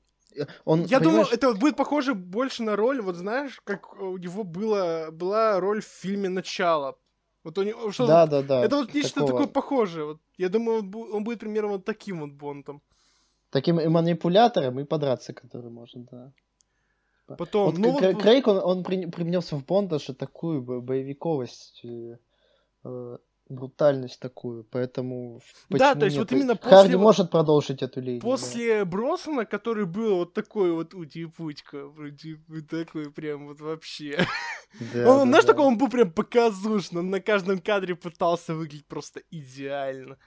он, 0.65 0.85
Я 0.85 0.99
понимаешь... 0.99 1.27
думаю, 1.27 1.27
это 1.31 1.53
будет 1.53 1.75
похоже 1.75 2.13
больше 2.13 2.63
на 2.63 2.75
роль, 2.75 3.01
вот 3.01 3.15
знаешь, 3.15 3.61
как 3.63 3.99
у 4.01 4.17
него 4.17 4.43
было, 4.43 5.09
была 5.11 5.59
роль 5.59 5.81
в 5.81 5.85
фильме 5.85 6.29
«Начало». 6.29 6.97
Вот 7.43 7.57
у 7.57 7.63
него, 7.63 7.91
что 7.91 8.07
да, 8.07 8.27
да, 8.27 8.41
да. 8.41 8.65
Это 8.65 8.75
вот 8.75 8.93
нечто 8.93 9.13
такого... 9.21 9.31
такое 9.31 9.47
похожее. 9.47 10.05
Вот, 10.05 10.17
я 10.37 10.49
думаю, 10.49 10.79
он 11.13 11.23
будет 11.23 11.39
примерно 11.39 11.69
вот 11.69 11.85
таким 11.85 12.19
вот 12.19 12.31
Бондом. 12.31 12.81
Таким 13.49 13.79
и 13.79 13.87
манипулятором, 13.87 14.79
и 14.79 14.83
подраться, 14.83 15.33
который 15.33 15.69
может, 15.69 16.05
да. 16.05 16.31
Потом, 17.37 17.65
Вот 17.71 17.77
ну 17.77 17.91
вот, 17.91 18.21
Крейг, 18.21 18.47
он, 18.47 18.57
он 18.57 18.83
при- 18.83 19.05
привнес 19.05 19.51
в 19.51 19.65
Бонда 19.65 19.99
же 19.99 20.13
такую 20.13 20.61
бо- 20.61 20.79
боевиковость, 20.79 21.81
э, 21.83 22.17
э, 22.85 23.17
брутальность 23.49 24.19
такую, 24.19 24.63
поэтому 24.65 25.41
Да, 25.69 25.95
то 25.95 26.05
есть 26.05 26.17
нет? 26.17 26.29
вот 26.29 26.37
именно 26.37 26.57
Харди 26.57 26.69
после 26.69 26.97
вот- 26.97 27.03
может 27.03 27.31
продолжить 27.31 27.81
эту 27.81 28.01
линию. 28.01 28.21
да. 28.21 28.27
после 28.27 28.85
Бросона, 28.85 29.45
который 29.45 29.85
был 29.85 30.17
вот 30.17 30.33
такой 30.33 30.71
вот 30.71 30.93
ути-путька, 30.93 31.85
вроде 31.85 32.35
бы 32.47 32.61
такой 32.61 33.11
прям 33.11 33.47
вот 33.47 33.61
вообще. 33.61 34.25
Да, 34.93 35.09
он, 35.09 35.19
да, 35.19 35.25
знаешь, 35.25 35.45
да. 35.45 35.53
такой 35.53 35.65
он 35.65 35.77
был 35.77 35.89
прям 35.89 36.11
показушный, 36.11 36.99
он 36.99 37.09
на 37.09 37.21
каждом 37.21 37.59
кадре 37.59 37.95
пытался 37.95 38.53
выглядеть 38.53 38.85
просто 38.87 39.21
идеально. 39.31 40.17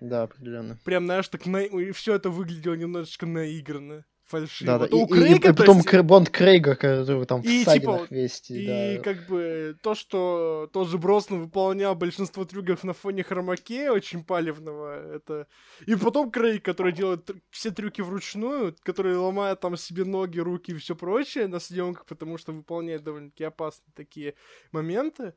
Да, 0.00 0.24
определенно. 0.24 0.78
Прям, 0.84 1.04
знаешь, 1.04 1.28
так 1.28 1.46
на... 1.46 1.58
и 1.58 1.92
все 1.92 2.14
это 2.14 2.28
выглядело 2.28 2.74
немножечко 2.74 3.24
наигранно, 3.26 4.04
фальшиво. 4.24 4.66
Да, 4.66 4.78
да. 4.78 4.86
И, 4.86 4.92
у 4.92 5.00
и- 5.00 5.02
и 5.02 5.06
Крейга, 5.06 5.48
то 5.48 5.54
потом 5.54 5.78
есть, 5.78 6.02
Бонд 6.02 6.30
Крейга, 6.30 6.74
который 6.76 7.26
там 7.26 7.42
в 7.42 7.46
И, 7.46 7.64
типа, 7.64 8.06
весь, 8.10 8.50
И 8.50 8.96
да. 8.96 9.02
как 9.02 9.26
бы 9.26 9.76
то, 9.82 9.94
что 9.94 10.68
тот 10.72 10.88
же 10.88 10.98
Броснан 10.98 11.40
выполнял 11.40 11.94
большинство 11.94 12.44
трюков 12.44 12.84
на 12.84 12.92
фоне 12.92 13.22
хромаке 13.22 13.90
очень 13.90 14.24
палевного, 14.24 15.16
это... 15.16 15.46
И 15.86 15.94
потом 15.94 16.30
Крейг, 16.30 16.64
который 16.64 16.92
делает 16.92 17.30
все 17.50 17.70
трюки 17.70 18.00
вручную, 18.00 18.74
который 18.82 19.16
ломает 19.16 19.60
там 19.60 19.76
себе 19.76 20.04
ноги, 20.04 20.38
руки 20.38 20.72
и 20.72 20.76
все 20.76 20.96
прочее 20.96 21.46
на 21.46 21.60
съемках, 21.60 22.06
потому 22.06 22.38
что 22.38 22.52
выполняет 22.52 23.04
довольно-таки 23.04 23.44
опасные 23.44 23.92
такие 23.94 24.34
моменты. 24.72 25.34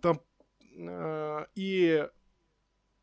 Там... 0.00 0.20
э, 0.76 1.46
и... 1.54 2.06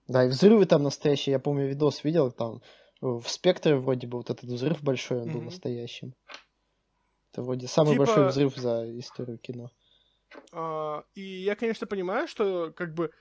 Да, 0.07 0.25
и 0.25 0.27
взрывы 0.27 0.65
там 0.65 0.83
настоящие. 0.83 1.33
Я 1.33 1.39
помню, 1.39 1.67
видос 1.67 2.03
видел 2.03 2.31
там. 2.31 2.61
В 3.01 3.23
спектре 3.27 3.75
вроде 3.75 4.07
бы 4.07 4.17
вот 4.19 4.29
этот 4.29 4.45
взрыв 4.45 4.83
большой, 4.83 5.21
он 5.23 5.31
был 5.31 5.41
настоящим. 5.41 6.13
Это 7.31 7.41
вроде 7.41 7.67
самый 7.67 7.93
Типа- 7.93 8.05
большой 8.05 8.27
взрыв 8.27 8.55
за 8.55 8.99
историю 8.99 9.39
кино. 9.39 9.71
А, 10.51 11.03
и 11.15 11.21
я, 11.21 11.55
конечно, 11.55 11.87
понимаю, 11.87 12.27
что 12.27 12.71
как 12.71 12.93
бы 12.93 13.11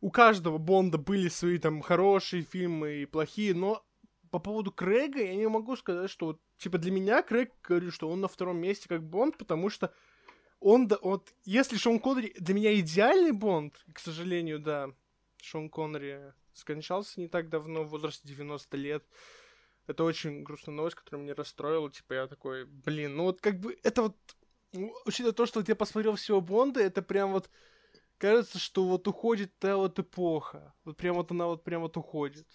у 0.00 0.10
каждого 0.10 0.58
Бонда 0.58 0.98
были 0.98 1.28
свои 1.28 1.58
там 1.58 1.80
хорошие 1.80 2.42
фильмы 2.42 3.02
и 3.02 3.06
плохие, 3.06 3.54
но 3.54 3.84
по 4.30 4.38
поводу 4.38 4.72
Крейга 4.72 5.22
я 5.22 5.34
не 5.34 5.48
могу 5.48 5.76
сказать, 5.76 6.10
что 6.10 6.26
вот, 6.26 6.40
типа 6.58 6.78
для 6.78 6.90
меня 6.90 7.22
Крейг, 7.22 7.52
говорю, 7.62 7.90
что 7.90 8.08
он 8.08 8.20
на 8.20 8.28
втором 8.28 8.58
месте 8.58 8.88
как 8.88 9.02
Бонд, 9.02 9.36
потому 9.38 9.70
что 9.70 9.92
он, 10.58 10.88
да, 10.88 10.98
вот, 11.02 11.32
если 11.44 11.76
Шон 11.76 12.00
Коннери 12.00 12.34
для 12.38 12.54
меня 12.54 12.78
идеальный 12.78 13.32
Бонд, 13.32 13.74
к 13.92 13.98
сожалению, 13.98 14.58
да, 14.58 14.88
Шон 15.42 15.70
Коннери 15.70 16.32
скончался 16.60 17.20
не 17.20 17.28
так 17.28 17.48
давно, 17.48 17.84
в 17.84 17.88
возрасте 17.88 18.28
90 18.28 18.76
лет, 18.76 19.04
это 19.86 20.04
очень 20.04 20.42
грустная 20.42 20.74
новость, 20.74 20.96
которая 20.96 21.22
меня 21.22 21.34
расстроила, 21.34 21.90
типа 21.90 22.12
я 22.14 22.26
такой, 22.26 22.64
блин, 22.64 23.16
ну 23.16 23.24
вот 23.24 23.40
как 23.40 23.58
бы 23.58 23.78
это 23.82 24.02
вот 24.02 24.16
ну, 24.72 24.94
учитывая 25.04 25.32
то, 25.32 25.46
что 25.46 25.60
вот 25.60 25.68
я 25.68 25.74
посмотрел 25.74 26.14
всего 26.14 26.40
Бонда, 26.40 26.80
это 26.80 27.02
прям 27.02 27.32
вот 27.32 27.50
кажется, 28.18 28.58
что 28.58 28.84
вот 28.84 29.08
уходит 29.08 29.58
та 29.58 29.76
вот 29.76 29.98
эпоха. 29.98 30.74
Вот 30.84 30.96
прям 30.96 31.16
вот 31.16 31.30
она 31.30 31.46
вот 31.46 31.64
прям 31.64 31.82
вот 31.82 31.96
уходит. 31.96 32.46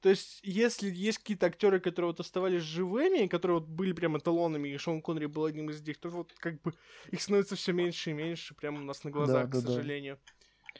То 0.00 0.10
есть, 0.10 0.40
если 0.42 0.90
есть 0.90 1.18
какие-то 1.18 1.46
актеры, 1.46 1.80
которые 1.80 2.10
вот 2.10 2.20
оставались 2.20 2.62
живыми, 2.62 3.26
которые 3.26 3.60
вот 3.60 3.68
были 3.68 3.92
прям 3.92 4.18
эталонами, 4.18 4.68
и 4.68 4.76
Шон 4.76 5.00
Коннери 5.00 5.26
был 5.26 5.46
одним 5.46 5.70
из 5.70 5.80
них, 5.80 5.98
то 5.98 6.10
вот 6.10 6.32
как 6.34 6.60
бы 6.60 6.74
их 7.10 7.22
становится 7.22 7.56
все 7.56 7.72
меньше 7.72 8.10
и 8.10 8.12
меньше 8.12 8.54
прямо 8.54 8.80
у 8.80 8.84
нас 8.84 9.02
на 9.04 9.10
глазах, 9.10 9.48
да, 9.48 9.60
к 9.60 9.62
да. 9.62 9.72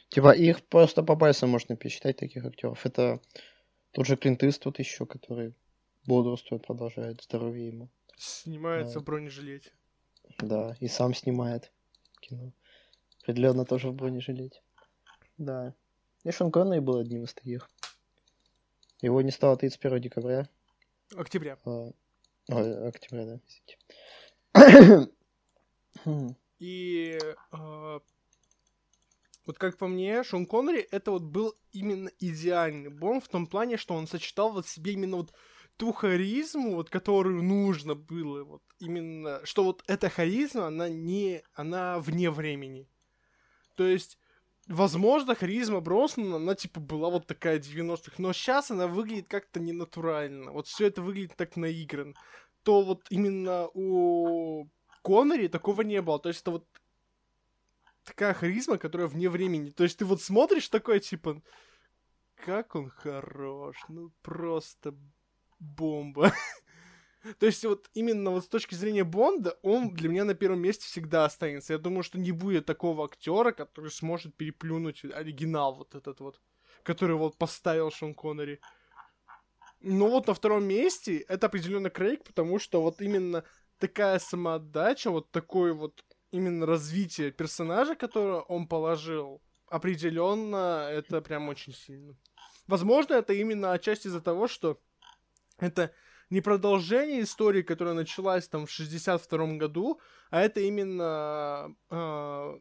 Типа 0.09 0.31
их 0.35 0.63
просто 0.67 1.03
по 1.03 1.15
пальцам 1.15 1.49
можно 1.49 1.75
пересчитать, 1.75 2.17
таких 2.17 2.45
актеров. 2.45 2.85
Это 2.85 3.19
тот 3.91 4.05
же 4.05 4.15
Клинт 4.17 4.43
Иствуд 4.43 4.79
еще, 4.79 5.05
который 5.05 5.53
бодрствует, 6.05 6.65
продолжает 6.65 7.21
здоровье 7.23 7.67
ему. 7.67 7.89
Снимается 8.17 8.95
Да. 8.95 8.99
в 8.99 9.03
бронежилете. 9.03 9.71
Да, 10.39 10.75
и 10.79 10.87
сам 10.87 11.13
снимает 11.13 11.71
кино. 12.21 12.51
Определенно 13.23 13.65
тоже 13.65 13.89
в 13.89 13.93
бронежилете. 13.95 14.61
Да. 15.37 15.73
И 16.23 16.31
Шон 16.31 16.51
Коннери 16.51 16.79
был 16.79 16.97
одним 16.97 17.23
из 17.23 17.33
таких. 17.33 17.69
Его 19.01 19.21
не 19.21 19.31
стало 19.31 19.57
31 19.57 20.01
декабря. 20.01 20.47
Октября. 21.15 21.57
а, 21.65 21.91
ой, 22.49 22.87
октября, 22.87 23.25
да, 23.25 23.39
извините. 23.47 25.11
И 26.59 27.19
э, 27.51 27.99
вот 29.45 29.57
как 29.57 29.77
по 29.77 29.87
мне, 29.87 30.23
Шон 30.23 30.45
Коннери 30.45 30.87
это 30.91 31.11
вот 31.11 31.23
был 31.23 31.55
именно 31.71 32.09
идеальный 32.19 32.89
Бонд 32.89 33.23
в 33.23 33.27
том 33.27 33.47
плане, 33.47 33.77
что 33.77 33.93
он 33.93 34.07
сочетал 34.07 34.51
вот 34.51 34.67
себе 34.67 34.93
именно 34.93 35.17
вот 35.17 35.33
ту 35.77 35.91
харизму, 35.91 36.75
вот 36.75 36.89
которую 36.89 37.43
нужно 37.43 37.95
было, 37.95 38.43
вот 38.43 38.63
именно, 38.79 39.41
что 39.43 39.63
вот 39.63 39.83
эта 39.87 40.09
харизма, 40.09 40.67
она 40.67 40.89
не, 40.89 41.43
она 41.53 41.99
вне 41.99 42.31
времени. 42.31 42.87
То 43.75 43.85
есть, 43.85 44.17
возможно, 44.67 45.35
харизма 45.35 45.81
Броснана, 45.81 46.37
она 46.37 46.55
типа 46.55 46.79
была 46.79 47.09
вот 47.09 47.27
такая 47.27 47.59
90-х, 47.59 48.13
но 48.17 48.33
сейчас 48.33 48.71
она 48.71 48.87
выглядит 48.87 49.27
как-то 49.27 49.59
ненатурально. 49.59 50.51
Вот 50.51 50.67
все 50.67 50.87
это 50.87 51.01
выглядит 51.01 51.35
так 51.35 51.55
наигран. 51.57 52.15
То 52.63 52.81
вот 52.81 53.05
именно 53.09 53.69
у 53.73 54.67
Коннери 55.03 55.47
такого 55.49 55.81
не 55.81 56.01
было. 56.01 56.19
То 56.19 56.29
есть 56.29 56.41
это 56.41 56.51
вот 56.51 56.65
такая 58.05 58.33
харизма, 58.33 58.77
которая 58.77 59.07
вне 59.07 59.29
времени. 59.29 59.71
То 59.71 59.83
есть 59.83 59.97
ты 59.97 60.05
вот 60.05 60.21
смотришь 60.21 60.69
такой, 60.69 60.99
типа, 60.99 61.41
как 62.35 62.75
он 62.75 62.89
хорош, 62.89 63.75
ну 63.89 64.11
просто 64.21 64.95
бомба. 65.59 66.31
То 67.39 67.47
есть 67.47 67.65
вот 67.65 67.89
именно 67.95 68.29
вот 68.29 68.45
с 68.45 68.47
точки 68.47 68.75
зрения 68.75 69.03
Бонда, 69.03 69.57
он 69.63 69.89
для 69.89 70.09
меня 70.09 70.25
на 70.25 70.35
первом 70.35 70.59
месте 70.59 70.85
всегда 70.85 71.25
останется. 71.25 71.73
Я 71.73 71.79
думаю, 71.79 72.03
что 72.03 72.19
не 72.19 72.31
будет 72.31 72.67
такого 72.67 73.05
актера, 73.05 73.51
который 73.51 73.89
сможет 73.89 74.35
переплюнуть 74.35 75.03
оригинал 75.03 75.73
вот 75.73 75.95
этот 75.95 76.19
вот, 76.19 76.39
который 76.83 77.15
вот 77.15 77.35
поставил 77.35 77.89
Шон 77.89 78.13
Коннери. 78.13 78.59
Ну 79.81 80.09
вот 80.09 80.27
на 80.27 80.35
втором 80.35 80.65
месте 80.65 81.17
это 81.17 81.47
определенно 81.47 81.89
Крейг, 81.89 82.23
потому 82.23 82.59
что 82.59 82.81
вот 82.81 83.01
именно 83.01 83.43
такая 83.79 84.19
самоотдача, 84.19 85.09
вот 85.09 85.31
такое 85.31 85.73
вот 85.73 86.04
именно 86.35 86.65
развитие 86.65 87.31
персонажа, 87.31 87.95
которое 87.95 88.41
он 88.41 88.67
положил, 88.67 89.41
определенно 89.67 90.87
это 90.91 91.21
прям 91.21 91.49
очень 91.49 91.73
сильно. 91.73 92.15
Возможно, 92.67 93.13
это 93.13 93.33
именно 93.33 93.71
отчасти 93.71 94.07
из-за 94.07 94.21
того, 94.21 94.47
что 94.47 94.81
это 95.59 95.91
не 96.29 96.41
продолжение 96.41 97.21
истории, 97.21 97.61
которая 97.61 97.93
началась 97.93 98.47
там 98.47 98.65
в 98.65 98.71
62 98.71 99.57
году, 99.57 100.01
а 100.31 100.41
это 100.41 100.59
именно 100.59 101.75
э, 101.89 102.59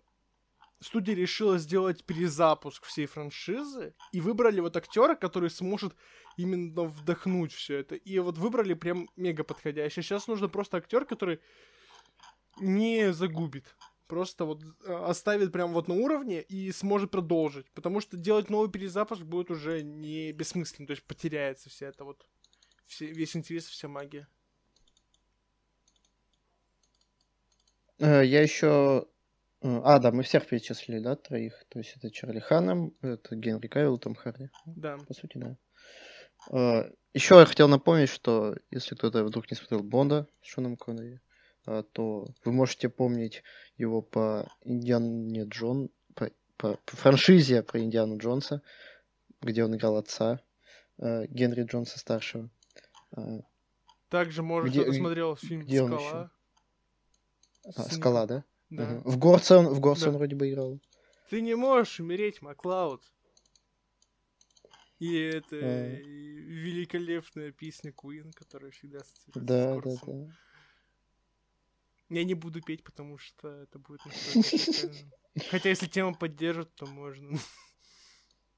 студия 0.80 1.14
решила 1.14 1.58
сделать 1.58 2.04
перезапуск 2.04 2.84
всей 2.84 3.06
франшизы 3.06 3.94
и 4.12 4.20
выбрали 4.20 4.60
вот 4.60 4.76
актера, 4.76 5.14
который 5.14 5.50
сможет 5.50 5.96
именно 6.36 6.84
вдохнуть 6.84 7.52
все 7.52 7.78
это. 7.78 7.94
И 7.94 8.18
вот 8.18 8.38
выбрали 8.38 8.74
прям 8.74 9.08
мега 9.16 9.44
подходящий. 9.44 10.02
Сейчас 10.02 10.26
нужно 10.26 10.48
просто 10.48 10.76
актер, 10.76 11.06
который 11.06 11.40
не 12.61 13.12
загубит. 13.12 13.76
Просто 14.07 14.44
вот 14.44 14.62
э, 14.62 14.92
оставит 14.92 15.52
прям 15.52 15.72
вот 15.72 15.88
на 15.88 15.94
уровне 15.94 16.42
и 16.42 16.70
сможет 16.72 17.11
продолжить. 17.11 17.70
Потому 17.72 18.00
что 18.00 18.16
делать 18.16 18.50
новый 18.50 18.70
перезапуск 18.70 19.22
будет 19.22 19.50
уже 19.50 19.82
не 19.82 20.32
бессмысленно. 20.32 20.86
То 20.86 20.92
есть 20.92 21.05
потеряется 21.05 21.70
вся 21.70 21.86
эта 21.86 22.05
вот 22.05 22.26
все, 22.86 23.07
весь 23.07 23.34
интерес, 23.34 23.64
вся 23.66 23.88
магия. 23.88 24.28
Э, 27.98 28.24
Я 28.24 28.42
еще... 28.42 29.07
А, 29.62 29.98
да, 29.98 30.12
мы 30.12 30.22
всех 30.24 30.46
перечислили, 30.46 30.98
да, 30.98 31.16
троих. 31.16 31.64
То 31.70 31.78
есть 31.78 31.94
это 31.96 32.11
Чарли 32.11 32.38
Ханом, 32.38 32.94
это 33.00 33.34
Генри 33.34 33.66
Кавилл, 33.66 33.96
Том 33.96 34.14
Харди. 34.14 34.50
Да. 34.66 34.98
По 34.98 35.14
сути, 35.14 35.38
да. 35.38 35.57
Э, 36.50 36.90
Еще 37.14 37.36
я 37.36 37.46
хотел 37.46 37.68
напомнить, 37.68 38.11
что 38.11 38.57
если 38.70 38.94
кто-то 38.94 39.24
вдруг 39.24 39.50
не 39.50 39.57
смотрел 39.57 39.82
Бонда 39.82 40.28
с 40.42 40.46
Шоном 40.46 40.76
Коннери, 40.76 41.14
э, 41.14 41.18
то 41.64 42.28
вы 42.44 42.52
можете 42.52 42.88
помнить 42.88 43.42
его 43.76 44.02
по 44.02 44.50
Индиане 44.64 45.44
Джон... 45.44 45.90
По, 46.14 46.30
по- 46.56 46.76
по 46.84 46.96
франшизе 46.96 47.62
про 47.62 47.80
Индиану 47.80 48.18
Джонса, 48.18 48.62
где 49.40 49.64
он 49.64 49.74
играл 49.74 49.96
отца 49.96 50.40
э, 50.98 51.26
Генри 51.26 51.64
Джонса 51.64 51.98
старшего. 51.98 52.48
Э, 53.16 53.40
Также, 54.08 54.42
может, 54.42 54.70
Где- 54.70 54.92
смотрел 54.92 55.36
фильм 55.36 55.62
где 55.62 55.82
он 55.82 55.92
«Скала». 55.92 56.30
а, 57.64 57.72
С 57.72 57.90
ним- 57.90 58.00
Скала, 58.00 58.26
да? 58.26 58.44
Да. 58.70 58.84
Мгм. 58.84 59.02
В 59.04 59.18
Горце 59.18 59.56
он, 59.56 59.66
в 59.68 59.80
Горце 59.80 60.04
Да. 60.04 60.10
он 60.10 60.16
вроде 60.18 60.36
бы 60.36 60.50
играл. 60.50 60.78
Ты 61.30 61.40
не 61.40 61.54
можешь 61.56 61.98
умереть, 62.00 62.42
Маклауд. 62.42 63.02
И 65.00 65.16
это 65.18 65.56
А. 65.56 65.86
великолепная 65.88 67.50
песня 67.52 67.90
Queen, 67.92 68.32
которая 68.34 68.70
всегда 68.70 68.98
ассоциируется 69.00 69.40
с 69.40 69.44
Да, 69.44 69.80
да, 69.80 69.90
да. 70.06 70.34
Я 72.14 72.24
не 72.24 72.34
буду 72.34 72.60
петь, 72.62 72.84
потому 72.84 73.18
что 73.18 73.48
это 73.48 73.78
будет. 73.80 74.00
Хотя 75.50 75.68
если 75.68 75.86
тема 75.86 76.14
поддержит, 76.14 76.72
то 76.76 76.86
можно. 76.86 77.38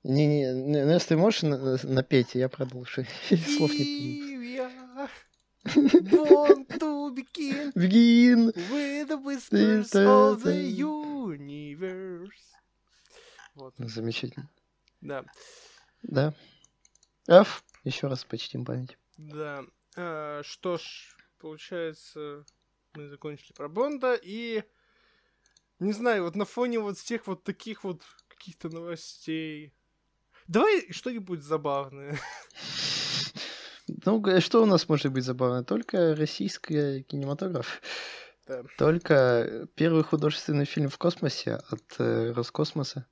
Не-не, 0.04 0.52
ну, 0.52 0.92
если 0.92 1.08
ты 1.08 1.16
можешь 1.16 1.42
на- 1.42 1.56
на- 1.58 1.78
напеть, 1.82 2.34
я 2.34 2.48
продолжу. 2.50 3.04
Слов 3.56 3.72
не 3.72 4.20
помню. 4.24 5.08
Want 5.64 6.68
to 6.78 7.10
begin 7.14 7.72
Begin. 7.74 8.52
with 8.70 9.08
the 9.08 9.16
whispers 9.18 9.92
of 9.94 10.42
the 10.44 10.62
universe. 10.70 12.30
Вот, 13.54 13.74
Замечательно. 13.78 14.48
да. 15.00 15.24
Да. 16.02 16.34
Аф, 17.26 17.64
еще 17.84 18.06
раз 18.06 18.24
почтим 18.24 18.64
память. 18.66 18.96
Да. 19.16 19.64
А, 19.96 20.42
что 20.44 20.76
ж, 20.78 21.16
получается, 21.40 22.44
мы 22.96 23.08
закончили 23.08 23.52
про 23.52 23.68
Бонда, 23.68 24.14
и 24.14 24.62
не 25.78 25.92
знаю, 25.92 26.24
вот 26.24 26.36
на 26.36 26.44
фоне 26.44 26.78
вот 26.78 26.98
всех 26.98 27.26
вот 27.26 27.44
таких 27.44 27.84
вот 27.84 28.02
каких-то 28.28 28.68
новостей. 28.68 29.74
Давай 30.48 30.90
что-нибудь 30.92 31.42
забавное. 31.42 32.18
Ну, 34.04 34.40
что 34.40 34.62
у 34.62 34.66
нас 34.66 34.88
может 34.88 35.12
быть 35.12 35.24
забавно? 35.24 35.64
Только 35.64 36.14
российский 36.16 37.02
кинематограф. 37.04 37.80
Да. 38.46 38.62
Только 38.78 39.68
первый 39.74 40.04
художественный 40.04 40.64
фильм 40.64 40.88
в 40.88 40.98
космосе 40.98 41.60
от 41.68 41.82
э, 41.98 42.32
Роскосмоса 42.32 43.06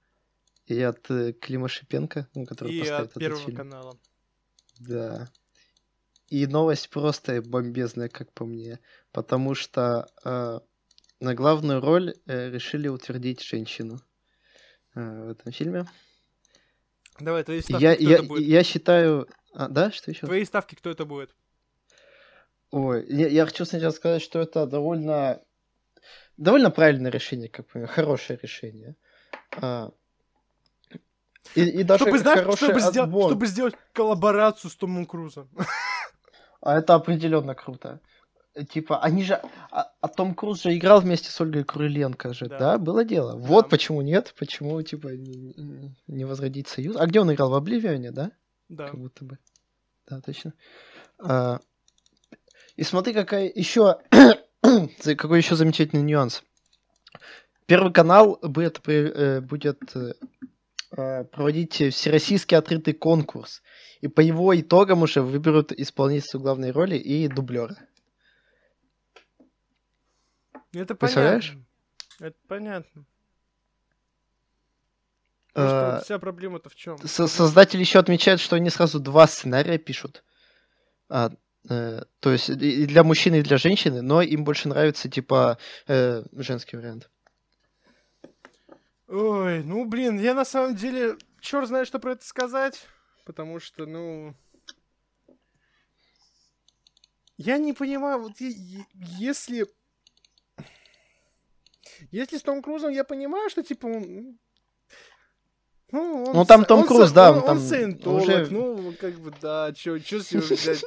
и 0.66 0.80
от 0.80 1.10
э, 1.10 1.32
Клима 1.32 1.68
Шипенко, 1.68 2.28
ну, 2.34 2.46
который 2.46 2.72
И 2.74 2.80
поставит 2.80 3.00
от 3.02 3.10
этот 3.10 3.20
Первого 3.20 3.42
фильм. 3.42 3.56
канала. 3.56 3.98
Да. 4.78 5.28
И 6.34 6.48
новость 6.48 6.90
просто 6.90 7.40
бомбезная, 7.42 8.08
как 8.08 8.32
по 8.32 8.44
мне. 8.44 8.80
Потому 9.12 9.54
что 9.54 10.08
э, 10.24 10.58
на 11.20 11.34
главную 11.36 11.80
роль 11.80 12.16
э, 12.26 12.50
решили 12.50 12.88
утвердить 12.88 13.40
женщину 13.40 14.00
э, 14.96 15.26
в 15.26 15.30
этом 15.30 15.52
фильме. 15.52 15.86
Давай, 17.20 17.44
твои 17.44 17.60
ставки, 17.60 17.80
Я, 17.80 17.94
кто 17.94 18.02
я, 18.02 18.14
это 18.14 18.22
будет? 18.24 18.48
я 18.48 18.64
считаю... 18.64 19.28
А, 19.52 19.68
да, 19.68 19.92
что 19.92 20.10
еще? 20.10 20.26
Твои 20.26 20.44
ставки, 20.44 20.74
кто 20.74 20.90
это 20.90 21.04
будет? 21.04 21.36
Ой, 22.72 23.06
я, 23.08 23.28
я 23.28 23.46
хочу 23.46 23.64
сначала 23.64 23.92
сказать, 23.92 24.20
что 24.20 24.40
это 24.40 24.66
довольно... 24.66 25.40
Довольно 26.36 26.72
правильное 26.72 27.12
решение, 27.12 27.48
как 27.48 27.72
мне, 27.76 27.86
хорошее 27.86 28.40
решение. 28.42 28.96
А, 29.52 29.92
и, 31.54 31.62
и 31.62 31.82
даже 31.84 32.02
Чтобы, 32.02 32.18
знаешь, 32.18 32.56
чтобы, 32.58 32.80
сделать, 32.80 33.10
чтобы 33.10 33.46
сделать 33.46 33.74
коллаборацию 33.92 34.68
с 34.68 34.74
Томом 34.74 35.06
Крузом. 35.06 35.48
А 36.64 36.78
это 36.78 36.94
определенно 36.94 37.54
круто. 37.54 38.00
Типа, 38.70 39.00
они 39.02 39.22
же... 39.22 39.34
А, 39.70 39.92
а 40.00 40.08
Том 40.08 40.34
Круз 40.34 40.62
же 40.62 40.74
играл 40.74 41.00
вместе 41.00 41.28
с 41.28 41.38
Ольгой 41.40 41.62
Куриленко 41.64 42.32
же, 42.32 42.46
Да. 42.46 42.58
да? 42.58 42.78
Было 42.78 43.04
дело. 43.04 43.36
Вот 43.36 43.64
Да. 43.64 43.68
почему 43.68 44.00
нет, 44.00 44.32
почему, 44.38 44.80
типа, 44.80 45.08
не, 45.08 45.94
не- 46.06 46.24
возродить 46.24 46.68
союз. 46.68 46.96
А 46.96 47.04
где 47.06 47.20
он 47.20 47.30
играл? 47.32 47.50
В 47.50 47.54
Обливионе, 47.54 48.12
да? 48.12 48.30
Да. 48.70 48.88
Как 48.88 48.98
будто 48.98 49.24
бы. 49.26 49.38
Да, 50.08 50.20
точно. 50.22 50.54
А, 51.18 51.60
и 52.76 52.82
смотри, 52.82 53.12
какая 53.12 53.52
еще... 53.54 53.98
какой 55.16 55.38
еще 55.38 55.56
замечательный 55.56 56.02
нюанс. 56.02 56.44
Первый 57.66 57.92
канал 57.92 58.38
будет, 58.40 58.80
э, 58.88 59.40
будет 59.42 59.80
э, 59.96 61.24
проводить 61.24 61.74
всероссийский 61.92 62.56
открытый 62.56 62.94
конкурс. 62.94 63.62
И 64.04 64.08
по 64.08 64.20
его 64.20 64.54
итогам 64.54 65.00
уже 65.00 65.22
выберут 65.22 65.72
исполнительницу 65.72 66.38
главной 66.38 66.72
роли 66.72 66.96
и 66.96 67.26
дублера. 67.26 67.74
Это 70.74 70.94
Представляешь? 70.94 71.52
понятно. 71.52 72.26
Это 72.26 72.36
понятно. 72.46 73.04
Вот 75.54 76.04
вся 76.04 76.18
проблема-то 76.18 76.68
в 76.68 76.74
чем? 76.74 76.98
Со- 76.98 77.26
Создатели 77.28 77.80
еще 77.80 77.98
отмечают, 77.98 78.42
что 78.42 78.56
они 78.56 78.68
сразу 78.68 79.00
два 79.00 79.26
сценария 79.26 79.78
пишут. 79.78 80.22
А, 81.08 81.30
э, 81.70 82.02
то 82.20 82.30
есть 82.30 82.50
и 82.50 82.84
для 82.84 83.04
мужчины, 83.04 83.36
и 83.36 83.42
для 83.42 83.56
женщины, 83.56 84.02
но 84.02 84.20
им 84.20 84.44
больше 84.44 84.68
нравится, 84.68 85.08
типа, 85.08 85.56
э, 85.86 86.24
женский 86.32 86.76
вариант. 86.76 87.08
Ой, 89.08 89.62
ну 89.64 89.86
блин, 89.86 90.20
я 90.20 90.34
на 90.34 90.44
самом 90.44 90.76
деле 90.76 91.16
черт 91.40 91.68
знает, 91.68 91.86
что 91.86 91.98
про 91.98 92.12
это 92.12 92.26
сказать. 92.26 92.86
Потому 93.24 93.58
что, 93.60 93.86
ну. 93.86 94.34
Я 97.36 97.58
не 97.58 97.72
понимаю, 97.72 98.20
вот 98.22 98.32
если. 98.40 99.66
Если 102.10 102.36
с 102.38 102.42
Том 102.42 102.62
Крузом 102.62 102.90
я 102.90 103.04
понимаю, 103.04 103.50
что 103.50 103.62
типа 103.62 103.86
он. 103.86 104.38
Ну, 105.90 106.24
он 106.24 106.32
Ну, 106.34 106.44
там 106.44 106.64
Том 106.64 106.80
он 106.80 106.86
Круз, 106.86 107.10
с- 107.10 107.12
да, 107.12 107.30
он, 107.30 107.38
он 107.38 107.44
там 107.44 107.56
он 107.58 107.62
саентолог, 107.62 108.22
уже- 108.22 108.48
ну, 108.50 108.94
как 109.00 109.14
бы, 109.20 109.32
да, 109.40 109.72
чё, 109.72 109.98
чё 109.98 110.20
с 110.20 110.32
него 110.32 110.42
взять? 110.44 110.84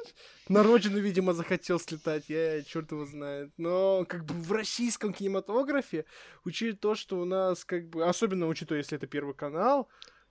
На 0.49 0.63
родину, 0.63 0.99
видимо, 0.99 1.33
захотел 1.33 1.79
слетать, 1.79 2.25
я 2.29 2.61
черт 2.63 2.91
его 2.91 3.05
знает. 3.05 3.51
Но, 3.57 4.05
как 4.07 4.25
бы, 4.25 4.33
в 4.33 4.51
российском 4.51 5.13
кинематографе, 5.13 6.05
учитывая 6.45 6.77
то, 6.77 6.95
что 6.95 7.19
у 7.19 7.25
нас, 7.25 7.63
как 7.65 7.87
бы, 7.89 8.05
особенно 8.05 8.47
учитывая, 8.47 8.79
если 8.81 8.97
это 8.97 9.07
Первый 9.07 9.33
канал, 9.35 9.87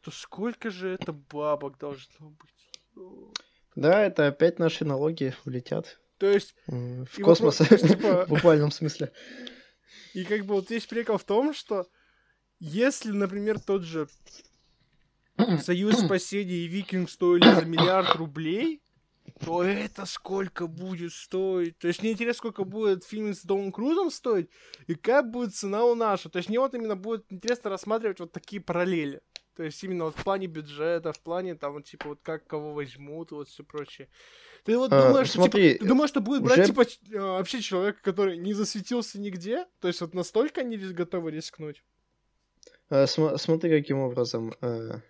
то 0.06 0.12
сколько 0.12 0.70
же 0.70 0.88
это 0.88 1.12
бабок 1.12 1.78
должно 1.78 2.30
быть? 2.30 3.34
Да, 3.74 4.04
это 4.04 4.28
опять 4.28 4.60
наши 4.60 4.84
налоги 4.84 5.34
улетят 5.44 5.98
То 6.18 6.30
есть, 6.30 6.54
м, 6.68 7.06
в 7.06 7.20
космос, 7.20 7.58
вопрос, 7.58 7.80
типа- 7.80 8.24
в 8.26 8.28
буквальном 8.28 8.70
смысле. 8.70 9.12
и 10.14 10.22
как 10.24 10.46
бы 10.46 10.54
вот 10.54 10.70
весь 10.70 10.86
прикол 10.86 11.18
в 11.18 11.24
том, 11.24 11.52
что 11.52 11.88
если, 12.60 13.10
например, 13.10 13.58
тот 13.58 13.82
же 13.82 14.06
Союз 15.60 15.96
спасения 15.98 16.54
и 16.54 16.68
Викинг 16.68 17.10
стоили 17.10 17.52
за 17.52 17.64
миллиард 17.64 18.14
рублей, 18.14 18.80
то 19.40 19.64
это 19.64 20.06
сколько 20.06 20.68
будет 20.68 21.12
стоить? 21.12 21.76
То 21.78 21.88
есть 21.88 22.00
мне 22.00 22.12
интересно, 22.12 22.38
сколько 22.38 22.62
будет 22.64 23.04
фильм 23.04 23.34
с 23.34 23.42
Томом 23.42 23.72
Крузом 23.72 24.10
стоить, 24.12 24.48
и 24.86 24.94
как 24.94 25.30
будет 25.32 25.54
цена 25.54 25.84
у 25.84 25.96
наша. 25.96 26.28
То 26.30 26.36
есть 26.38 26.48
мне 26.48 26.60
вот 26.60 26.74
именно 26.74 26.94
будет 26.96 27.24
интересно 27.30 27.70
рассматривать 27.70 28.20
вот 28.20 28.30
такие 28.32 28.62
параллели. 28.62 29.20
То 29.56 29.62
есть 29.62 29.82
именно 29.82 30.04
вот 30.04 30.16
в 30.16 30.22
плане 30.22 30.46
бюджета, 30.46 31.12
в 31.12 31.20
плане 31.20 31.54
там 31.54 31.72
вот 31.72 31.84
типа 31.86 32.08
вот 32.10 32.18
как 32.22 32.46
кого 32.46 32.74
возьмут, 32.74 33.32
вот 33.32 33.48
все 33.48 33.64
прочее. 33.64 34.08
Ты 34.64 34.76
вот 34.76 34.92
А, 34.92 35.08
думаешь, 35.08 35.28
что, 35.28 35.36
смотри, 35.38 35.72
типа, 35.72 35.82
ты 35.84 35.88
думаешь, 35.88 36.10
что 36.10 36.20
будет 36.20 36.42
брать 36.42 36.58
уже- 36.58 36.66
типа 36.66 36.84
э, 37.12 37.18
вообще 37.20 37.60
человека, 37.60 37.98
который 38.02 38.36
не 38.36 38.52
засветился 38.52 39.18
нигде? 39.18 39.66
То 39.80 39.88
есть 39.88 40.00
вот 40.00 40.12
настолько 40.12 40.60
они 40.60 40.76
готовы 40.76 41.30
рискнуть? 41.30 41.82
Э, 42.90 43.06
см- 43.06 43.38
Смотри, 43.38 43.70
каким 43.70 43.98
образом 43.98 44.54
э, 44.60 45.00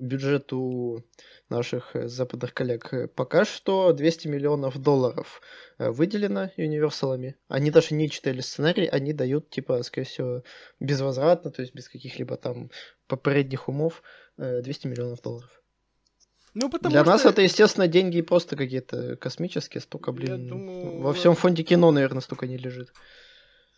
бюджет 0.00 0.52
у 0.52 1.02
наших 1.48 1.94
э, 1.94 2.08
западных 2.08 2.54
коллег. 2.54 2.92
Э, 2.92 3.08
Пока 3.08 3.44
что 3.44 3.92
200 3.92 4.28
миллионов 4.28 4.78
долларов 4.78 5.40
э, 5.78 5.90
выделено 5.90 6.50
универсалами. 6.56 7.36
Они 7.48 7.70
даже 7.70 7.94
не 7.94 8.10
читали 8.10 8.40
сценарий, 8.40 8.86
они 8.86 9.12
дают, 9.12 9.50
типа, 9.50 9.82
скорее 9.82 10.06
всего, 10.06 10.42
безвозвратно, 10.80 11.50
то 11.50 11.62
есть 11.62 11.74
без 11.74 11.88
каких-либо 11.88 12.36
там 12.36 12.70
попередних 13.06 13.68
умов, 13.68 14.02
э, 14.38 14.62
200 14.62 14.86
миллионов 14.86 15.22
долларов. 15.22 15.62
Ну, 16.54 16.70
потому 16.70 16.92
Для 16.92 17.02
что... 17.02 17.10
нас 17.10 17.24
это, 17.26 17.42
естественно, 17.42 17.86
деньги 17.86 18.22
просто 18.22 18.56
какие-то 18.56 19.16
космические, 19.16 19.82
столько, 19.82 20.12
блин, 20.12 20.48
думаю, 20.48 21.02
во 21.02 21.12
всем 21.12 21.34
фонде 21.34 21.62
кино, 21.62 21.90
наверное, 21.90 22.22
столько 22.22 22.46
не 22.46 22.56
лежит. 22.56 22.94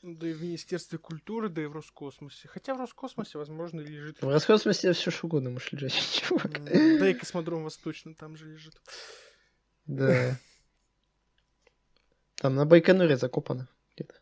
Да 0.03 0.29
и 0.29 0.33
в 0.33 0.43
Министерстве 0.43 0.99
культуры, 0.99 1.49
да 1.49 1.63
и 1.63 1.67
в 1.67 1.73
Роскосмосе. 1.73 2.47
Хотя 2.49 2.75
в 2.75 2.79
Роскосмосе, 2.79 3.37
возможно, 3.37 3.81
лежит... 3.81 4.23
В 4.23 4.29
Роскосмосе 4.29 4.93
все 4.93 5.11
что 5.11 5.27
угодно 5.27 5.51
может 5.51 5.73
лежать, 5.73 5.93
чувак. 6.13 6.63
Да 6.63 7.09
и 7.09 7.15
космодром 7.15 7.65
Восточный 7.65 8.15
там 8.15 8.37
же 8.37 8.47
лежит. 8.47 8.81
Да. 9.87 10.39
Там 12.37 12.55
на 12.55 12.65
Байконуре 12.65 13.17
закопано 13.17 13.69
где-то. 13.95 14.15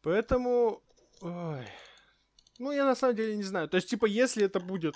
Поэтому... 0.00 0.82
ой. 1.20 1.66
Ну, 2.58 2.72
я 2.72 2.86
на 2.86 2.94
самом 2.94 3.16
деле 3.16 3.36
не 3.36 3.42
знаю. 3.42 3.68
То 3.68 3.76
есть, 3.76 3.90
типа, 3.90 4.06
если 4.06 4.44
это 4.44 4.60
будет... 4.60 4.94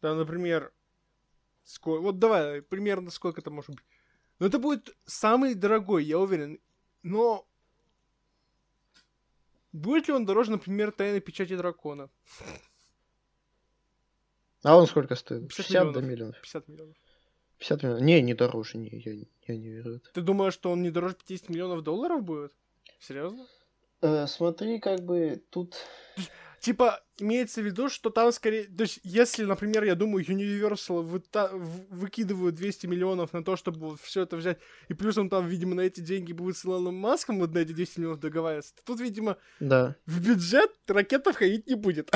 Там, 0.00 0.16
например... 0.16 0.72
ско- 1.64 2.00
Вот 2.00 2.18
давай, 2.18 2.62
примерно 2.62 3.10
сколько 3.10 3.42
это 3.42 3.50
может 3.50 3.70
быть. 3.70 3.84
Ну, 4.38 4.46
это 4.46 4.58
будет 4.58 4.96
самый 5.04 5.54
дорогой, 5.54 6.04
я 6.04 6.18
уверен. 6.18 6.58
Но... 7.04 7.46
Будет 9.72 10.08
ли 10.08 10.14
он 10.14 10.24
дороже, 10.24 10.52
например, 10.52 10.90
тайной 10.90 11.20
печати 11.20 11.56
дракона? 11.56 12.08
А 14.62 14.76
он 14.76 14.86
сколько 14.86 15.14
стоит? 15.14 15.48
50 15.48 15.66
60 15.66 15.72
миллионов. 15.74 15.94
до 15.94 16.00
миллионов. 16.00 16.40
50 16.40 16.68
миллионов. 16.68 16.96
50 17.58 17.82
миллионов. 17.82 18.02
Не, 18.02 18.22
не 18.22 18.34
дороже, 18.34 18.78
не, 18.78 18.88
я, 18.88 19.12
я 19.46 19.56
не 19.56 19.68
верю. 19.68 20.00
Ты 20.14 20.22
думаешь, 20.22 20.54
что 20.54 20.70
он 20.70 20.82
не 20.82 20.90
дороже 20.90 21.16
50 21.16 21.50
миллионов 21.50 21.82
долларов 21.82 22.22
будет? 22.22 22.52
Серьезно? 23.00 23.46
Э, 24.00 24.26
смотри, 24.26 24.80
как 24.80 25.00
бы 25.00 25.42
тут... 25.50 25.76
Типа, 26.64 27.02
имеется 27.18 27.60
в 27.60 27.66
виду, 27.66 27.90
что 27.90 28.08
там 28.08 28.32
скорее... 28.32 28.64
То 28.64 28.84
есть, 28.84 28.98
если, 29.04 29.44
например, 29.44 29.84
я 29.84 29.94
думаю, 29.94 30.24
Universal 30.24 31.02
выта- 31.06 31.50
выкидывают 31.90 32.54
200 32.54 32.86
миллионов 32.86 33.34
на 33.34 33.44
то, 33.44 33.56
чтобы 33.56 33.98
все 33.98 34.22
это 34.22 34.38
взять, 34.38 34.56
и 34.88 34.94
плюсом 34.94 35.28
там, 35.28 35.46
видимо, 35.46 35.74
на 35.74 35.82
эти 35.82 36.00
деньги 36.00 36.32
будет 36.32 36.56
с 36.56 36.64
Илоном 36.64 36.94
Маском 36.94 37.38
вот 37.38 37.52
на 37.52 37.58
эти 37.58 37.72
200 37.72 37.98
миллионов 38.00 38.20
договариваться, 38.20 38.74
то 38.76 38.82
тут, 38.86 39.00
видимо, 39.00 39.36
Да. 39.60 39.94
в 40.06 40.26
бюджет 40.26 40.70
ракета 40.86 41.34
входить 41.34 41.66
не 41.66 41.74
будет. 41.74 42.10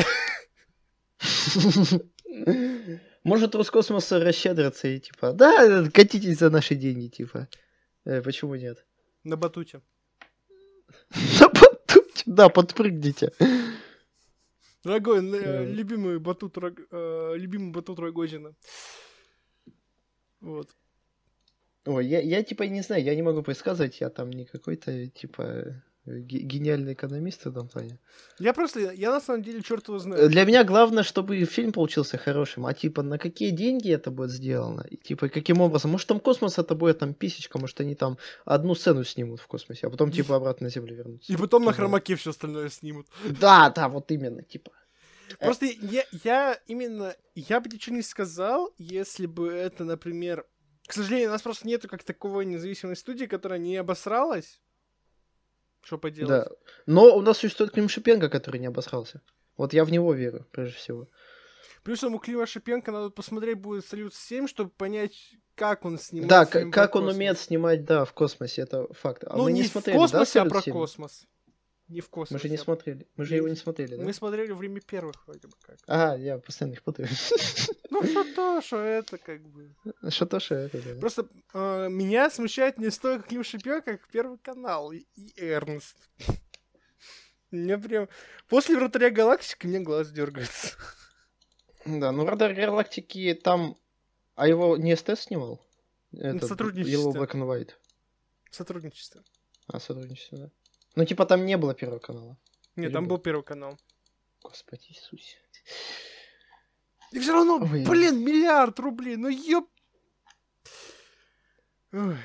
Может, 3.25 3.55
Роскосмос 3.55 4.11
расщедрится 4.13 4.89
и 4.89 4.99
типа, 5.01 5.33
да, 5.33 5.85
катитесь 5.93 6.39
за 6.39 6.49
наши 6.49 6.75
деньги, 6.75 7.09
типа. 7.09 7.49
Э, 8.07 8.23
почему 8.23 8.55
нет? 8.55 8.87
На 9.25 9.37
батуте. 9.37 9.83
На 11.41 11.49
батуте, 11.49 12.23
да, 12.25 12.49
подпрыгните. 12.49 13.33
Дорогой, 14.85 15.19
э, 15.19 15.65
любимый 15.67 16.19
батут, 16.19 16.57
э, 16.59 17.35
любимый 17.37 17.73
батут 17.73 17.99
Рогозина. 17.99 18.55
Вот. 20.41 20.71
Ой, 21.85 22.07
я, 22.07 22.21
я 22.21 22.43
типа 22.43 22.65
не 22.65 22.83
знаю, 22.83 23.03
я 23.03 23.15
не 23.15 23.23
могу 23.23 23.43
предсказывать, 23.43 24.01
я 24.01 24.11
там 24.11 24.31
не 24.31 24.45
какой-то 24.45 25.09
типа 25.09 25.83
гениальный 26.09 26.93
экономист 26.93 27.45
в 27.45 27.49
этом 27.49 27.69
плане. 27.69 27.99
Я 28.39 28.53
просто, 28.53 28.93
я 28.93 29.11
на 29.11 29.21
самом 29.21 29.43
деле 29.43 29.63
черт 29.63 29.89
его 29.89 29.99
знает. 29.99 30.31
Для 30.31 30.45
меня 30.45 30.65
главное, 30.65 31.03
чтобы 31.03 31.45
фильм 31.45 31.73
получился 31.73 32.19
хорошим, 32.19 32.67
а 32.67 32.75
типа 32.75 33.03
на 33.03 33.19
какие 33.19 33.51
деньги 33.51 33.93
это 33.93 34.11
будет 34.11 34.31
сделано, 34.31 34.85
и 34.91 34.97
типа 34.97 35.29
каким 35.29 35.61
образом. 35.61 35.91
Может 35.91 36.09
там 36.09 36.21
космос 36.21 36.59
это 36.59 36.75
будет 36.75 36.99
там 36.99 37.15
писечка, 37.15 37.59
может 37.59 37.81
они 37.81 37.95
там 37.95 38.19
одну 38.45 38.75
сцену 38.75 39.05
снимут 39.05 39.41
в 39.41 39.47
космосе, 39.47 39.87
а 39.87 39.91
потом 39.91 40.11
типа 40.11 40.37
обратно 40.37 40.65
на 40.65 40.71
Землю 40.71 40.95
вернутся. 40.95 41.33
И 41.33 41.37
потом 41.37 41.63
на 41.63 41.67
знает. 41.67 41.77
хромаке 41.77 42.17
все 42.17 42.31
остальное 42.31 42.69
снимут. 42.71 43.07
Да, 43.41 43.71
да, 43.71 43.89
вот 43.89 44.11
именно, 44.11 44.43
типа. 44.43 44.73
Э. 45.39 45.45
Просто 45.45 45.67
я, 45.67 46.05
я 46.25 46.59
именно, 46.67 47.15
я 47.35 47.61
бы 47.61 47.69
ничего 47.69 47.97
не 47.97 48.03
сказал, 48.03 48.73
если 48.79 49.27
бы 49.27 49.49
это, 49.49 49.85
например... 49.85 50.47
К 50.87 50.95
сожалению, 50.95 51.29
у 51.29 51.33
нас 51.33 51.43
просто 51.43 51.67
нету 51.67 51.87
как 51.87 52.03
таковой 52.03 52.47
независимой 52.47 52.97
студии, 52.97 53.27
которая 53.27 53.59
не 53.59 53.77
обосралась. 53.77 54.63
Что 55.89 55.97
поделать? 55.97 56.29
Да. 56.29 56.49
Но 56.85 57.17
у 57.17 57.23
нас 57.23 57.39
существует 57.39 57.73
Клим 57.73 57.89
Шипенко, 57.89 58.29
который 58.29 58.61
не 58.61 58.67
обосрался. 58.67 59.23
Вот 59.57 59.73
я 59.73 59.87
в 59.87 59.91
него 59.91 60.13
верю, 60.13 60.47
прежде 60.53 60.77
всего. 60.77 61.09
Плюсом 61.83 62.15
у 62.15 62.19
Клима 62.19 62.45
Шипенко 62.45 62.93
надо 62.93 63.09
посмотреть 63.09 63.57
будет 63.57 63.87
Салют 63.87 64.15
7, 64.15 64.49
чтобы 64.49 64.69
понять, 64.69 65.15
как 65.55 65.87
он 65.87 65.99
снимает 65.99 66.29
да, 66.29 66.45
фильм 66.45 66.71
к- 66.71 66.75
про 66.75 66.83
как 66.83 66.95
он 66.97 67.09
умеет 67.09 67.39
снимать, 67.39 67.87
да, 67.87 68.05
в 68.05 68.13
космосе, 68.13 68.61
это 68.63 68.87
факт. 68.93 69.25
А 69.27 69.35
ну, 69.39 69.45
мы 69.45 69.53
не, 69.53 69.63
не 69.63 69.67
в 69.67 69.71
смотрели, 69.71 69.97
да, 69.97 70.03
космосе, 70.03 70.41
а 70.41 70.43
«Салют 70.43 70.53
про 70.53 70.61
7»? 70.61 70.73
космос. 70.73 71.27
Не 71.89 72.01
в 72.03 72.11
космосе. 72.11 72.35
Мы 72.35 72.49
же 72.49 72.49
не 72.51 72.59
смотрели. 72.59 73.07
Мы 73.17 73.25
же 73.25 73.37
его 73.37 73.49
не 73.49 73.57
смотрели, 73.57 73.97
да? 73.97 74.05
Мы 74.05 74.13
смотрели 74.13 74.53
время 74.53 74.81
первых, 74.81 75.27
вроде 75.27 75.49
бы 75.49 75.55
как. 75.63 75.79
Ага, 75.87 76.17
я 76.21 76.39
постоянно 76.39 76.75
их 76.75 76.83
путаю. 76.83 77.09
Ну, 77.91 78.05
что 78.05 78.35
то, 78.35 78.61
что 78.61 78.77
это, 78.77 79.17
как 79.17 79.41
бы. 79.49 79.75
Что 80.11 80.27
то, 80.27 80.39
что 80.39 80.55
это, 80.55 80.81
да. 80.81 81.01
Просто 81.01 81.27
э, 81.55 81.89
меня 81.89 82.31
смущает 82.31 82.79
не 82.79 82.91
столько 82.91 83.27
Клим 83.27 83.43
Шипенко, 83.43 83.97
как 83.97 84.09
Первый 84.09 84.39
канал 84.39 84.93
и, 84.93 85.07
и 85.17 85.33
Эрнст. 85.39 85.97
Мне 87.51 87.79
прям... 87.79 88.09
После 88.47 88.77
Вратаря 88.77 89.11
Галактики 89.11 89.67
мне 89.67 89.81
глаз 89.81 90.11
дергается. 90.11 90.77
Да, 91.87 92.13
ну 92.13 92.27
Радар 92.27 92.53
Галактики 92.53 93.35
там... 93.43 93.77
А 94.35 94.47
его 94.47 94.77
не 94.77 94.95
СТ 94.95 95.19
снимал? 95.19 95.65
Это 96.13 96.47
сотрудничестве. 96.47 96.95
Yellow 96.95 97.13
Black 97.13 97.33
and 97.33 97.49
White. 97.49 97.71
Сотрудничество. 98.51 99.25
А, 99.67 99.81
сотрудничество, 99.81 100.39
да. 100.39 100.51
Ну, 100.95 101.05
типа 101.05 101.27
там 101.27 101.47
не 101.47 101.57
было 101.57 101.75
первого 101.75 101.99
канала. 101.99 102.37
Нет, 102.77 102.87
Или 102.87 102.93
там 102.93 103.05
был? 103.07 103.17
был 103.17 103.23
Первый 103.23 103.43
канал. 103.45 103.79
Господи 104.43 104.87
Иисусе. 104.89 105.37
И 107.13 107.19
все 107.19 107.33
равно, 107.33 107.57
Ой. 107.57 107.85
блин, 107.85 108.23
миллиард 108.25 108.79
рублей, 108.81 109.17
ну 109.17 109.29
ёп... 109.29 109.71
Ой. 111.93 112.17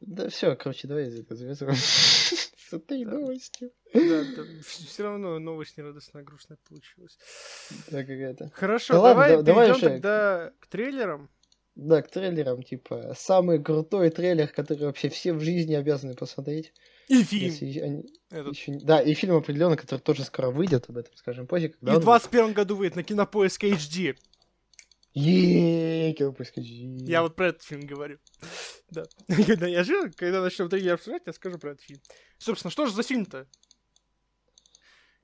Да 0.00 0.28
все, 0.28 0.54
короче, 0.56 0.86
давай 0.86 1.04
это 1.20 1.34
завязываем. 1.34 1.76
С 1.78 2.72
этой 2.72 3.04
новостью. 3.04 3.72
Да, 3.92 4.24
все 4.62 5.02
равно 5.02 5.38
новость 5.38 5.76
нерадостная, 5.78 6.22
грустная 6.24 6.58
получилась. 6.68 7.16
Да, 7.88 8.00
какая-то. 8.02 8.50
Хорошо, 8.54 8.94
Да 8.94 9.00
ладно, 9.00 9.22
давай 9.22 9.36
да- 9.36 9.42
давай 9.42 9.68
перейдем 9.68 9.88
тогда 9.88 10.52
к 10.60 10.66
трейлерам. 10.66 11.30
Да, 11.76 12.02
к 12.02 12.10
трейлерам, 12.10 12.62
типа, 12.62 13.14
самый 13.18 13.62
крутой 13.62 14.10
трейлер, 14.10 14.46
который 14.48 14.86
вообще 14.86 15.08
все 15.08 15.32
в 15.32 15.40
жизни 15.40 15.74
обязаны 15.74 16.14
посмотреть. 16.14 16.72
И 17.08 17.22
фильм. 17.24 17.50
Если 17.52 17.80
они 17.80 18.04
этот. 18.30 18.54
ещё 18.54 18.72
не- 18.72 18.84
Да, 18.84 19.00
и 19.00 19.12
фильм 19.14 19.34
определенно, 19.36 19.76
который 19.76 20.00
тоже 20.00 20.24
скоро 20.24 20.50
выйдет, 20.50 20.88
об 20.88 20.96
этом 20.98 21.14
скажем 21.16 21.46
позже. 21.46 21.66
И 21.66 21.68
Когда 21.70 21.92
в 21.94 21.96
он 21.96 22.02
21 22.02 22.52
году 22.52 22.76
выйдет 22.76 22.96
на 22.96 23.02
кинопоиск 23.02 23.64
HD. 23.64 24.16
Еее, 25.14 26.12
Кинопоиск 26.14 26.56
HD. 26.58 27.06
Я 27.06 27.22
вот 27.22 27.36
про 27.36 27.48
этот 27.48 27.62
фильм 27.62 27.82
говорю. 27.82 28.18
Да. 28.90 29.04
Когда 29.46 29.66
я 29.66 29.82
жил, 29.84 30.06
когда 30.16 30.42
начнем 30.42 30.68
трейлер 30.68 30.94
обсуждать, 30.94 31.22
я 31.26 31.32
скажу 31.32 31.58
про 31.58 31.72
этот 31.72 31.82
фильм. 31.82 32.00
Собственно, 32.38 32.70
что 32.70 32.86
же 32.86 32.92
за 32.94 33.02
фильм-то? 33.02 33.46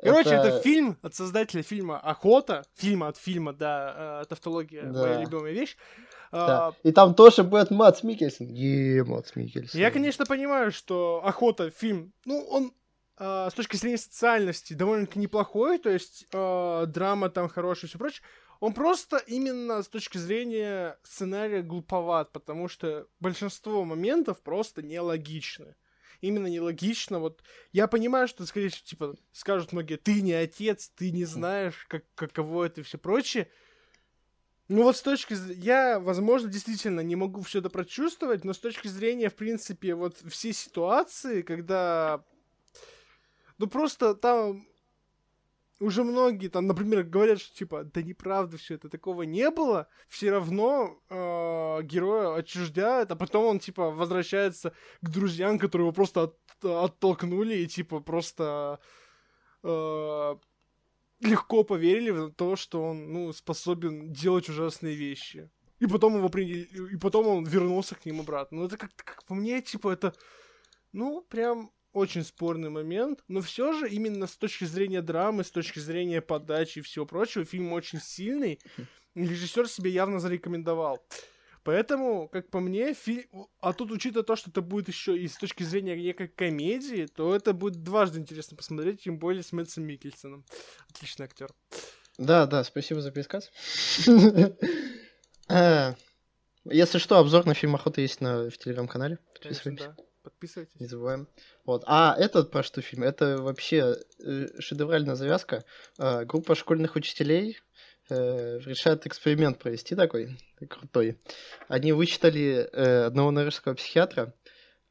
Короче, 0.03 0.31
это... 0.31 0.61
фильм 0.63 0.99
от 1.03 1.15
создателя 1.15 1.63
фильма 1.63 1.99
«Охота». 2.01 2.65
Фильма 2.77 3.09
от 3.09 3.19
фильма, 3.19 3.53
да, 3.53 4.23
э, 4.23 4.29
тавтология, 4.29 4.85
Да. 4.85 5.03
моя 5.03 5.21
любимая 5.21 5.53
вещь. 5.53 5.77
Да. 6.33 6.69
А, 6.69 6.75
И 6.83 6.93
там 6.93 7.15
тоже 7.15 7.43
будет 7.43 7.71
Мац 7.71 8.03
Микельсон. 8.03 8.47
Еее, 8.49 9.05
Мац 9.05 9.35
Микельсон. 9.35 9.81
Я, 9.81 9.91
конечно, 9.91 10.27
понимаю, 10.27 10.71
что 10.71 11.23
«Охота» 11.25 11.71
фильм, 11.71 12.13
ну, 12.25 12.41
он 12.49 12.73
а, 13.17 13.51
с 13.51 13.55
точки 13.55 13.77
зрения 13.77 13.99
социальности 13.99 14.73
довольно-таки 14.73 15.19
неплохой, 15.19 15.79
то 15.79 15.91
есть 15.91 16.27
а, 16.33 16.87
драма 16.87 17.29
там 17.29 17.49
хорошая 17.49 17.87
и 17.87 17.89
все 17.89 17.99
прочее. 17.99 18.23
Он 18.61 18.75
просто 18.75 19.17
именно 19.17 19.83
с 19.83 19.89
точки 19.89 20.19
зрения 20.19 20.99
сценария 21.03 21.63
глуповат, 21.63 22.31
потому 22.33 22.69
что 22.69 23.07
большинство 23.19 23.85
моментов 23.85 24.43
просто 24.43 24.83
нелогичны. 24.83 25.77
Именно 26.21 26.49
нелогично. 26.49 27.19
Вот 27.19 27.43
я 27.73 27.89
понимаю, 27.89 28.29
что, 28.29 28.45
скорее 28.45 28.69
всего, 28.69 28.85
типа, 28.87 29.17
скажут 29.33 29.73
многие, 29.73 29.97
ты 29.97 30.21
не 30.21 30.35
отец, 30.35 30.91
ты 30.95 31.11
не 31.11 31.25
знаешь, 31.25 31.87
как, 31.89 32.05
каково 32.15 32.65
это 32.65 32.83
и 32.83 32.85
все 32.85 32.99
прочее. 32.99 33.51
Ну 34.71 34.85
вот 34.85 34.97
с 34.97 35.03
точки 35.03 35.35
зрения... 35.35 35.61
Я, 35.61 35.99
возможно, 35.99 36.49
действительно 36.49 37.01
не 37.01 37.17
могу 37.17 37.43
все 37.43 37.59
это 37.59 37.69
прочувствовать, 37.71 38.45
но 38.45 38.53
с 38.53 38.59
точки 38.61 38.87
зрения, 38.87 39.29
в 39.29 39.35
принципе, 39.35 39.97
вот 39.97 40.19
все 40.29 40.53
ситуации, 40.53 41.43
когда... 41.43 42.23
Ну 43.59 43.67
просто 43.67 44.15
там 44.15 44.65
уже 45.81 46.05
многие 46.05 46.47
там, 46.47 46.69
например, 46.69 47.03
говорят, 47.03 47.41
что 47.41 47.53
типа, 47.53 47.83
да 47.83 48.01
неправда 48.01 48.59
все 48.59 48.75
это, 48.77 48.89
такого 48.89 49.23
не 49.23 49.51
было, 49.51 49.89
все 50.07 50.31
равно 50.31 51.01
э, 51.09 51.83
героя 51.83 52.37
отчуждают, 52.37 53.11
а 53.11 53.17
потом 53.17 53.47
он 53.47 53.59
типа 53.59 53.91
возвращается 53.91 54.73
к 55.01 55.09
друзьям, 55.09 55.59
которые 55.59 55.87
его 55.87 55.93
просто 55.93 56.23
от- 56.23 56.65
оттолкнули 56.65 57.57
и 57.57 57.67
типа 57.67 57.99
просто 57.99 58.79
э, 59.65 60.37
легко 61.21 61.65
поверили 61.65 62.11
в 62.11 62.31
то, 62.33 62.57
что 62.57 62.83
он 62.83 63.13
ну 63.13 63.33
способен 63.33 64.13
делать 64.13 64.49
ужасные 64.49 64.95
вещи. 64.95 65.51
И 65.79 65.87
потом 65.87 66.17
его 66.17 66.29
приняли, 66.29 66.69
и 66.93 66.97
потом 66.97 67.27
он 67.27 67.45
вернулся 67.45 67.95
к 67.95 68.05
ним 68.05 68.21
обратно. 68.21 68.59
Ну 68.59 68.67
это 68.67 68.77
как, 68.77 68.91
как 68.97 69.25
по 69.25 69.35
мне, 69.35 69.63
типа 69.63 69.91
это, 69.91 70.15
ну 70.93 71.23
прям 71.23 71.71
очень 71.93 72.23
спорный 72.23 72.71
момент, 72.71 73.25
но 73.29 73.41
все 73.41 73.73
же 73.73 73.89
именно 73.89 74.27
с 74.27 74.37
точки 74.37 74.65
зрения 74.65 75.03
драмы, 75.03 75.43
с 75.43 75.51
точки 75.51 75.79
зрения 75.79 76.21
подачи 76.21 76.79
и 76.79 76.83
всего 76.83 77.07
прочего, 77.07 77.45
фильм 77.45 77.73
очень 77.73 78.01
сильный. 78.01 78.61
Режиссер 79.15 79.69
себе 79.69 79.91
явно 79.91 80.21
зарекомендовал. 80.21 81.05
Поэтому, 81.71 82.27
как 82.27 82.51
по 82.51 82.59
мне, 82.59 82.95
фильм... 82.95 83.47
А 83.61 83.73
тут, 83.73 83.93
учитывая 83.93 84.25
то, 84.25 84.35
что 84.35 84.51
это 84.51 84.61
будет 84.61 84.89
еще 84.89 85.17
и 85.17 85.29
с 85.29 85.37
точки 85.37 85.63
зрения 85.63 85.95
некой 85.95 86.27
комедии, 86.27 87.07
то 87.07 87.33
это 87.33 87.53
будет 87.53 87.85
дважды 87.85 88.19
интересно 88.19 88.57
посмотреть, 88.57 89.03
тем 89.05 89.21
более 89.21 89.45
с 89.45 89.53
Мэтсом 89.53 89.85
Микельсоном. 89.85 90.45
Отличный 90.93 91.27
актер. 91.27 91.49
Да, 92.19 92.47
да, 92.47 92.65
спасибо 92.65 93.01
за 93.01 93.13
пересказ. 93.13 93.53
А, 95.49 95.95
Если 96.65 96.99
что, 96.99 97.19
обзор 97.19 97.47
на 97.47 97.55
фильм 97.55 97.77
«Охота» 97.77 98.01
есть 98.01 98.21
на, 98.21 98.51
в 98.51 98.59
телеграм-канале. 98.59 99.19
Конечно, 99.41 99.71
Подписывайтесь. 99.71 99.87
да. 99.97 100.05
Подписывайтесь. 100.25 100.81
Не 100.81 100.87
забываем. 100.87 101.29
Вот. 101.65 101.85
А 101.87 102.17
этот 102.19 102.51
про 102.51 102.65
что 102.65 102.83
фильм? 102.83 103.05
Это 103.05 103.39
вообще 103.39 103.97
э, 104.19 104.47
шедевральная 104.59 105.15
завязка. 105.15 105.65
А, 105.99 106.25
группа 106.25 106.57
школьных 106.57 106.97
учителей 106.97 107.61
э, 108.11 108.59
решает 108.65 109.07
эксперимент 109.07 109.59
провести 109.59 109.95
такой, 109.95 110.39
крутой. 110.69 111.19
Они 111.69 111.93
вычитали 111.93 112.69
э, 112.73 113.05
одного 113.07 113.31
норвежского 113.31 113.75
психиатра, 113.75 114.35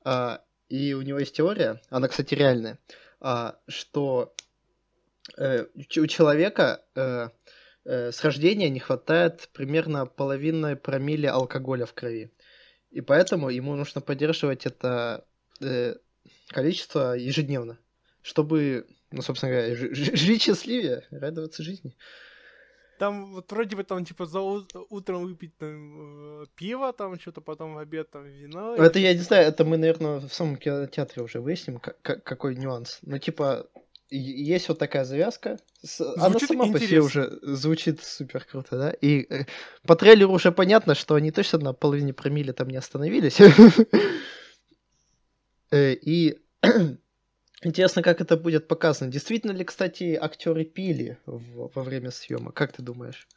а, 0.04 0.42
и 0.70 0.94
у 0.94 1.02
него 1.02 1.20
есть 1.20 1.36
теория, 1.36 1.82
она, 1.90 2.08
кстати, 2.08 2.34
реальная, 2.34 2.80
а, 3.20 3.60
что 3.68 4.34
э, 5.38 5.66
у 5.76 6.08
человека 6.08 6.84
э, 6.96 7.30
э, 7.86 8.12
с 8.12 8.24
рождения 8.24 8.70
не 8.70 8.80
хватает 8.80 9.50
примерно 9.54 10.06
половины 10.06 10.76
промилле 10.76 11.30
алкоголя 11.30 11.86
в 11.86 11.94
крови. 11.94 12.32
И 12.92 13.02
поэтому 13.02 13.50
ему 13.50 13.76
нужно 13.76 14.02
поддерживать 14.02 14.66
это 14.66 15.26
э, 15.62 15.96
количество 16.48 17.14
ежедневно, 17.14 17.80
чтобы, 18.22 18.88
ну, 19.12 19.22
собственно 19.22 19.52
говоря, 19.52 19.76
жи- 19.76 19.94
жи- 19.94 20.16
жить 20.16 20.44
счастливее, 20.44 21.06
радоваться 21.12 21.64
жизни. 21.64 21.96
Там 23.00 23.34
вот 23.34 23.52
вроде 23.52 23.76
бы 23.76 23.84
там 23.84 24.06
типа 24.06 24.26
за 24.26 24.40
ут- 24.42 24.76
утром 24.90 25.24
выпить 25.26 25.58
там, 25.58 26.42
э, 26.44 26.46
пиво, 26.56 26.92
там 26.94 27.20
что-то, 27.20 27.42
потом 27.42 27.74
в 27.76 27.78
обед 27.78 28.12
там 28.12 28.26
вино. 28.26 28.76
Это 28.76 29.00
я 29.00 29.14
не 29.14 29.22
знаю, 29.22 29.48
это 29.48 29.64
мы, 29.66 29.78
наверное, 29.78 30.20
в 30.20 30.34
самом 30.34 30.58
кинотеатре 30.58 31.24
уже 31.24 31.40
выясним, 31.40 31.80
ка- 31.80 31.96
ка- 32.02 32.20
какой 32.20 32.56
нюанс. 32.56 33.00
Ну, 33.04 33.18
типа, 33.18 33.68
есть 34.10 34.68
вот 34.70 34.80
такая 34.80 35.06
завязка. 35.06 35.58
С- 35.82 36.02
Она 36.02 36.30
Звучит 36.30 36.50
сама 36.50 36.66
по 36.66 36.80
себе 36.80 36.98
интересно. 36.98 37.06
уже 37.06 37.40
звучит 37.56 38.04
супер 38.04 38.44
круто, 38.44 38.78
да? 38.78 38.90
И 38.92 39.26
э, 39.34 39.46
по 39.88 39.96
трейлеру 39.96 40.34
уже 40.34 40.52
понятно, 40.52 40.94
что 40.96 41.16
они 41.16 41.32
точно 41.32 41.60
на 41.60 41.74
половине 41.74 42.14
промилле 42.14 42.54
там 42.54 42.68
не 42.70 42.78
остановились. 42.78 43.38
Э, 45.72 45.94
И 45.94 46.38
интересно, 47.64 48.02
как 48.02 48.22
это 48.22 48.38
будет 48.38 48.68
показано. 48.68 49.12
Действительно 49.12 49.52
ли, 49.52 49.64
кстати, 49.64 50.16
актеры 50.16 50.64
пили 50.66 51.18
в- 51.26 51.72
во 51.74 51.84
время 51.84 52.12
съемок? 52.12 52.56
Как 52.56 52.72
ты 52.72 52.82
думаешь? 52.82 53.28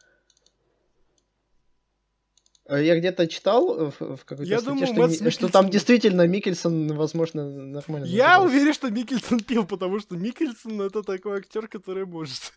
Э, 2.67 2.83
Я 2.83 2.97
где-то 2.99 3.27
читал 3.27 3.91
в, 3.91 4.17
в 4.17 4.25
какой-то 4.25 4.51
Я 4.51 4.61
статье, 4.61 4.87
думаю, 4.87 5.15
что, 5.15 5.25
не- 5.25 5.31
что 5.31 5.49
там 5.49 5.69
действительно 5.71 6.27
Микельсон, 6.27 6.97
возможно, 6.97 7.45
нормально. 7.51 8.05
Я 8.07 8.29
нажрался. 8.39 8.47
уверен, 8.57 8.75
что 8.75 8.91
Микельсон 8.91 9.41
пил, 9.41 9.67
потому 9.67 9.99
что 10.01 10.17
Микельсон 10.17 10.81
это 10.83 11.03
такой 11.03 11.39
актер, 11.39 11.67
который 11.67 12.07
может. 12.07 12.53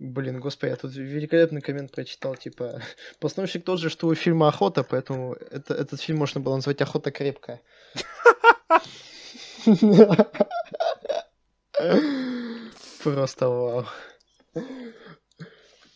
Блин, 0.00 0.38
господи, 0.40 0.70
я 0.70 0.76
тут 0.76 0.94
великолепный 0.94 1.60
коммент 1.60 1.90
прочитал, 1.90 2.36
типа, 2.36 2.80
постановщик 3.18 3.64
тот 3.64 3.80
же, 3.80 3.90
что 3.90 4.06
у 4.06 4.14
фильма 4.14 4.46
«Охота», 4.48 4.84
поэтому 4.84 5.34
это, 5.34 5.74
этот 5.74 6.00
фильм 6.00 6.18
можно 6.18 6.40
было 6.40 6.54
назвать 6.54 6.80
«Охота 6.80 7.10
крепкая». 7.10 7.60
Просто 13.02 13.48
вау. 13.48 13.86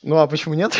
Ну 0.02 0.16
а 0.16 0.26
почему 0.26 0.54
нет? 0.54 0.72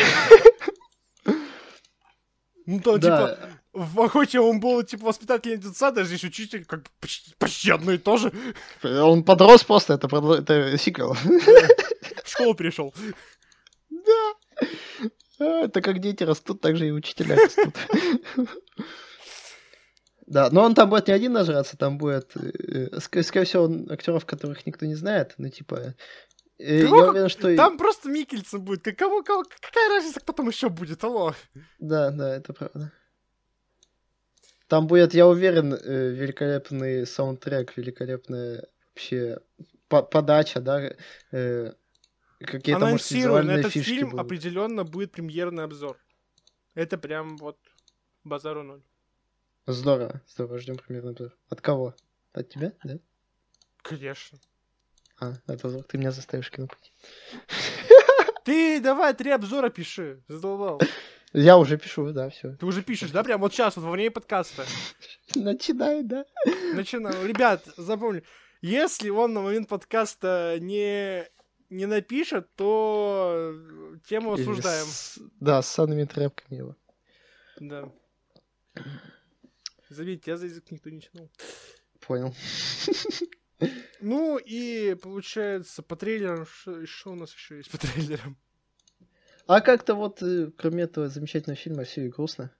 Ну 2.65 2.79
там, 2.79 2.99
типа, 2.99 3.01
Да, 3.01 3.49
в 3.73 4.01
охоте 4.01 4.39
он 4.39 4.59
был, 4.59 4.83
типа, 4.83 5.07
воспитателем 5.07 5.59
детсада, 5.59 6.01
а 6.01 6.03
здесь 6.05 6.23
учитель, 6.23 6.63
как 6.63 6.83
почти, 6.99 7.33
почти 7.37 7.71
одно 7.71 7.91
и 7.91 7.97
то 7.97 8.17
же. 8.17 8.31
он 8.83 9.23
подрос 9.23 9.63
просто, 9.63 9.95
это, 9.95 10.07
это 10.07 10.77
сиквел. 10.77 11.13
В 11.13 12.29
школу 12.29 12.53
перешел. 12.53 12.93
А, 15.39 15.63
Это 15.63 15.81
как 15.81 15.99
дети 15.99 16.23
растут, 16.23 16.61
так 16.61 16.77
же 16.77 16.87
и 16.87 16.91
учителя 16.91 17.35
растут. 17.35 17.75
Да, 20.33 20.49
но 20.51 20.63
он 20.63 20.73
там 20.73 20.89
будет 20.89 21.07
не 21.07 21.13
один 21.13 21.33
нажраться, 21.33 21.77
там 21.77 21.97
будет, 21.99 22.35
э, 22.35 22.87
ск- 22.97 23.21
скорее 23.21 23.45
всего, 23.45 23.63
он 23.65 23.91
актеров, 23.91 24.25
которых 24.25 24.65
никто 24.65 24.85
не 24.87 24.95
знает, 24.95 25.35
ну 25.37 25.49
типа, 25.49 25.93
э, 26.57 26.79
я 26.79 26.89
уверен, 27.09 27.29
что... 27.29 27.55
Там 27.55 27.77
просто 27.77 28.09
Микельсон 28.09 28.61
будет. 28.63 28.83
Как- 28.83 28.97
Кого, 28.97 29.21
какая 29.21 29.89
разница, 29.89 30.19
кто 30.19 30.33
там 30.33 30.47
еще 30.47 30.69
будет, 30.69 31.03
алло? 31.03 31.35
Да, 31.77 32.09
да, 32.09 32.35
это 32.35 32.51
правда. 32.53 32.91
Там 34.67 34.87
будет, 34.87 35.13
я 35.13 35.27
уверен, 35.27 35.73
э, 35.73 36.09
великолепный 36.09 37.05
саундтрек, 37.05 37.77
великолепная 37.77 38.65
вообще 38.89 39.39
по- 39.87 40.01
подача, 40.01 40.61
да, 40.61 40.93
э, 41.31 41.73
какие-то, 42.39 42.79
может, 42.87 43.11
визуальные 43.11 43.59
этот 43.59 43.71
фишки 43.73 43.89
фильм 43.89 44.09
будут. 44.09 44.25
определенно 44.25 44.83
будет 44.83 45.11
премьерный 45.11 45.65
обзор. 45.65 45.99
Это 46.73 46.97
прям 46.97 47.37
вот 47.37 47.59
базару 48.23 48.63
ноль. 48.63 48.81
Здорово, 49.65 50.21
здорово, 50.27 50.59
ждем 50.59 50.75
примерно 50.75 51.11
обзор. 51.11 51.31
От 51.49 51.61
кого? 51.61 51.95
От 52.33 52.49
тебя, 52.49 52.73
да? 52.83 52.95
Конечно. 53.81 54.37
А, 55.19 55.33
это 55.47 55.67
вдруг 55.67 55.87
ты 55.87 55.97
меня 55.97 56.11
заставишь 56.11 56.51
кино 56.51 56.67
пойти. 56.67 56.91
Ты 58.43 58.81
давай 58.81 59.13
три 59.13 59.31
обзора 59.31 59.69
пиши. 59.69 60.21
Задолбал. 60.27 60.81
Я 61.31 61.57
уже 61.57 61.77
пишу, 61.77 62.11
да, 62.11 62.29
все. 62.29 62.57
Ты 62.57 62.65
уже 62.65 62.81
пишешь, 62.83 63.11
да, 63.11 63.23
прям 63.23 63.39
вот 63.39 63.53
сейчас, 63.53 63.77
вот 63.77 63.85
во 63.85 63.91
время 63.91 64.11
подкаста. 64.11 64.65
Начинай, 65.35 66.03
да. 66.03 66.25
Начинаем. 66.73 67.25
Ребят, 67.25 67.63
запомни, 67.77 68.21
если 68.61 69.09
он 69.09 69.33
на 69.33 69.39
момент 69.41 69.69
подкаста 69.69 70.57
не, 70.59 71.25
не 71.69 71.85
напишет, 71.85 72.53
то 72.55 73.55
тему 74.09 74.33
осуждаем. 74.33 74.85
с- 74.87 75.19
Да, 75.39 75.61
с 75.61 75.67
санными 75.69 76.03
тряпками 76.03 76.57
его. 76.57 76.75
Да. 77.61 77.89
Заметьте, 79.93 80.31
я 80.31 80.37
за 80.37 80.47
язык 80.47 80.71
никто 80.71 80.89
не 80.89 81.01
тянул. 81.01 81.31
Понял. 81.99 82.33
Ну 84.01 84.37
и 84.37 84.95
получается 84.95 85.81
по 85.81 85.95
трейлерам, 85.95 86.45
что, 86.45 87.11
у 87.11 87.15
нас 87.15 87.33
еще 87.33 87.57
есть 87.57 87.71
по 87.71 87.77
трейлерам? 87.77 88.37
А 89.47 89.61
как-то 89.61 89.95
вот, 89.95 90.21
э, 90.21 90.51
кроме 90.57 90.83
этого 90.83 91.09
замечательного 91.09 91.55
фильма, 91.55 91.83
все 91.83 92.05
и 92.05 92.09
грустно. 92.09 92.53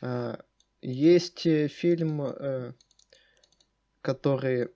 А, 0.00 0.38
Есть 0.80 1.46
э, 1.46 1.68
фильм, 1.68 2.22
э, 2.22 2.72
который 4.00 4.68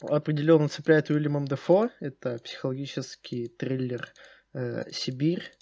определенно 0.00 0.68
цепляет 0.68 1.10
Уильямом 1.10 1.46
Дефо. 1.46 1.90
Это 2.00 2.38
психологический 2.38 3.48
триллер 3.48 4.12
«Сибирь». 4.90 5.52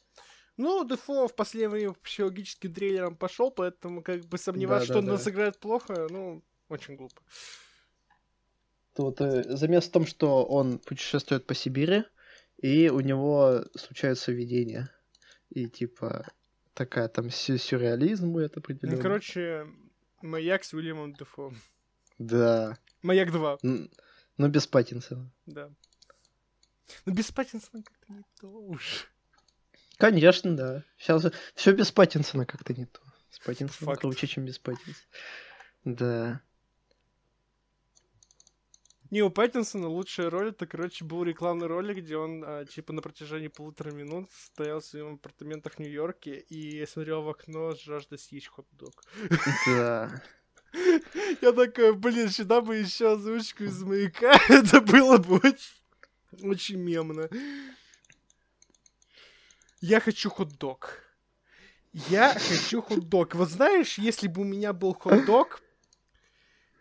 Ну, 0.58 0.84
Дефо 0.84 1.26
в 1.28 1.34
последнее 1.36 1.68
время 1.70 1.92
психологическим 1.94 2.74
трейлерам 2.74 3.16
пошел, 3.16 3.50
поэтому 3.50 4.02
как 4.02 4.24
бы 4.26 4.36
сомневаться, 4.38 4.86
что 4.86 4.98
он 4.98 5.04
Да-да-да. 5.06 5.12
нас 5.16 5.24
сыграет 5.24 5.58
плохо, 5.60 6.06
ну, 6.10 6.42
очень 6.68 6.96
глупо. 6.96 7.22
Тут 8.94 9.20
э, 9.20 9.44
замес 9.56 9.84
в 9.86 9.90
том, 9.92 10.04
что 10.06 10.44
он 10.44 10.78
путешествует 10.80 11.46
по 11.46 11.54
Сибири, 11.54 12.02
и 12.56 12.88
у 12.90 12.98
него 13.00 13.64
случаются 13.76 14.32
видения. 14.32 14.90
И 15.50 15.68
типа 15.68 16.26
такая 16.74 17.08
там 17.08 17.30
сю- 17.30 17.56
сюрреализм 17.58 18.32
будет 18.32 18.56
определенно. 18.56 18.96
Ну, 18.96 19.02
короче, 19.02 19.66
Маяк 20.22 20.64
с 20.64 20.74
Уильямом 20.74 21.14
Дефо. 21.14 21.52
Да. 22.18 22.76
Маяк 23.02 23.30
2, 23.30 23.58
Н- 23.62 23.90
Но 24.36 24.48
без 24.48 24.66
Паттинсона. 24.66 25.30
да. 25.46 25.70
Ну, 27.06 27.12
без 27.14 27.30
Паттинсона 27.30 27.84
как-то 27.84 28.12
не 28.12 28.24
то 28.40 28.48
уж. 28.48 29.08
Конечно, 29.98 30.56
да. 30.56 30.84
Сейчас 30.96 31.26
все 31.54 31.72
без 31.72 31.92
Паттинсона 31.92 32.46
как-то 32.46 32.72
не 32.72 32.86
то. 32.86 33.00
С 33.30 33.40
Паттинсоном 33.40 33.92
Факт. 33.92 34.00
круче, 34.00 34.26
чем 34.26 34.44
без 34.44 34.58
Паттинсона. 34.58 35.06
Да. 35.84 36.40
Не, 39.10 39.22
у 39.22 39.30
Паттинсона 39.30 39.88
лучшая 39.88 40.30
роль, 40.30 40.50
это, 40.50 40.66
короче, 40.66 41.04
был 41.04 41.24
рекламный 41.24 41.66
ролик, 41.66 41.98
где 41.98 42.16
он, 42.16 42.44
а, 42.46 42.64
типа, 42.66 42.92
на 42.92 43.00
протяжении 43.00 43.48
полутора 43.48 43.90
минут 43.90 44.30
стоял 44.30 44.80
в 44.80 44.84
своем 44.84 45.14
апартаментах 45.14 45.74
в 45.74 45.78
Нью-Йорке 45.78 46.38
и 46.38 46.84
смотрел 46.86 47.22
в 47.22 47.28
окно 47.28 47.74
с 47.74 47.82
жаждой 47.82 48.18
съесть 48.18 48.48
хот-дог. 48.48 49.02
Да. 49.66 50.22
Я 51.40 51.52
такой, 51.52 51.94
блин, 51.94 52.28
сюда 52.28 52.60
бы 52.60 52.76
еще 52.76 53.12
озвучку 53.12 53.64
из 53.64 53.82
маяка, 53.82 54.38
это 54.48 54.80
было 54.82 55.16
бы 55.16 55.36
очень, 55.36 56.46
очень 56.50 56.76
мемно. 56.76 57.30
Я 59.80 60.00
хочу 60.00 60.30
хот-дог. 60.30 60.90
Я 61.92 62.34
хочу 62.34 62.82
хот-дог. 62.82 63.34
Вот 63.34 63.48
знаешь, 63.48 63.98
если 63.98 64.28
бы 64.28 64.42
у 64.42 64.44
меня 64.44 64.72
был 64.72 64.94
хот-дог, 64.94 65.60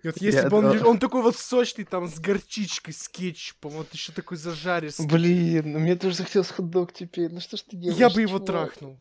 и 0.04 0.08
вот 0.08 0.18
если 0.22 0.42
Я- 0.44 0.50
бы 0.50 0.58
он, 0.58 0.78
да. 0.78 0.86
он 0.88 1.00
такой 1.00 1.22
вот 1.22 1.36
сочный, 1.38 1.84
там, 1.86 2.08
с 2.08 2.20
горчичкой, 2.20 2.94
с 2.94 3.08
кетчупом, 3.10 3.72
вот 3.72 3.92
еще 3.94 4.12
такой 4.12 4.38
зажаристый, 4.38 5.08
Блин, 5.08 5.72
ну 5.74 5.80
мне 5.80 5.96
тоже 5.96 6.16
захотелось 6.18 6.50
хот-дог 6.52 6.94
теперь. 6.94 7.32
Ну 7.32 7.40
что 7.40 7.58
ж 7.58 7.62
ты 7.64 7.78
делаешь? 7.78 8.00
я 8.00 8.10
бы 8.10 8.22
его 8.22 8.38
чувак? 8.40 8.46
трахнул. 8.74 9.00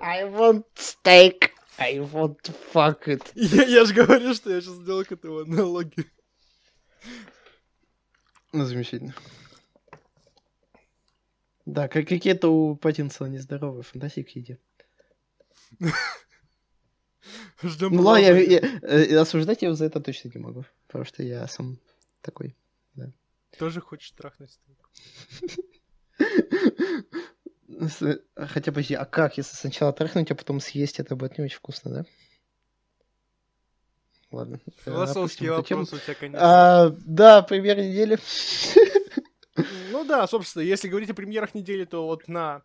I 0.02 0.24
want 0.26 0.66
steak. 0.76 1.52
I 1.78 2.00
want 2.00 2.42
to 2.44 2.54
fuck 2.74 3.08
it. 3.08 3.24
Я, 3.36 3.64
я 3.66 3.86
же 3.86 3.94
говорю, 3.94 4.34
что 4.34 4.50
я 4.54 4.60
сейчас 4.62 4.76
сделал 4.76 5.06
к 5.06 5.12
этому 5.12 5.40
аналогию. 5.40 6.06
Ну, 8.52 8.66
замечательно. 8.66 9.14
Да, 11.74 11.88
как 11.88 12.08
какие-то 12.08 12.50
у 12.50 12.76
Паттинсона 12.76 13.28
нездоровые 13.28 13.84
фантазии 13.84 14.28
идет. 14.36 14.60
Ждем 17.62 17.94
Ну 17.96 18.02
ладно, 18.02 18.26
я, 18.26 18.38
я- 18.40 18.80
э, 18.82 19.16
осуждать 19.18 19.62
его 19.62 19.74
за 19.76 19.86
это 19.86 20.00
точно 20.02 20.32
не 20.34 20.40
могу. 20.42 20.66
Потому 20.88 21.06
что 21.06 21.22
я 21.22 21.48
сам 21.48 21.78
такой. 22.22 22.56
Тоже 23.58 23.82
хочет 23.82 24.16
трахнуть 24.16 24.52
стейк. 24.52 24.90
С- 27.68 28.20
Хотя, 28.36 28.72
подожди, 28.72 28.94
а 28.96 29.06
как, 29.06 29.38
если 29.38 29.56
сначала 29.56 29.92
трахнуть, 29.94 30.32
а 30.32 30.36
потом 30.36 30.60
съесть, 30.60 31.00
это 31.00 31.16
будет 31.16 31.38
не 31.38 31.44
очень 31.46 31.58
вкусно, 31.58 31.92
да? 31.92 32.06
Ладно. 34.32 34.60
э, 34.66 34.72
Философский 34.86 35.46
тему. 35.46 35.56
вопрос 35.58 35.94
у 35.94 35.98
тебя, 35.98 36.16
конечно. 36.16 36.40
А, 36.86 36.90
да, 37.06 37.42
премьер 37.42 37.78
недели. 37.78 38.18
Ну 39.92 40.04
да, 40.06 40.28
собственно, 40.28 40.64
если 40.64 40.88
говорить 40.88 41.10
о 41.10 41.14
премьерах 41.14 41.54
недели, 41.56 41.86
то 41.86 42.06
вот 42.06 42.28
на... 42.28 42.62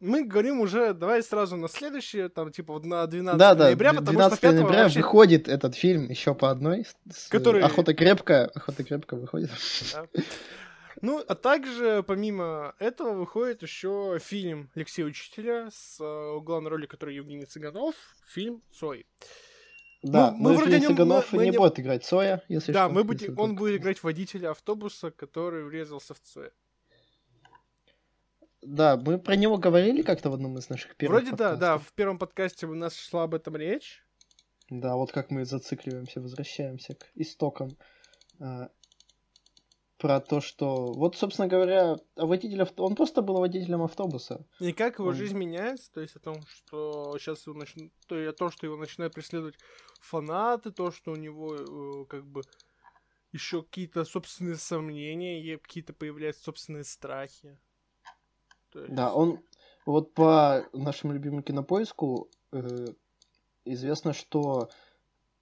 Мы 0.00 0.24
говорим 0.24 0.60
уже, 0.60 0.94
давай 0.94 1.22
сразу 1.24 1.56
на 1.56 1.68
следующее, 1.68 2.28
там, 2.28 2.52
типа, 2.52 2.72
вот 2.74 2.84
на 2.84 3.04
12 3.06 3.36
Да, 3.38 3.54
да, 3.56 3.64
ноября, 3.64 3.90
потому 3.90 4.10
12 4.12 4.38
что 4.38 4.42
5 4.42 4.54
ноября 4.54 4.82
вообще... 4.84 5.00
выходит 5.00 5.48
этот 5.48 5.74
фильм 5.74 6.08
еще 6.08 6.34
по 6.34 6.50
одной. 6.50 6.86
с- 7.12 7.26
Который- 7.28 7.62
Охота 7.62 7.94
крепкая. 7.94 8.46
Охота 8.54 8.84
крепкая 8.84 9.18
выходит. 9.18 9.50
да. 9.92 10.06
Ну, 11.00 11.22
а 11.26 11.34
также, 11.36 12.02
помимо 12.04 12.74
этого, 12.80 13.12
выходит 13.14 13.62
еще 13.62 14.18
фильм 14.20 14.70
Алексея 14.74 15.06
Учителя 15.06 15.68
с 15.72 15.98
э, 16.00 16.40
главной 16.42 16.70
роли, 16.70 16.86
который 16.86 17.14
Евгений 17.14 17.44
Цыганов, 17.44 17.94
фильм 18.26 18.62
«Цой». 18.72 19.06
Да, 20.02 20.30
мы 20.32 20.50
но 20.52 20.56
вроде 20.58 20.74
Евгений 20.76 20.80
не- 20.80 20.94
Цыганов 20.94 21.32
мы- 21.32 21.38
мы 21.38 21.44
не 21.46 21.50
не- 21.50 21.58
будет 21.58 21.80
играть 21.80 22.04
Цоя, 22.04 22.42
если 22.48 22.72
Да, 22.72 22.84
что. 22.86 22.94
мы 22.94 23.02
будем, 23.04 23.38
он 23.38 23.56
будет 23.56 23.80
играть 23.80 24.02
водителя 24.02 24.50
автобуса, 24.52 25.10
который 25.10 25.64
врезался 25.64 26.14
в 26.14 26.20
Цоя. 26.20 26.52
Да, 28.62 28.96
мы 28.96 29.18
про 29.18 29.36
него 29.36 29.56
говорили 29.56 30.02
как-то 30.02 30.30
в 30.30 30.34
одном 30.34 30.58
из 30.58 30.68
наших 30.68 30.96
первых 30.96 31.22
Вроде 31.22 31.36
да, 31.36 31.36
да, 31.36 31.50
подкастов. 31.74 31.88
в 31.88 31.92
первом 31.94 32.18
подкасте 32.18 32.66
у 32.66 32.74
нас 32.74 32.94
шла 32.96 33.24
об 33.24 33.34
этом 33.34 33.56
речь. 33.56 34.04
Да, 34.68 34.96
вот 34.96 35.12
как 35.12 35.30
мы 35.30 35.44
зацикливаемся, 35.44 36.20
возвращаемся 36.20 36.94
к 36.94 37.06
истокам. 37.14 37.76
А, 38.40 38.68
про 39.98 40.20
то, 40.20 40.40
что... 40.40 40.92
Вот, 40.92 41.16
собственно 41.16 41.48
говоря, 41.48 41.96
водитель 42.16 42.62
авто- 42.62 42.84
он 42.84 42.94
просто 42.94 43.20
был 43.20 43.38
водителем 43.38 43.82
автобуса. 43.82 44.46
И 44.60 44.72
как 44.72 44.98
его 45.00 45.08
Он- 45.08 45.14
жизнь 45.14 45.36
меняется, 45.36 45.92
то 45.92 46.00
есть 46.00 46.16
о 46.16 46.20
том, 46.20 46.40
что 46.46 47.16
сейчас 47.18 47.46
его 47.46 47.58
начнут, 47.58 47.92
то 48.06 48.18
и 48.18 48.24
о 48.24 48.32
том, 48.32 48.50
что 48.50 48.66
его 48.66 48.76
начинают 48.76 49.12
преследовать 49.14 49.56
фанаты, 50.00 50.70
то, 50.70 50.92
что 50.92 51.12
у 51.12 51.16
него 51.16 51.54
э, 51.56 52.04
как 52.06 52.24
бы 52.24 52.42
еще 53.32 53.62
какие-то 53.62 54.04
собственные 54.04 54.56
сомнения, 54.56 55.58
какие-то 55.58 55.92
появляются 55.92 56.44
собственные 56.44 56.84
страхи. 56.84 57.58
То 58.70 58.80
есть- 58.80 58.94
Да, 58.94 59.12
он... 59.12 59.40
Вот 59.84 60.12
по 60.12 60.66
нашему 60.74 61.14
любимому 61.14 61.42
кинопоиску 61.42 62.28
э, 62.52 62.86
известно, 63.64 64.12
что 64.12 64.68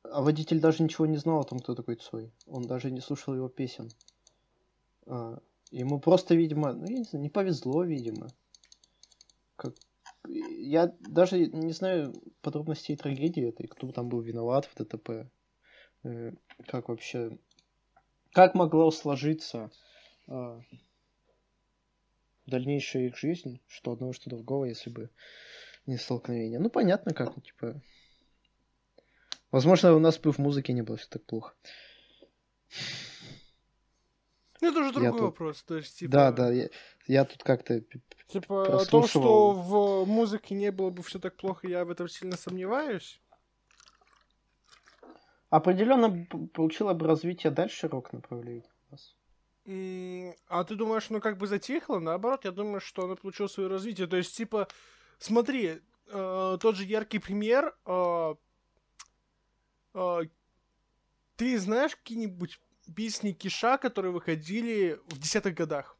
а 0.04 0.22
водитель 0.22 0.60
даже 0.60 0.84
ничего 0.84 1.04
не 1.06 1.16
знал 1.16 1.40
о 1.40 1.44
том, 1.44 1.58
кто 1.58 1.74
такой 1.74 1.96
Цой. 1.96 2.32
Он 2.46 2.62
даже 2.62 2.92
не 2.92 3.00
слушал 3.00 3.34
его 3.34 3.48
песен. 3.48 3.90
А, 5.06 5.38
ему 5.70 6.00
просто, 6.00 6.34
видимо, 6.34 6.72
ну, 6.72 6.86
я 6.86 6.98
не 6.98 7.04
знаю, 7.04 7.22
не 7.22 7.30
повезло, 7.30 7.84
видимо. 7.84 8.28
Как... 9.56 9.74
Я 10.28 10.94
даже 11.00 11.38
не 11.38 11.72
знаю 11.72 12.14
подробностей 12.40 12.96
трагедии 12.96 13.48
этой, 13.48 13.66
кто 13.66 13.90
там 13.92 14.08
был 14.08 14.20
виноват 14.20 14.66
в 14.66 14.74
ДТП. 14.74 15.30
Э, 16.02 16.32
как 16.66 16.88
вообще... 16.88 17.38
Как 18.32 18.54
могло 18.54 18.90
сложиться 18.90 19.70
а, 20.26 20.60
дальнейшая 22.46 23.06
их 23.06 23.16
жизнь, 23.16 23.60
что 23.66 23.92
одного, 23.92 24.12
что 24.12 24.30
другого, 24.30 24.66
если 24.66 24.90
бы 24.90 25.10
не 25.86 25.96
столкновение. 25.96 26.58
Ну, 26.58 26.68
понятно, 26.70 27.14
как, 27.14 27.34
ну, 27.36 27.42
типа... 27.42 27.80
Возможно, 29.50 29.94
у 29.94 30.00
нас 30.00 30.18
бы 30.18 30.32
в 30.32 30.38
музыке 30.38 30.72
не 30.72 30.82
было 30.82 30.96
все 30.96 31.08
так 31.08 31.24
плохо. 31.24 31.54
Ну, 34.60 34.70
это 34.70 34.80
уже 34.80 34.92
другой 34.92 35.12
тут- 35.12 35.20
вопрос. 35.20 35.62
То 35.62 35.76
есть, 35.76 35.98
типа, 35.98 36.12
Да, 36.12 36.32
да, 36.32 36.50
я, 36.52 36.68
я 37.06 37.24
тут 37.24 37.42
как-то... 37.42 37.82
Типа 38.28 38.80
о 38.80 38.84
том, 38.84 39.06
что 39.06 39.20
прослушивал. 39.22 39.52
в 40.02 40.08
музыке 40.08 40.54
не 40.54 40.72
было 40.72 40.90
бы 40.90 41.02
все 41.02 41.18
так 41.18 41.36
плохо, 41.36 41.68
я 41.68 41.84
в 41.84 41.90
этом 41.90 42.08
сильно 42.08 42.36
сомневаюсь. 42.36 43.20
Определенно 45.48 46.26
получило 46.52 46.92
бы 46.92 47.06
развитие 47.06 47.52
дальше 47.52 47.88
рок-направления 47.88 48.68
у 48.88 48.92
нас. 48.92 49.14
А 50.48 50.64
ты 50.64 50.74
думаешь, 50.74 51.08
ну 51.10 51.20
как 51.20 51.38
бы 51.38 51.46
затихло? 51.46 51.98
Наоборот, 51.98 52.44
я 52.44 52.50
думаю, 52.50 52.80
что 52.80 53.04
оно 53.04 53.16
получило 53.16 53.46
свое 53.46 53.68
развитие. 53.68 54.06
То 54.06 54.16
есть, 54.16 54.36
типа, 54.36 54.68
смотри, 55.18 55.80
э, 56.08 56.58
тот 56.60 56.76
же 56.76 56.84
яркий 56.84 57.18
пример. 57.18 57.76
э, 57.84 58.34
э, 59.94 60.20
ты 61.36 61.58
знаешь 61.58 61.96
какие-нибудь 61.96 62.60
песни 62.94 63.32
Киша, 63.32 63.78
которые 63.78 64.12
выходили 64.12 65.00
в 65.08 65.18
десятых 65.18 65.54
годах? 65.54 65.96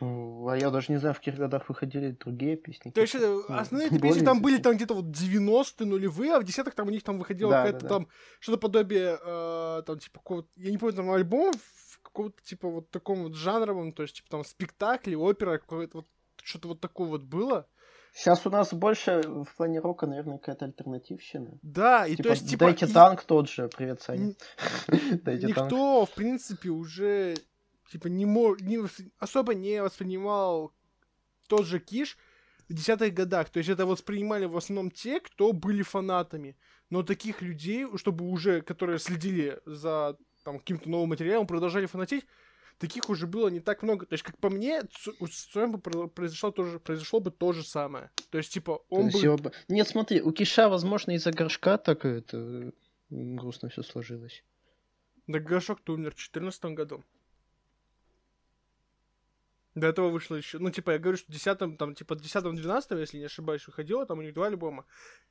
А 0.00 0.56
я 0.56 0.70
даже 0.70 0.92
не 0.92 0.98
знаю, 0.98 1.14
в 1.14 1.18
каких 1.18 1.36
годах 1.36 1.68
выходили 1.68 2.10
другие 2.10 2.56
песни. 2.56 2.90
То 2.90 3.00
есть, 3.00 3.14
э, 3.14 3.18
ну, 3.20 3.44
основные 3.48 3.90
более 3.90 4.02
песни 4.02 4.24
там 4.24 4.42
были 4.42 4.58
там 4.58 4.76
где-то 4.76 4.94
вот 4.94 5.06
90-е, 5.06 5.86
нулевые, 5.86 6.34
а 6.34 6.40
в 6.40 6.44
десятых 6.44 6.74
там 6.74 6.88
у 6.88 6.90
них 6.90 7.02
там 7.02 7.18
выходило 7.18 7.50
Да, 7.50 7.64
какое-то 7.64 7.80
да, 7.80 7.88
да. 7.88 7.94
там 7.94 8.08
что-то 8.40 8.58
подобие, 8.58 9.18
э, 9.24 9.82
там, 9.86 9.98
типа, 9.98 10.18
какого-то, 10.18 10.48
я 10.56 10.70
не 10.70 10.78
помню, 10.78 10.96
там 10.96 11.10
альбом 11.10 11.54
какого-то, 12.02 12.42
типа, 12.42 12.68
вот 12.68 12.90
таком 12.90 13.22
вот 13.22 13.34
жанровом, 13.34 13.92
то 13.92 14.02
есть, 14.02 14.16
типа, 14.16 14.28
там, 14.28 14.44
спектакли, 14.44 15.14
опера, 15.14 15.58
какое-то 15.58 15.98
вот, 15.98 16.06
что-то 16.42 16.68
вот 16.68 16.80
такое 16.80 17.08
вот 17.08 17.22
было. 17.22 17.66
Сейчас 18.14 18.46
у 18.46 18.50
нас 18.50 18.72
больше 18.72 19.22
в 19.22 19.56
плане 19.56 19.80
рока, 19.80 20.06
наверное, 20.06 20.38
какая-то 20.38 20.66
альтернативщина. 20.66 21.58
Да, 21.62 22.06
и 22.06 22.12
типа, 22.12 22.22
то 22.22 22.28
есть, 22.30 22.48
типа, 22.48 22.64
дайте 22.66 22.86
и 22.86 22.88
танк 22.88 23.24
тот 23.24 23.50
же, 23.50 23.68
привет, 23.68 24.02
Саня. 24.02 24.34
Танк. 24.86 25.42
никто, 25.42 26.06
в 26.06 26.14
принципе, 26.14 26.68
уже, 26.68 27.34
типа, 27.90 28.06
не, 28.06 28.24
мо- 28.24 28.56
не 28.60 28.76
вос- 28.76 29.10
особо 29.18 29.54
не 29.54 29.82
воспринимал 29.82 30.72
тот 31.48 31.66
же 31.66 31.80
Киш 31.80 32.16
в 32.68 32.72
десятых 32.72 33.12
годах. 33.12 33.50
То 33.50 33.58
есть 33.58 33.68
это 33.68 33.84
воспринимали 33.84 34.44
в 34.44 34.56
основном 34.56 34.92
те, 34.92 35.18
кто 35.18 35.52
были 35.52 35.82
фанатами. 35.82 36.56
Но 36.90 37.02
таких 37.02 37.42
людей, 37.42 37.84
чтобы 37.96 38.26
уже, 38.26 38.60
которые 38.62 39.00
следили 39.00 39.60
за 39.66 40.16
там, 40.44 40.60
каким-то 40.60 40.88
новым 40.88 41.08
материалом, 41.08 41.48
продолжали 41.48 41.86
фанатеть, 41.86 42.26
таких 42.78 43.08
уже 43.10 43.26
было 43.26 43.48
не 43.48 43.60
так 43.60 43.82
много. 43.82 44.06
То 44.06 44.14
есть, 44.14 44.24
как 44.24 44.38
по 44.38 44.50
мне, 44.50 44.82
у- 45.20 45.26
с 45.26 45.44
Цоем 45.46 45.72
бы 45.72 45.78
про- 45.78 46.08
произошло, 46.08 46.50
тоже, 46.50 46.78
произошло 46.78 47.20
бы 47.20 47.30
то 47.30 47.52
же 47.52 47.62
самое. 47.64 48.10
То 48.30 48.38
есть, 48.38 48.52
типа, 48.52 48.82
он 48.88 49.06
есть 49.08 49.24
бы... 49.24 49.36
бы- 49.36 49.52
Нет, 49.68 49.88
смотри, 49.88 50.20
у 50.20 50.32
Киша, 50.32 50.68
возможно, 50.68 51.12
из-за 51.12 51.30
горшка 51.32 51.78
так 51.78 52.04
это 52.04 52.72
грустно 53.10 53.68
все 53.68 53.82
сложилось. 53.82 54.44
Да 55.26 55.38
Гашок-то 55.38 55.94
умер 55.94 56.10
в 56.10 56.16
2014 56.16 56.64
году. 56.66 57.02
До 59.74 59.88
этого 59.88 60.08
вышло 60.10 60.36
еще... 60.36 60.58
Ну, 60.58 60.70
типа, 60.70 60.92
я 60.92 60.98
говорю, 60.98 61.16
что 61.18 61.26
в 61.30 61.34
10 61.34 61.76
там, 61.78 61.94
типа, 61.94 62.14
10-12, 62.14 63.00
если 63.00 63.18
не 63.18 63.24
ошибаюсь, 63.24 63.66
выходило, 63.66 64.06
там 64.06 64.18
у 64.18 64.22
них 64.22 64.32
два 64.34 64.46
альбома. 64.46 64.84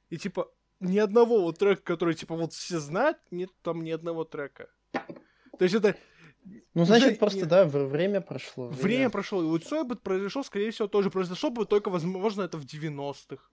И, 0.09 0.17
типа, 0.17 0.51
ни 0.81 0.97
одного 0.97 1.41
вот 1.41 1.59
трека, 1.59 1.81
который, 1.81 2.13
типа, 2.13 2.35
вот 2.35 2.51
все 2.51 2.79
знают, 2.79 3.17
нет 3.31 3.49
там 3.61 3.83
ни 3.83 3.91
одного 3.91 4.25
трека. 4.25 4.69
То 4.91 5.61
есть 5.65 5.75
это 5.75 5.95
Ну, 6.73 6.81
Уже 6.81 6.85
значит, 6.97 7.19
просто, 7.19 7.39
не- 7.39 7.45
да, 7.45 7.65
время 7.65 8.21
прошло. 8.21 8.67
время 8.67 9.09
прошло, 9.09 9.41
и 9.41 9.45
у 9.45 9.57
Цоя 9.57 9.83
бы 9.83 9.95
произошел, 9.95 10.43
скорее 10.43 10.71
всего, 10.71 10.87
тоже 10.87 11.09
произошло 11.09 11.49
бы 11.49 11.65
только, 11.65 11.89
возможно, 11.89 12.41
это 12.41 12.57
в 12.57 12.65
90-х. 12.65 13.43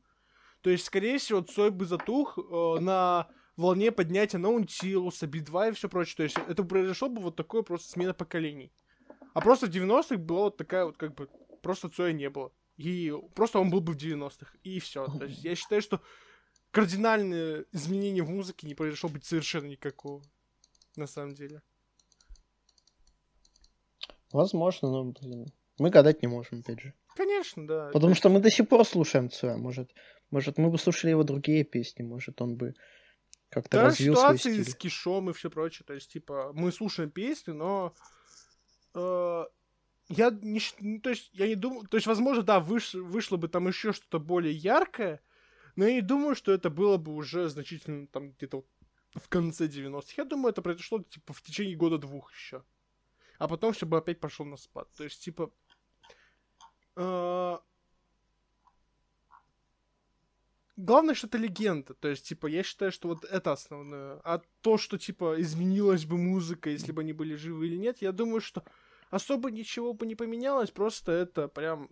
То 0.63 0.71
есть, 0.71 0.85
скорее 0.85 1.19
всего, 1.19 1.41
Цой 1.41 1.71
бы 1.71 1.85
затух 1.85 2.39
э, 2.39 2.81
на 2.81 3.29
волне 3.57 3.93
поднятия 3.93 4.39
Наунтилуса, 4.39 5.27
Би-2 5.27 5.71
и 5.71 5.73
все 5.73 5.89
прочее. 5.89 6.17
То 6.17 6.23
есть, 6.25 6.37
это 6.49 6.65
произошло 6.65 7.09
бы 7.09 7.21
вот 7.23 7.37
такое 7.37 7.63
просто 7.63 7.91
смена 7.91 8.13
поколений. 8.15 8.73
А 9.35 9.41
просто 9.41 9.67
в 9.67 9.71
90-х 9.71 10.17
была 10.17 10.45
вот 10.45 10.57
такая 10.57 10.85
вот, 10.85 10.97
как 10.97 11.15
бы, 11.15 11.29
просто 11.63 11.89
Цоя 11.89 12.13
не 12.13 12.29
было. 12.29 12.53
И 12.77 13.15
просто 13.35 13.59
он 13.59 13.71
был 13.71 13.81
бы 13.81 13.93
в 13.93 13.97
90-х. 13.97 14.53
И 14.65 14.81
все. 14.81 15.07
То 15.07 15.25
есть, 15.25 15.45
я 15.45 15.55
считаю, 15.55 15.81
что 15.83 16.01
кардинальное 16.71 17.65
изменение 17.73 18.23
в 18.23 18.31
музыке 18.31 18.67
не 18.67 18.75
произошло 18.75 19.09
быть 19.09 19.25
совершенно 19.25 19.67
никакого. 19.67 20.23
На 20.97 21.07
самом 21.07 21.35
деле. 21.35 21.63
Возможно, 24.33 24.91
но, 24.91 25.05
блин, 25.05 25.47
мы 25.79 25.91
гадать 25.91 26.23
не 26.23 26.29
можем, 26.29 26.61
опять 26.61 26.81
же. 26.81 26.95
Конечно, 27.17 27.67
да. 27.67 27.91
Потому 27.93 28.15
что 28.15 28.29
мы 28.29 28.41
до 28.41 28.51
сих 28.51 28.69
пор 28.69 28.85
слушаем 28.85 29.31
Цоя. 29.31 29.57
Может, 29.57 29.91
может, 30.31 30.59
мы 30.59 30.71
бы 30.71 30.79
слушали 30.79 31.11
его 31.11 31.25
другие 31.25 31.65
песни, 31.65 32.03
может, 32.03 32.41
он 32.41 32.57
бы 32.57 32.75
как-то 33.49 33.79
Да, 33.79 33.85
развил 33.85 34.15
свой 34.15 34.39
ситуации 34.39 34.63
стиль. 34.63 34.73
с 34.73 34.75
Кишом 34.77 35.31
и 35.31 35.33
все 35.33 35.51
прочее. 35.51 35.85
То 35.87 35.95
есть, 35.95 36.13
типа, 36.13 36.53
мы 36.55 36.71
слушаем 36.71 37.11
песни, 37.11 37.51
но 37.51 37.95
э, 38.95 39.45
я 40.09 40.31
не, 40.31 40.61
ну, 40.81 41.01
то 41.01 41.11
есть, 41.11 41.31
я 41.33 41.49
не 41.49 41.57
думаю, 41.57 41.87
то 41.89 41.97
есть, 41.97 42.07
возможно, 42.07 42.43
да, 42.43 42.61
выш, 42.61 42.95
вышло 42.95 43.37
бы 43.37 43.49
там 43.49 43.67
еще 43.67 43.93
что-то 43.93 44.21
более 44.21 44.55
яркое, 44.55 45.21
но 45.75 45.87
я 45.87 45.95
не 45.95 46.01
думаю, 46.01 46.37
что 46.37 46.53
это 46.53 46.71
было 46.71 46.97
бы 46.97 47.13
уже 47.13 47.49
значительно 47.49 48.07
там 48.07 48.33
где-то 48.33 48.65
в 49.15 49.29
конце 49.29 49.67
90-х. 49.67 50.15
Я 50.17 50.25
думаю, 50.25 50.53
это 50.53 50.63
произошло, 50.63 51.03
типа, 51.03 51.33
в 51.33 51.43
течение 51.43 51.77
года-двух 51.77 52.33
еще. 52.33 52.63
А 53.41 53.49
потом 53.49 53.73
все 53.73 53.87
бы 53.87 53.97
опять 53.97 54.21
пошел 54.21 54.45
на 54.45 54.59
спад. 54.59 54.93
То 54.95 55.03
есть, 55.03 55.25
типа, 55.25 55.51
э, 56.97 57.59
Главное, 60.77 61.15
что 61.15 61.27
это 61.27 61.39
легенда. 61.39 61.95
То 61.95 62.09
есть, 62.09 62.27
типа, 62.27 62.47
я 62.47 62.63
считаю, 62.63 62.93
что 62.93 63.09
вот 63.09 63.25
это 63.25 63.53
основное. 63.53 64.21
А 64.25 64.43
то, 64.61 64.79
что, 64.79 64.99
типа, 64.99 65.41
изменилась 65.41 66.05
бы 66.07 66.17
музыка, 66.17 66.71
если 66.71 66.93
бы 66.93 67.01
они 67.01 67.13
были 67.13 67.35
живы 67.35 67.67
или 67.67 67.77
нет, 67.77 68.03
я 68.03 68.13
думаю, 68.13 68.41
что 68.41 68.63
особо 69.11 69.51
ничего 69.51 69.93
бы 69.95 70.07
не 70.07 70.15
поменялось. 70.15 70.71
Просто 70.71 71.13
это 71.13 71.49
прям... 71.49 71.91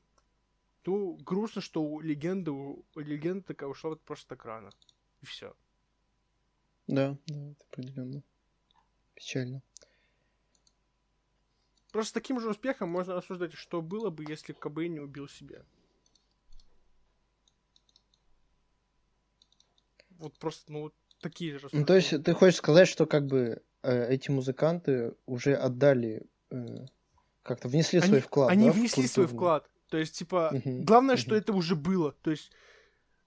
Ну, 0.85 1.17
грустно, 1.17 1.61
что 1.61 1.83
у 1.83 2.01
легенды, 2.01 2.51
у 2.51 2.85
легенды 2.95 3.43
такая 3.43 3.69
ушла 3.69 3.91
вот 3.91 4.03
просто 4.03 4.29
так 4.29 4.45
рано. 4.45 4.71
И 5.21 5.27
все. 5.27 5.55
Да, 6.87 7.17
да, 7.27 7.51
это 7.53 7.65
определенно. 7.71 8.23
Печально. 9.15 9.63
Просто 11.93 12.11
с 12.11 12.13
таким 12.13 12.41
же 12.41 12.51
успехом 12.51 12.91
можно 12.91 13.15
рассуждать, 13.15 13.55
что 13.55 13.81
было 13.81 14.11
бы, 14.11 14.25
если 14.29 14.53
Кобейн 14.53 14.95
не 14.95 15.01
убил 15.01 15.29
себя. 15.29 15.63
Вот 20.19 20.39
просто, 20.39 20.73
ну, 20.73 20.93
такие 21.21 21.59
же 21.59 21.69
Ну, 21.73 21.85
то 21.85 21.95
есть 21.95 22.23
ты 22.23 22.35
хочешь 22.35 22.59
сказать, 22.59 22.89
что 22.89 23.07
как 23.07 23.27
бы 23.27 23.63
э, 23.83 24.13
эти 24.13 24.31
музыканты 24.31 25.15
уже 25.27 25.55
отдали, 25.55 26.27
э, 26.51 26.87
как-то 27.43 27.69
внесли 27.69 28.01
свой 28.01 28.13
они, 28.13 28.21
вклад, 28.21 28.51
Они 28.51 28.67
да, 28.67 28.73
внесли 28.73 29.07
свой 29.07 29.27
вклад. 29.27 29.71
То 29.89 29.97
есть, 29.97 30.19
типа, 30.19 30.53
Мгм, 30.53 30.85
главное, 30.85 31.17
что 31.17 31.31
мгм. 31.31 31.39
это 31.39 31.53
уже 31.53 31.77
было. 31.77 32.13
То 32.13 32.31
есть, 32.31 32.51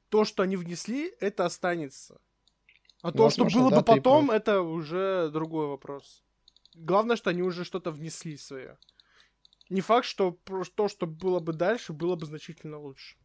то, 0.10 0.26
что 0.26 0.44
они 0.44 0.58
внесли, 0.58 1.14
это 1.20 1.46
останется. 1.46 2.20
А 3.02 3.08
Ну, 3.08 3.14
то, 3.14 3.30
что 3.32 3.44
возможно, 3.46 3.62
было 3.62 3.70
да, 3.72 3.78
бы 3.78 3.84
потом, 3.84 4.30
это 4.30 4.62
уже 4.62 5.30
другой 5.32 5.68
вопрос. 5.68 6.24
Главное, 6.74 7.16
что 7.16 7.30
они 7.30 7.42
уже 7.42 7.64
что-то 7.66 7.92
внесли 7.92 8.38
свое. 8.38 8.78
Не 9.70 9.82
факт, 9.82 10.06
что 10.06 10.38
то, 10.76 10.88
что 10.88 11.08
было 11.08 11.40
бы 11.40 11.54
дальше, 11.54 11.94
было 11.94 12.16
бы 12.16 12.26
значительно 12.26 12.78
лучше. 12.80 13.16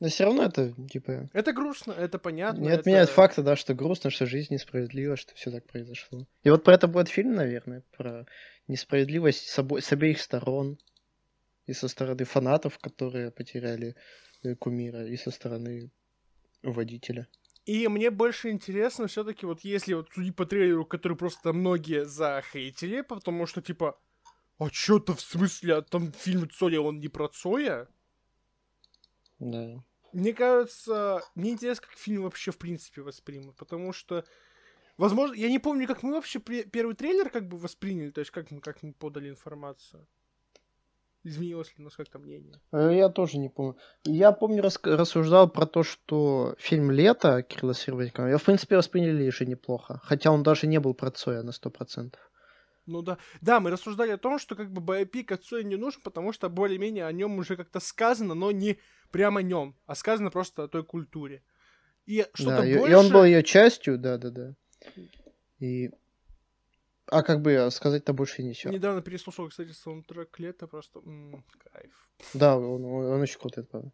Но 0.00 0.08
все 0.08 0.24
равно 0.24 0.44
это, 0.44 0.72
типа, 0.88 1.28
Это 1.32 1.52
грустно, 1.52 1.90
это 1.92 2.18
понятно. 2.20 2.60
не 2.60 2.68
это- 2.68 2.80
отменяет 2.80 3.08
факта, 3.10 3.42
да, 3.42 3.56
что 3.56 3.74
грустно, 3.74 4.10
что 4.10 4.26
жизнь 4.26 4.54
несправедлива, 4.54 5.16
что 5.16 5.34
все 5.34 5.50
так 5.50 5.66
произошло. 5.66 6.24
И 6.44 6.50
вот 6.50 6.62
про 6.62 6.74
это 6.74 6.86
будет 6.86 7.08
фильм, 7.08 7.34
наверное, 7.34 7.82
про 7.96 8.24
несправедливость 8.68 9.48
с, 9.48 9.58
обо- 9.58 9.80
с 9.80 9.90
обеих 9.92 10.20
сторон. 10.20 10.78
И 11.66 11.72
со 11.74 11.88
стороны 11.88 12.24
фанатов, 12.24 12.78
которые 12.78 13.30
потеряли 13.30 13.94
э, 14.42 14.54
кумира, 14.54 15.04
и 15.06 15.16
со 15.16 15.30
стороны 15.30 15.90
водителя. 16.62 17.26
И 17.68 17.86
мне 17.86 18.10
больше 18.10 18.48
интересно 18.48 19.08
все-таки, 19.08 19.44
вот 19.44 19.60
если 19.60 19.92
вот 19.92 20.08
судить 20.14 20.34
по 20.34 20.46
трейлеру, 20.46 20.86
который 20.86 21.18
просто 21.18 21.52
многие 21.52 22.06
захейтили, 22.06 23.02
потому 23.02 23.44
что 23.44 23.60
типа, 23.60 24.00
а 24.56 24.70
чё-то 24.70 25.14
в 25.14 25.20
смысле, 25.20 25.74
а 25.74 25.82
там 25.82 26.10
фильм 26.12 26.48
Цоя, 26.48 26.80
он 26.80 26.98
не 26.98 27.08
про 27.08 27.28
Цоя? 27.28 27.86
Да. 29.38 29.84
Мне 30.14 30.32
кажется, 30.32 31.20
мне 31.34 31.50
интересно, 31.50 31.88
как 31.88 31.98
фильм 31.98 32.22
вообще 32.22 32.52
в 32.52 32.56
принципе 32.56 33.02
воспримут, 33.02 33.56
потому 33.56 33.92
что, 33.92 34.24
возможно, 34.96 35.34
я 35.34 35.50
не 35.50 35.58
помню, 35.58 35.86
как 35.86 36.02
мы 36.02 36.12
вообще 36.14 36.38
пре- 36.38 36.66
первый 36.66 36.94
трейлер 36.96 37.28
как 37.28 37.48
бы 37.48 37.58
восприняли, 37.58 38.10
то 38.10 38.20
есть 38.20 38.30
как 38.30 38.50
мы, 38.50 38.62
как 38.62 38.82
мы 38.82 38.94
подали 38.94 39.28
информацию. 39.28 40.08
Изменилось 41.28 41.68
ли 41.76 41.82
у 41.82 41.84
нас 41.84 41.94
как-то 41.96 42.18
мнение? 42.18 42.58
Э, 42.72 42.90
Я 42.94 43.08
тоже 43.08 43.38
не 43.38 43.48
помню. 43.48 43.76
Я 44.04 44.32
помню, 44.32 44.62
рас- 44.62 44.80
рассуждал 44.82 45.50
про 45.50 45.66
то, 45.66 45.82
что 45.82 46.54
фильм 46.58 46.90
«Лето» 46.90 47.42
Кирилла 47.42 47.74
Сервейкова, 47.74 48.28
я, 48.28 48.38
в 48.38 48.42
принципе, 48.42 48.76
восприняли 48.76 49.22
еще 49.24 49.46
неплохо. 49.46 50.00
Хотя 50.04 50.30
он 50.30 50.42
даже 50.42 50.66
не 50.66 50.80
был 50.80 50.94
про 50.94 51.10
Цоя 51.10 51.42
на 51.42 51.50
100%. 51.50 52.14
Ну 52.86 53.02
да. 53.02 53.18
Да, 53.42 53.60
мы 53.60 53.70
рассуждали 53.70 54.12
о 54.12 54.16
том, 54.18 54.38
что 54.38 54.54
как 54.56 54.72
бы 54.72 54.80
байопик 54.80 55.32
от 55.32 55.44
Цоя 55.44 55.62
не 55.62 55.76
нужен, 55.76 56.00
потому 56.02 56.32
что 56.32 56.48
более-менее 56.48 57.04
о 57.04 57.12
нем 57.12 57.38
уже 57.38 57.56
как-то 57.56 57.80
сказано, 57.80 58.34
но 58.34 58.50
не 58.50 58.78
прямо 59.10 59.40
о 59.40 59.42
нем, 59.42 59.74
а 59.86 59.94
сказано 59.94 60.30
просто 60.30 60.64
о 60.64 60.68
той 60.68 60.82
культуре. 60.82 61.42
И 62.06 62.26
что-то 62.32 62.62
Да, 62.62 62.66
и, 62.66 62.72
и 62.72 62.78
больше... 62.78 62.96
он 62.96 63.12
был 63.12 63.24
ее 63.24 63.42
частью, 63.42 63.98
да-да-да. 63.98 64.54
И... 65.60 65.90
А 67.10 67.22
как 67.22 67.40
бы 67.40 67.56
а 67.56 67.70
сказать-то 67.70 68.12
больше 68.12 68.42
нечего. 68.42 68.70
Недавно 68.70 69.00
переслушал, 69.00 69.48
кстати, 69.48 69.72
саундтрек 69.72 70.38
лета, 70.38 70.66
просто 70.66 71.00
м, 71.00 71.44
кайф. 71.72 72.08
Да, 72.34 72.56
он, 72.58 72.84
он, 72.84 73.04
он 73.06 73.20
очень 73.20 73.38
крутой, 73.38 73.64
правда. 73.64 73.92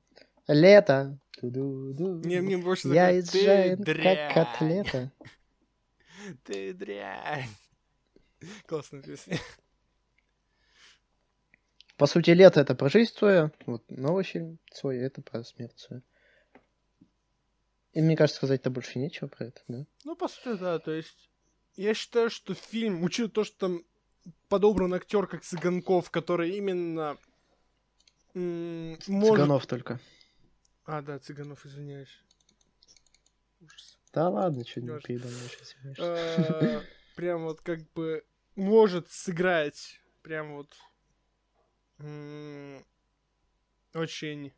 Лето. 0.49 1.19
Ту-ду-ду. 1.41 2.17
Мне, 2.25 2.41
мне 2.41 2.59
больше 2.59 2.89
Я 2.89 3.23
«Ты 3.23 3.77
как 3.77 4.35
котлета. 4.35 5.12
Ты 6.45 6.73
дрянь. 6.75 7.49
Классная 8.67 9.03
песня. 9.03 9.39
По 11.97 12.07
сути, 12.07 12.31
лето 12.31 12.61
это 12.61 12.75
про 12.75 12.89
жизнь 12.89 13.12
Цоя. 13.15 13.53
Вот 13.67 13.89
новый 13.89 14.25
фильм 14.25 14.59
Цоя 14.73 15.07
это 15.07 15.23
про 15.23 15.45
смерть 15.45 15.77
Цоя. 15.77 16.03
И 17.93 18.01
мне 18.01 18.17
кажется, 18.17 18.39
сказать-то 18.39 18.71
больше 18.71 18.99
нечего 18.99 19.29
про 19.29 19.47
это, 19.47 19.62
да? 19.69 19.87
Ну, 20.05 20.17
по 20.17 20.27
сути, 20.27 20.59
да, 20.59 20.81
то 20.81 20.91
есть... 20.91 21.31
Я 21.77 21.95
считаю, 21.95 22.31
что 22.31 22.55
фильм, 22.55 23.03
учитывая 23.03 23.31
то, 23.31 23.45
что 23.45 23.59
там 23.59 23.85
подобран 24.49 24.95
актер 24.95 25.27
как 25.27 25.43
Цыганков, 25.43 26.11
который 26.11 26.57
именно... 26.57 27.18
м, 28.35 28.99
может... 29.07 29.37
Цыганов 29.37 29.66
только. 29.66 30.01
А, 30.85 31.03
да, 31.03 31.18
Цыганов, 31.18 31.66
извиняюсь. 31.66 32.22
Ужас. 33.61 33.99
Да 34.12 34.29
ладно, 34.29 34.64
что 34.66 34.81
не 34.81 34.99
передумаешь. 35.01 35.59
Э, 35.99 36.83
Прям 37.16 37.45
вот 37.45 37.61
как 37.61 37.81
бы 37.93 38.25
может 38.57 39.11
сыграть 39.11 40.01
прям 40.22 40.55
вот 40.55 40.77
м, 41.99 42.85
очень... 43.95 44.53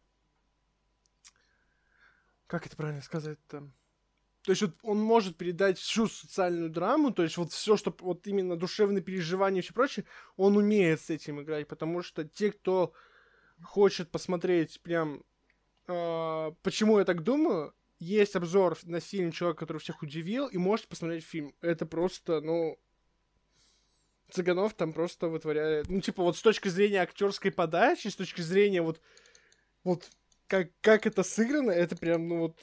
Как 2.46 2.66
это 2.66 2.76
правильно 2.76 3.02
сказать-то? 3.02 3.68
То 4.46 4.52
есть 4.52 4.62
вот 4.62 4.76
он 4.82 5.02
может 5.02 5.36
передать 5.36 5.76
всю 5.76 6.06
социальную 6.06 6.70
драму, 6.70 7.10
то 7.10 7.24
есть 7.24 7.36
вот 7.36 7.50
все, 7.50 7.76
что 7.76 7.92
вот 7.98 8.28
именно 8.28 8.54
душевные 8.54 9.02
переживания 9.02 9.58
и 9.58 9.64
все 9.64 9.74
прочее, 9.74 10.06
он 10.36 10.56
умеет 10.56 11.00
с 11.00 11.10
этим 11.10 11.42
играть, 11.42 11.66
потому 11.66 12.00
что 12.00 12.22
те, 12.22 12.52
кто 12.52 12.92
хочет 13.60 14.08
посмотреть 14.12 14.80
прям, 14.82 15.24
э, 15.88 16.52
почему 16.62 17.00
я 17.00 17.04
так 17.04 17.24
думаю, 17.24 17.74
есть 17.98 18.36
обзор 18.36 18.78
на 18.84 19.00
фильм 19.00 19.32
«Человек, 19.32 19.58
который 19.58 19.78
всех 19.78 20.00
удивил», 20.04 20.46
и 20.46 20.58
можете 20.58 20.86
посмотреть 20.90 21.24
фильм. 21.24 21.52
Это 21.60 21.84
просто, 21.84 22.40
ну... 22.40 22.78
Цыганов 24.30 24.74
там 24.74 24.92
просто 24.92 25.26
вытворяет... 25.26 25.88
Ну, 25.88 26.00
типа, 26.00 26.22
вот 26.22 26.36
с 26.36 26.42
точки 26.42 26.68
зрения 26.68 27.02
актерской 27.02 27.50
подачи, 27.50 28.06
с 28.06 28.14
точки 28.14 28.42
зрения 28.42 28.80
вот... 28.80 29.00
Вот 29.82 30.08
как, 30.46 30.70
как 30.82 31.04
это 31.04 31.24
сыграно, 31.24 31.72
это 31.72 31.96
прям, 31.96 32.28
ну 32.28 32.38
вот... 32.38 32.60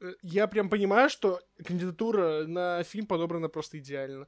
э, 0.00 0.14
Я 0.22 0.46
прям 0.46 0.68
понимаю, 0.68 1.10
что 1.10 1.40
кандидатура 1.64 2.46
на 2.46 2.82
фильм 2.82 3.06
подобрана 3.06 3.48
просто 3.48 3.78
идеально. 3.78 4.26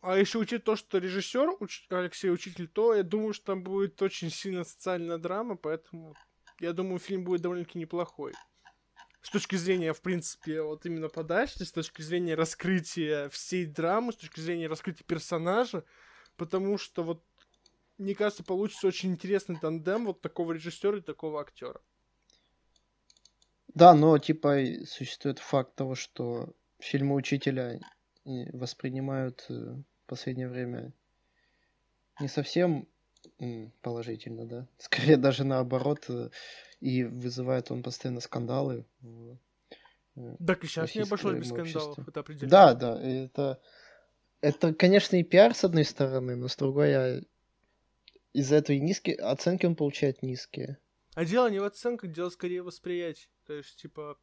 А 0.00 0.16
еще 0.16 0.38
учить 0.38 0.64
то, 0.64 0.76
что 0.76 0.98
режиссер 0.98 1.56
уч- 1.60 1.86
Алексей 1.90 2.30
Учитель, 2.30 2.68
то 2.68 2.94
я 2.94 3.02
думаю, 3.02 3.32
что 3.32 3.46
там 3.46 3.62
будет 3.64 4.00
очень 4.00 4.30
сильно 4.30 4.64
социальная 4.64 5.18
драма, 5.18 5.56
поэтому 5.56 6.14
я 6.60 6.72
думаю, 6.72 6.98
фильм 6.98 7.24
будет 7.24 7.40
довольно-таки 7.40 7.78
неплохой. 7.78 8.32
С 9.22 9.30
точки 9.30 9.56
зрения, 9.56 9.92
в 9.92 10.00
принципе, 10.00 10.62
вот 10.62 10.86
именно 10.86 11.08
подачи, 11.08 11.62
с 11.62 11.72
точки 11.72 12.02
зрения 12.02 12.34
раскрытия 12.34 13.28
всей 13.30 13.66
драмы, 13.66 14.12
с 14.12 14.16
точки 14.16 14.40
зрения 14.40 14.68
раскрытия 14.68 15.04
персонажа, 15.04 15.84
потому 16.36 16.78
что 16.78 17.02
вот, 17.02 17.24
мне 17.98 18.14
кажется, 18.14 18.44
получится 18.44 18.86
очень 18.86 19.10
интересный 19.10 19.58
тандем 19.58 20.06
вот 20.06 20.20
такого 20.20 20.52
режиссера 20.52 20.98
и 20.98 21.02
такого 21.02 21.40
актера. 21.40 21.80
Да, 23.74 23.94
но 23.94 24.18
типа 24.18 24.58
существует 24.86 25.38
факт 25.38 25.74
того, 25.74 25.94
что 25.94 26.54
фильмы 26.78 27.14
учителя 27.14 27.80
воспринимают 28.24 29.46
э, 29.48 29.52
в 29.54 29.84
последнее 30.06 30.48
время 30.48 30.92
не 32.20 32.28
совсем 32.28 32.86
положительно, 33.82 34.46
да. 34.46 34.66
Скорее 34.78 35.16
даже 35.16 35.44
наоборот, 35.44 36.04
э, 36.08 36.30
и 36.80 37.04
вызывает 37.04 37.70
он 37.70 37.82
постоянно 37.82 38.20
скандалы. 38.20 38.84
в, 39.00 39.38
э, 40.16 40.36
Так 40.46 40.64
и 40.64 40.66
сейчас 40.66 40.94
не 40.94 41.02
обошлось 41.02 41.38
без 41.38 41.48
скандалов, 41.48 42.08
это 42.08 42.20
определенно. 42.20 42.50
Да, 42.50 42.74
да, 42.74 43.00
это, 43.00 43.60
это, 44.40 44.74
конечно, 44.74 45.16
и 45.16 45.22
пиар 45.22 45.54
с 45.54 45.64
одной 45.64 45.84
стороны, 45.84 46.36
но 46.36 46.48
с 46.48 46.56
другой, 46.56 46.94
а, 46.94 47.20
из-за 48.32 48.56
этого 48.56 48.76
и 48.76 48.80
низкие 48.80 49.16
оценки 49.16 49.66
он 49.66 49.74
получает 49.74 50.22
низкие. 50.22 50.78
А 51.14 51.24
дело 51.24 51.48
не 51.48 51.58
в 51.58 51.64
оценках, 51.64 52.12
дело 52.12 52.30
скорее 52.30 52.62
в 52.62 52.66
восприятии. 52.66 53.28
То 53.48 53.54
есть, 53.54 53.76
типа... 53.76 54.16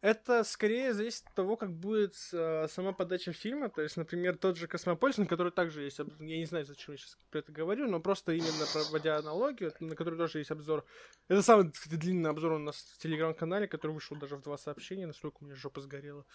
Это 0.00 0.44
скорее 0.44 0.92
зависит 0.92 1.26
от 1.28 1.34
того, 1.34 1.56
как 1.56 1.72
будет 1.72 2.14
э, 2.34 2.68
сама 2.68 2.92
подача 2.92 3.32
фильма. 3.32 3.70
То 3.70 3.80
есть, 3.80 3.96
например, 3.96 4.36
тот 4.36 4.58
же 4.58 4.66
Космополис, 4.66 5.16
на 5.16 5.24
который 5.24 5.50
также 5.50 5.82
есть. 5.82 5.98
Я 5.98 6.04
не 6.18 6.44
знаю, 6.44 6.66
зачем 6.66 6.92
я 6.92 6.98
сейчас 6.98 7.16
про 7.30 7.38
это 7.38 7.52
говорю, 7.52 7.88
но 7.88 8.00
просто 8.00 8.32
именно 8.32 8.66
проводя 8.70 9.16
аналогию, 9.16 9.72
на 9.80 9.96
который 9.96 10.18
тоже 10.18 10.40
есть 10.40 10.50
обзор. 10.50 10.84
Это 11.28 11.40
самый, 11.40 11.72
кстати, 11.72 11.94
длинный 11.94 12.28
обзор 12.28 12.52
у 12.52 12.58
нас 12.58 12.76
в 12.76 12.98
телеграм-канале, 12.98 13.66
который 13.66 13.92
вышел 13.92 14.14
даже 14.18 14.36
в 14.36 14.42
два 14.42 14.58
сообщения, 14.58 15.06
настолько 15.06 15.38
у 15.40 15.46
меня 15.46 15.54
жопа 15.54 15.80
сгорела. 15.80 16.26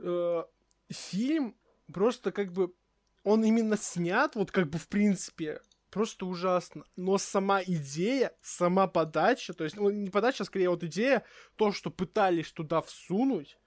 Э, 0.00 0.44
Фильм 0.90 1.56
просто 1.90 2.32
как 2.32 2.52
бы... 2.52 2.74
Он 3.22 3.44
именно 3.44 3.78
снят, 3.78 4.34
вот 4.34 4.50
как 4.50 4.68
бы 4.68 4.78
в 4.78 4.88
принципе, 4.88 5.62
просто 5.90 6.26
ужасно. 6.26 6.84
Но 6.96 7.18
сама 7.18 7.62
идея, 7.62 8.36
сама 8.42 8.86
подача, 8.86 9.54
то 9.54 9.64
есть, 9.64 9.76
ну, 9.76 9.90
не 9.90 10.10
подача, 10.10 10.42
а 10.42 10.46
скорее 10.46 10.70
вот 10.70 10.82
идея, 10.84 11.24
то, 11.56 11.72
что 11.72 11.90
пытались 11.90 12.52
туда 12.52 12.82
всунуть, 12.82 13.58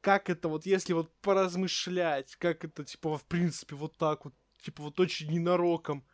как 0.00 0.30
это 0.30 0.48
вот, 0.48 0.66
если 0.66 0.92
вот 0.92 1.12
поразмышлять, 1.20 2.36
как 2.36 2.64
это, 2.64 2.84
типа, 2.84 3.18
в 3.18 3.24
принципе, 3.24 3.74
вот 3.74 3.96
так 3.96 4.24
вот, 4.24 4.34
типа, 4.62 4.82
вот 4.82 5.00
очень 5.00 5.30
ненароком 5.30 6.06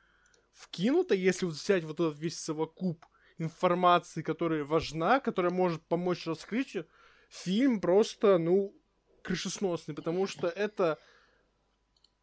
вкинуто, 0.52 1.14
если 1.14 1.46
вот 1.46 1.54
взять 1.54 1.84
вот 1.84 2.00
этот 2.00 2.18
весь 2.18 2.38
совокуп 2.38 3.04
информации, 3.38 4.22
которая 4.22 4.64
важна, 4.64 5.20
которая 5.20 5.52
может 5.52 5.82
помочь 5.86 6.26
раскрытию, 6.26 6.86
фильм 7.28 7.80
просто, 7.80 8.38
ну, 8.38 8.74
крышесносный, 9.22 9.94
потому 9.94 10.26
что 10.26 10.48
это 10.48 10.98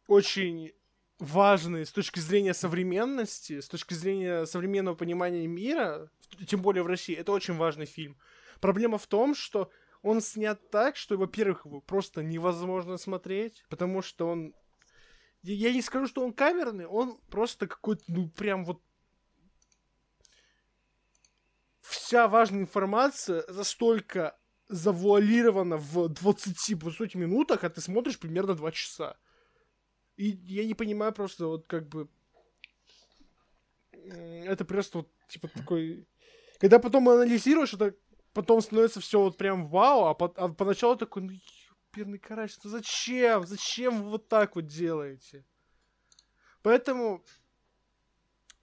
очень 0.06 0.72
важный 1.20 1.86
с 1.86 1.92
точки 1.92 2.18
зрения 2.18 2.54
современности, 2.54 3.60
с 3.60 3.68
точки 3.68 3.94
зрения 3.94 4.46
современного 4.46 4.94
понимания 4.96 5.46
мира, 5.46 6.10
тем 6.46 6.62
более 6.62 6.82
в 6.82 6.86
России, 6.86 7.14
это 7.14 7.32
очень 7.32 7.54
важный 7.56 7.86
фильм. 7.86 8.18
Проблема 8.60 8.98
в 8.98 9.06
том, 9.06 9.34
что 9.34 9.70
он 10.02 10.20
снят 10.20 10.70
так, 10.70 10.96
что, 10.96 11.16
во-первых, 11.16 11.66
его 11.66 11.80
просто 11.80 12.22
невозможно 12.22 12.96
смотреть, 12.96 13.64
потому 13.68 14.02
что 14.02 14.28
он 14.28 14.54
Я 15.42 15.72
не 15.72 15.80
скажу, 15.82 16.06
что 16.06 16.24
он 16.24 16.32
камерный, 16.32 16.86
он 16.86 17.18
просто 17.30 17.66
какой-то, 17.66 18.02
ну, 18.08 18.28
прям 18.28 18.64
вот 18.64 18.82
вся 21.80 22.28
важная 22.28 22.60
информация 22.60 23.44
за 23.48 23.64
столько 23.64 24.38
завуалирована 24.68 25.76
в 25.78 26.08
20, 26.08 26.78
по 26.78 26.90
сути, 26.90 27.16
минутах, 27.16 27.64
а 27.64 27.70
ты 27.70 27.80
смотришь 27.80 28.18
примерно 28.18 28.54
2 28.54 28.70
часа. 28.72 29.16
И 30.20 30.38
я 30.48 30.66
не 30.66 30.74
понимаю 30.74 31.14
просто 31.14 31.46
вот 31.46 31.66
как 31.66 31.88
бы... 31.88 32.06
Это 33.90 34.66
просто 34.66 34.98
вот, 34.98 35.08
типа, 35.28 35.48
такой... 35.48 36.06
Когда 36.58 36.78
потом 36.78 37.08
анализируешь, 37.08 37.72
это 37.72 37.94
потом 38.34 38.60
становится 38.60 39.00
все 39.00 39.18
вот 39.18 39.38
прям 39.38 39.66
вау, 39.68 40.04
а, 40.04 40.14
по... 40.14 40.26
а 40.36 40.48
поначалу 40.48 40.96
такой, 40.96 41.22
ну, 41.22 41.30
ёперный 41.30 42.18
карач, 42.18 42.58
ну 42.62 42.68
зачем? 42.68 43.46
Зачем 43.46 44.02
вы 44.02 44.10
вот 44.10 44.28
так 44.28 44.56
вот 44.56 44.66
делаете? 44.66 45.46
Поэтому 46.60 47.24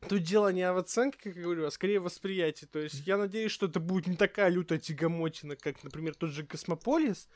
Тут 0.08 0.22
дело 0.22 0.50
не 0.50 0.72
в 0.72 0.78
оценке, 0.78 1.18
как 1.18 1.36
я 1.36 1.42
говорю, 1.42 1.66
а 1.66 1.72
скорее 1.72 2.00
в 2.00 2.04
восприятии. 2.04 2.68
То 2.68 2.78
есть 2.78 3.08
я 3.08 3.18
надеюсь, 3.18 3.52
что 3.52 3.66
это 3.66 3.80
будет 3.80 4.06
не 4.06 4.16
такая 4.16 4.50
лютая 4.50 4.78
тягомотина, 4.78 5.56
как, 5.56 5.84
например, 5.84 6.14
тот 6.14 6.30
же 6.30 6.46
Космополис. 6.46 7.28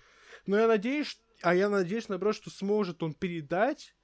Но 0.46 0.60
я 0.60 0.68
надеюсь, 0.68 1.20
а 1.42 1.56
я 1.56 1.70
надеюсь, 1.70 2.08
наоборот, 2.08 2.36
что 2.36 2.52
сможет 2.52 3.02
он 3.02 3.16
передать 3.16 3.96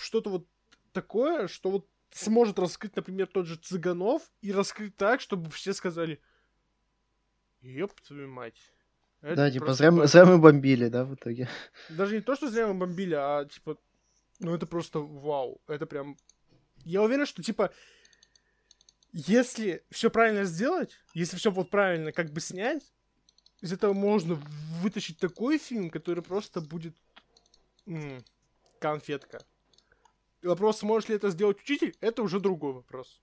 что-то 0.00 0.30
вот 0.30 0.48
такое, 0.92 1.48
что 1.48 1.70
вот 1.70 1.88
сможет 2.10 2.58
раскрыть, 2.58 2.96
например, 2.96 3.26
тот 3.26 3.46
же 3.46 3.56
Цыганов 3.56 4.22
и 4.40 4.52
раскрыть 4.52 4.96
так, 4.96 5.20
чтобы 5.20 5.50
все 5.50 5.72
сказали 5.74 6.20
Ёб 7.60 7.92
твою 8.00 8.28
мать. 8.28 8.60
Это 9.20 9.36
да, 9.36 9.50
типа 9.50 9.72
зря, 9.72 9.90
мы, 9.90 10.06
зря 10.06 10.24
мы 10.24 10.38
бомбили, 10.38 10.88
да, 10.88 11.04
в 11.04 11.14
итоге. 11.14 11.48
Даже 11.88 12.14
не 12.14 12.20
то, 12.22 12.36
что 12.36 12.48
зря 12.48 12.68
мы 12.68 12.74
бомбили, 12.74 13.14
а 13.14 13.44
типа, 13.44 13.76
ну 14.38 14.54
это 14.54 14.66
просто 14.66 15.00
вау. 15.00 15.60
Это 15.66 15.86
прям 15.86 16.16
я 16.84 17.02
уверен, 17.02 17.26
что, 17.26 17.42
типа, 17.42 17.72
если 19.12 19.84
все 19.90 20.10
правильно 20.10 20.44
сделать, 20.44 20.96
если 21.14 21.36
все 21.36 21.50
вот 21.50 21.70
правильно 21.70 22.12
как 22.12 22.30
бы 22.32 22.40
снять, 22.40 22.92
из 23.60 23.72
этого 23.72 23.92
можно 23.92 24.34
вытащить 24.80 25.18
такой 25.18 25.58
фильм, 25.58 25.90
который 25.90 26.22
просто 26.22 26.60
будет 26.60 26.96
м- 27.86 28.24
конфетка. 28.78 29.44
Вопрос, 30.42 30.78
сможет 30.78 31.08
ли 31.08 31.16
это 31.16 31.30
сделать 31.30 31.60
учитель, 31.60 31.96
это 32.00 32.22
уже 32.22 32.40
другой 32.40 32.72
вопрос. 32.72 33.20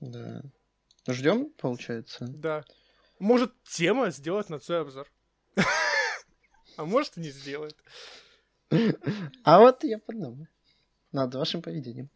Да. 0.00 0.42
Ждем, 1.06 1.50
получается. 1.56 2.26
Да. 2.28 2.64
Может, 3.18 3.52
тема 3.62 4.10
сделать 4.10 4.50
на 4.50 4.58
свой 4.58 4.80
обзор. 4.80 5.08
А 6.76 6.84
может, 6.84 7.16
и 7.16 7.20
не 7.20 7.30
сделает. 7.30 7.76
А 9.44 9.58
вот 9.60 9.82
я 9.84 9.98
подумаю 9.98 10.48
над 11.12 11.34
вашим 11.34 11.62
поведением. 11.62 12.10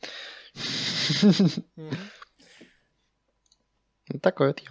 Такой 4.21 4.49
вот 4.49 4.61
я. 4.61 4.71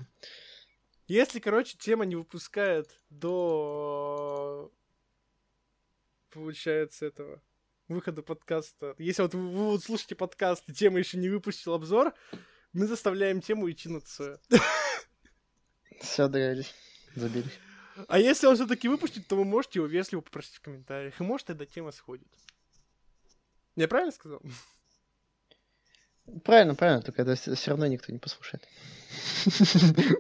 Если, 1.08 1.40
короче, 1.40 1.78
тема 1.78 2.06
не 2.06 2.16
выпускает 2.16 2.90
до, 3.10 4.72
получается, 6.30 7.08
этого 7.08 7.42
выхода 7.94 8.22
подкаста. 8.22 8.96
Если 8.98 9.22
вот 9.22 9.34
вы, 9.34 9.50
вы 9.50 9.66
вот 9.72 9.84
слушаете 9.84 10.16
подкаст, 10.16 10.64
и 10.68 10.74
тема 10.74 11.00
еще 11.00 11.18
не 11.18 11.30
выпустил 11.30 11.74
обзор, 11.74 12.14
мы 12.74 12.88
заставляем 12.88 13.42
тему 13.42 13.70
идти 13.70 13.90
на 13.90 14.02
ЦО. 14.02 14.40
Все, 16.00 16.28
договорились. 16.28 16.74
Забери. 17.16 17.50
А 18.08 18.20
если 18.20 18.48
он 18.48 18.56
все-таки 18.56 18.88
выпустит, 18.88 19.28
то 19.28 19.36
вы 19.36 19.44
можете 19.44 19.80
его 19.80 19.88
вежливо 19.88 20.22
попросить 20.22 20.56
в 20.56 20.62
комментариях. 20.62 21.20
И 21.20 21.24
может, 21.24 21.48
тогда 21.48 21.66
тема 21.66 21.92
сходит. 21.92 22.28
Я 23.76 23.88
правильно 23.88 24.12
сказал? 24.12 24.42
Правильно, 26.44 26.76
правильно, 26.76 27.02
только 27.02 27.24
это 27.24 27.36
все 27.36 27.72
равно 27.72 27.88
никто 27.88 28.12
не 28.12 28.20
послушает. 28.20 28.68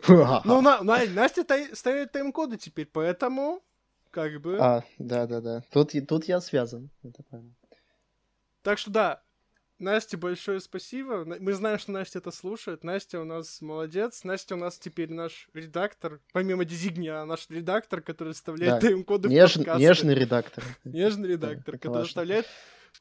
Ну, 0.07 0.61
на, 0.61 0.81
на, 0.83 1.05
Настя 1.05 1.45
ставит 1.73 2.11
тайм-коды 2.11 2.57
теперь, 2.57 2.87
поэтому 2.87 3.63
как 4.09 4.41
бы... 4.41 4.57
А, 4.59 4.83
да-да-да. 4.97 5.63
Тут, 5.71 5.93
тут 6.07 6.25
я 6.25 6.41
связан, 6.41 6.89
это 7.03 7.23
правильно. 7.23 7.55
Так 8.63 8.77
что 8.77 8.91
да, 8.91 9.23
Насте 9.81 10.15
большое 10.15 10.59
спасибо. 10.59 11.25
Мы 11.25 11.53
знаем, 11.53 11.79
что 11.79 11.91
Настя 11.91 12.19
это 12.19 12.29
слушает. 12.29 12.83
Настя 12.83 13.19
у 13.19 13.23
нас 13.23 13.61
молодец. 13.61 14.23
Настя 14.23 14.53
у 14.53 14.57
нас 14.59 14.77
теперь 14.77 15.11
наш 15.11 15.49
редактор. 15.55 16.21
Помимо 16.33 16.65
Дизигня, 16.65 17.25
наш 17.25 17.49
редактор, 17.49 18.01
который 18.01 18.33
вставляет 18.33 18.79
да. 18.79 18.87
тайм-коды 18.87 19.29
Неж... 19.29 19.53
в 19.53 19.57
подкасты. 19.57 19.81
Нежный 19.81 20.13
редактор. 20.13 20.63
Нежный 20.83 21.29
редактор, 21.29 21.73
да, 21.73 21.79
который 21.79 21.93
важно. 21.93 22.07
вставляет 22.07 22.45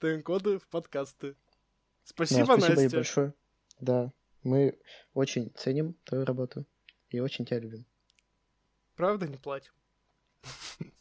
тайм-коды 0.01 0.59
в 0.59 0.67
подкасты. 0.69 1.37
Спасибо, 2.05 2.47
да, 2.47 2.57
спасибо 2.57 2.81
Настя. 2.81 2.97
большое. 2.97 3.35
Да, 3.79 4.13
мы 4.43 4.79
очень 5.13 5.53
ценим 5.57 5.95
твою 6.05 6.25
работу 6.25 6.65
и 7.11 7.21
очень 7.21 7.45
тебя 7.45 7.59
любим. 7.59 7.85
Правда, 8.97 9.29
не 9.29 9.37
платим? 9.37 9.73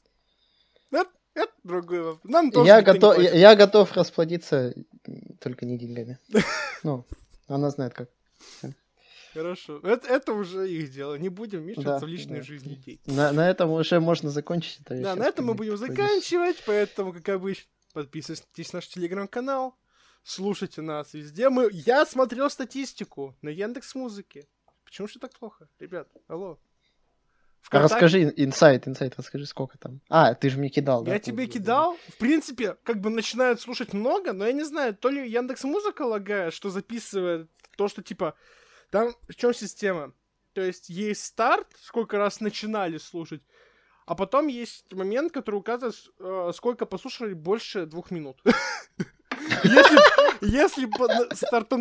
Другой 1.70 2.02
вопрос. 2.02 2.32
Нам 2.32 2.52
тоже 2.52 2.68
я, 2.68 2.82
готов, 2.82 3.20
я, 3.20 3.32
я 3.32 3.56
готов 3.56 3.92
расплодиться 3.94 4.74
только 5.40 5.66
не 5.66 5.78
деньгами. 5.78 6.18
Ну, 6.84 7.06
она 7.48 7.70
знает 7.70 7.94
как. 7.94 8.10
Хорошо. 9.34 9.80
Это, 9.84 10.08
это 10.08 10.34
уже 10.34 10.68
их 10.72 10.92
дело. 10.92 11.16
Не 11.16 11.30
будем 11.30 11.60
вмешиваться 11.60 12.00
да, 12.00 12.06
в 12.06 12.08
личную 12.08 12.40
да. 12.40 12.48
жизнь 12.48 12.70
детей. 12.70 13.02
На, 13.06 13.32
на 13.32 13.48
этом 13.48 13.70
уже 13.70 14.00
можно 14.00 14.32
закончить. 14.32 14.80
Это 14.82 15.00
да, 15.00 15.16
на 15.16 15.26
этом 15.26 15.46
мы 15.46 15.54
будем 15.54 15.78
заканчивать. 15.78 16.64
Поэтому, 16.66 17.14
как 17.14 17.30
обычно, 17.30 17.70
подписывайтесь 17.94 18.74
на 18.74 18.78
наш 18.78 18.88
телеграм-канал. 18.88 19.76
Слушайте 20.24 20.82
нас 20.82 21.14
везде. 21.14 21.50
Мы... 21.50 21.70
Я 21.72 22.06
смотрел 22.06 22.50
статистику 22.50 23.36
на 23.42 23.50
Яндекс 23.50 23.94
Музыке. 23.94 24.48
Почему 24.84 25.08
все 25.08 25.20
так 25.20 25.38
плохо? 25.38 25.70
Ребят, 25.80 26.08
алло. 26.28 26.58
Вконтакте... 27.62 27.94
Расскажи, 27.94 28.34
инсайт, 28.36 28.88
инсайт, 28.88 29.14
расскажи, 29.18 29.46
сколько 29.46 29.78
там. 29.78 30.02
А, 30.10 30.34
ты 30.34 30.50
же 30.50 30.58
мне 30.58 30.70
кидал, 30.70 31.06
Я 31.06 31.14
да? 31.14 31.20
тебе 31.20 31.46
кидал. 31.46 31.98
В 32.08 32.18
принципе, 32.18 32.76
как 32.84 33.00
бы 33.00 33.10
начинают 33.10 33.62
слушать 33.62 33.94
много, 33.94 34.34
но 34.34 34.46
я 34.46 34.54
не 34.54 34.64
знаю, 34.64 34.96
то 34.96 35.10
ли 35.10 35.30
Яндекс 35.30 35.64
Музыка 35.64 36.04
лагает, 36.04 36.54
что 36.54 36.70
записывает 36.70 37.50
то, 37.78 37.88
что 37.88 38.02
типа... 38.02 38.36
Там 38.90 39.14
в 39.28 39.36
чем 39.36 39.54
система? 39.54 40.14
То 40.54 40.62
есть 40.62 40.90
есть 40.90 41.24
старт, 41.24 41.68
сколько 41.80 42.18
раз 42.18 42.40
начинали 42.42 42.98
слушать, 42.98 43.44
а 44.08 44.16
потом 44.16 44.48
есть 44.48 44.92
момент, 44.92 45.32
который 45.32 45.58
указывает, 45.58 45.96
э, 46.20 46.52
сколько 46.56 46.88
послушали 46.88 47.34
больше 47.34 47.86
двух 47.86 48.10
минут. 48.10 48.42
Если, 49.64 50.46
если 50.46 51.36
старт, 51.36 51.72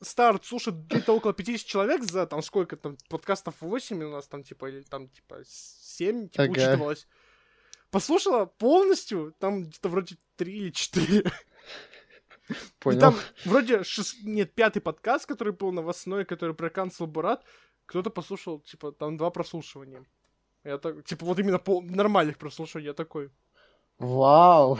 старт 0.00 0.44
слушает 0.44 0.86
где-то 0.86 1.12
около 1.14 1.32
50 1.32 1.66
человек 1.66 2.02
за 2.04 2.26
там 2.26 2.42
сколько 2.42 2.76
там 2.76 2.96
подкастов 3.08 3.54
8 3.60 4.02
у 4.04 4.10
нас 4.10 4.26
там 4.28 4.42
типа 4.42 4.66
или 4.66 4.82
там 4.82 5.08
типа 5.08 5.38
7 5.44 6.28
типа, 6.28 6.44
ага. 6.44 6.52
учитывалось. 6.52 7.06
Послушала 7.90 8.44
полностью, 8.44 9.34
там 9.38 9.64
где-то 9.64 9.88
вроде 9.88 10.16
3 10.36 10.52
или 10.52 10.70
4. 10.70 11.32
Понял. 12.78 12.96
И 12.96 13.00
там 13.00 13.14
вроде 13.44 13.82
шест... 13.82 14.22
нет, 14.22 14.54
пятый 14.54 14.80
подкаст, 14.80 15.26
который 15.26 15.52
был 15.52 15.72
новостной, 15.72 16.24
который 16.24 16.54
про 16.54 16.70
канцел 16.70 17.06
Бурат, 17.06 17.44
кто-то 17.86 18.10
послушал, 18.10 18.60
типа, 18.60 18.92
там 18.92 19.16
два 19.16 19.30
прослушивания. 19.30 20.04
Я 20.64 20.78
так, 20.78 21.04
типа, 21.04 21.24
вот 21.24 21.38
именно 21.38 21.58
по 21.58 21.80
нормальных 21.80 22.38
прослушиваний, 22.38 22.88
я 22.88 22.94
такой. 22.94 23.30
Вау. 23.98 24.78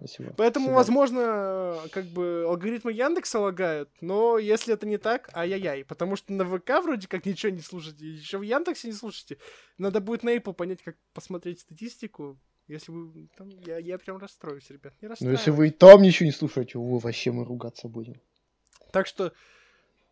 Спасибо. 0.00 0.32
Поэтому, 0.38 0.66
Спасибо. 0.66 0.76
возможно, 0.76 1.78
как 1.92 2.06
бы 2.06 2.44
алгоритмы 2.48 2.92
Яндекса 2.92 3.38
лагают, 3.38 3.90
но 4.00 4.38
если 4.38 4.72
это 4.72 4.86
не 4.86 4.96
так, 4.96 5.28
ай-яй-яй. 5.34 5.84
Потому 5.84 6.16
что 6.16 6.32
на 6.32 6.44
ВК 6.44 6.82
вроде 6.82 7.06
как 7.06 7.26
ничего 7.26 7.52
не 7.52 7.60
слушаете, 7.60 8.06
еще 8.06 8.38
в 8.38 8.42
Яндексе 8.42 8.88
не 8.88 8.94
слушаете. 8.94 9.36
Надо 9.76 10.00
будет 10.00 10.22
на 10.22 10.34
Apple 10.34 10.54
понять, 10.54 10.82
как 10.82 10.96
посмотреть 11.12 11.60
статистику. 11.60 12.38
Если 12.66 12.92
вы 12.92 13.28
там, 13.36 13.50
я, 13.66 13.78
я 13.78 13.98
прям 13.98 14.16
расстроюсь, 14.16 14.70
ребят. 14.70 14.94
Не 15.02 15.08
Ну 15.20 15.30
если 15.30 15.50
вы 15.50 15.68
и 15.68 15.70
там 15.70 16.00
ничего 16.00 16.26
не 16.26 16.32
слушаете, 16.32 16.78
вы 16.78 16.98
вообще 16.98 17.30
мы 17.30 17.44
ругаться 17.44 17.88
будем. 17.88 18.18
Так 18.92 19.06
что 19.06 19.32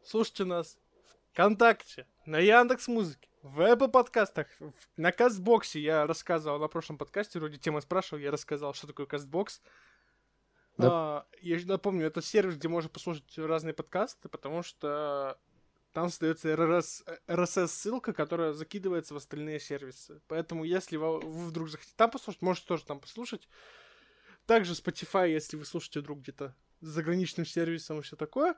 слушайте 0.04 0.44
нас 0.44 0.76
ВКонтакте, 1.32 2.06
на 2.26 2.40
Яндекс 2.40 2.88
Музыке, 2.88 3.27
в 3.43 3.60
Apple 3.60 3.89
подкастах, 3.89 4.48
на 4.97 5.12
Кастбоксе 5.12 5.81
я 5.81 6.06
рассказывал 6.06 6.59
на 6.59 6.69
прошлом 6.69 6.98
подкасте, 6.98 7.39
вроде 7.39 7.59
тема 7.59 7.81
спрашивал, 7.81 8.20
я 8.20 8.31
рассказал, 8.31 8.74
что 8.74 8.86
такое 8.86 9.06
Кастбокс. 9.06 9.60
Да. 10.77 10.89
А, 10.90 11.27
я 11.40 11.59
напомню, 11.66 12.06
это 12.06 12.23
сервис, 12.23 12.56
где 12.56 12.69
можно 12.69 12.89
послушать 12.89 13.36
разные 13.36 13.74
подкасты, 13.74 14.28
потому 14.28 14.62
что 14.62 15.39
там 15.93 16.10
создается 16.10 16.52
RSS, 16.52 17.20
RSS-ссылка, 17.27 18.12
которая 18.12 18.52
закидывается 18.52 19.15
в 19.15 19.16
остальные 19.16 19.59
сервисы. 19.59 20.20
Поэтому, 20.28 20.65
если 20.65 20.97
вы, 20.97 21.19
вы 21.19 21.47
вдруг 21.47 21.69
захотите 21.69 21.94
там 21.97 22.10
послушать, 22.10 22.43
можете 22.43 22.66
тоже 22.66 22.85
там 22.85 23.01
послушать. 23.01 23.48
Также 24.47 24.74
Spotify, 24.74 25.31
если 25.31 25.56
вы 25.56 25.65
слушаете 25.65 26.01
вдруг 26.01 26.20
где-то 26.20 26.55
с 26.81 26.86
заграничным 26.86 27.44
сервисом 27.44 27.98
и 27.98 28.02
все 28.02 28.16
такое. 28.16 28.56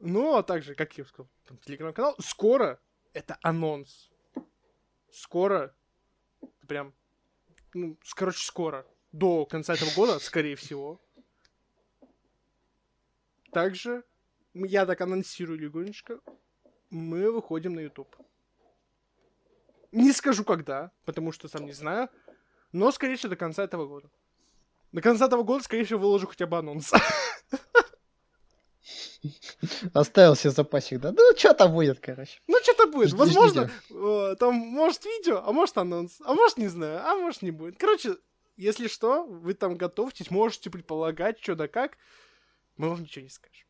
Ну, 0.00 0.36
а 0.36 0.42
также, 0.42 0.74
как 0.74 0.96
я 0.98 1.04
сказал, 1.04 1.30
там, 1.44 1.58
телеграм-канал. 1.58 2.16
Скоро, 2.18 2.80
это 3.12 3.38
анонс. 3.42 4.10
Скоро, 5.10 5.74
прям, 6.66 6.94
ну, 7.74 7.96
короче, 8.14 8.44
скоро, 8.44 8.86
до 9.12 9.46
конца 9.46 9.74
этого 9.74 9.90
года, 9.94 10.18
скорее 10.18 10.56
всего, 10.56 11.00
также, 13.52 14.04
я 14.54 14.86
так 14.86 15.00
анонсирую 15.00 15.58
легонечко, 15.58 16.20
мы 16.90 17.30
выходим 17.32 17.74
на 17.74 17.80
YouTube. 17.80 18.14
Не 19.92 20.12
скажу 20.12 20.44
когда, 20.44 20.92
потому 21.04 21.32
что 21.32 21.48
сам 21.48 21.64
не 21.64 21.72
знаю, 21.72 22.10
но, 22.72 22.92
скорее 22.92 23.16
всего, 23.16 23.30
до 23.30 23.36
конца 23.36 23.64
этого 23.64 23.86
года. 23.86 24.10
До 24.92 25.00
конца 25.00 25.26
этого 25.26 25.42
года, 25.42 25.64
скорее 25.64 25.84
всего, 25.84 26.00
выложу 26.00 26.26
хотя 26.26 26.46
бы 26.46 26.58
анонс. 26.58 26.92
Оставил 29.92 30.36
себе 30.36 30.50
запасик, 30.50 31.00
да? 31.00 31.12
Ну, 31.12 31.36
что 31.36 31.54
там 31.54 31.72
будет, 31.72 32.00
короче. 32.00 32.40
Ну, 32.46 32.57
что-то 32.78 32.92
будет. 32.92 33.08
Жди- 33.10 33.16
Возможно, 33.16 33.70
э, 33.90 34.36
там, 34.38 34.54
может, 34.54 35.04
видео, 35.04 35.42
а 35.44 35.52
может, 35.52 35.76
анонс, 35.78 36.20
а 36.24 36.34
может, 36.34 36.58
не 36.58 36.68
знаю, 36.68 37.04
а 37.04 37.14
может, 37.16 37.42
не 37.42 37.50
будет. 37.50 37.76
Короче, 37.78 38.16
если 38.56 38.88
что, 38.88 39.24
вы 39.24 39.54
там 39.54 39.76
готовьтесь, 39.76 40.30
можете 40.30 40.70
предполагать, 40.70 41.40
что 41.40 41.54
да 41.54 41.68
как, 41.68 41.96
мы 42.76 42.88
вам 42.88 43.02
ничего 43.02 43.24
не 43.24 43.30
скажем. 43.30 43.66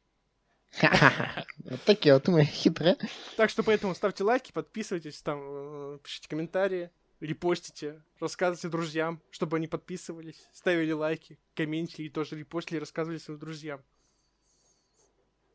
Вот 1.65 1.83
такие 1.85 2.15
вот 2.15 2.29
мы 2.29 2.45
хитрые. 2.45 2.97
Так 3.37 3.51
что 3.51 3.63
поэтому 3.63 3.95
ставьте 3.95 4.25
лайки, 4.25 4.53
подписывайтесь, 4.53 5.21
там, 5.23 5.41
э, 5.43 5.99
пишите 6.03 6.29
комментарии, 6.29 6.91
репостите, 7.21 8.03
рассказывайте 8.21 8.69
друзьям, 8.69 9.21
чтобы 9.31 9.57
они 9.57 9.67
подписывались, 9.67 10.47
ставили 10.53 10.93
лайки, 10.93 11.39
комментили 11.55 12.07
и 12.07 12.11
тоже 12.11 12.37
репостили, 12.39 12.79
рассказывали 12.79 13.19
своим 13.19 13.39
друзьям. 13.41 13.83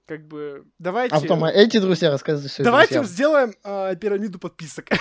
Как 0.05 0.27
бы, 0.27 0.65
давайте... 0.79 1.15
А 1.15 1.21
потом 1.21 1.45
эти 1.45 1.79
друзья 1.79 2.11
рассказывают 2.11 2.51
своим 2.51 2.65
Давайте 2.65 2.95
друзьям. 2.95 3.13
сделаем 3.13 3.55
а, 3.63 3.95
пирамиду 3.95 4.39
подписок. 4.39 4.89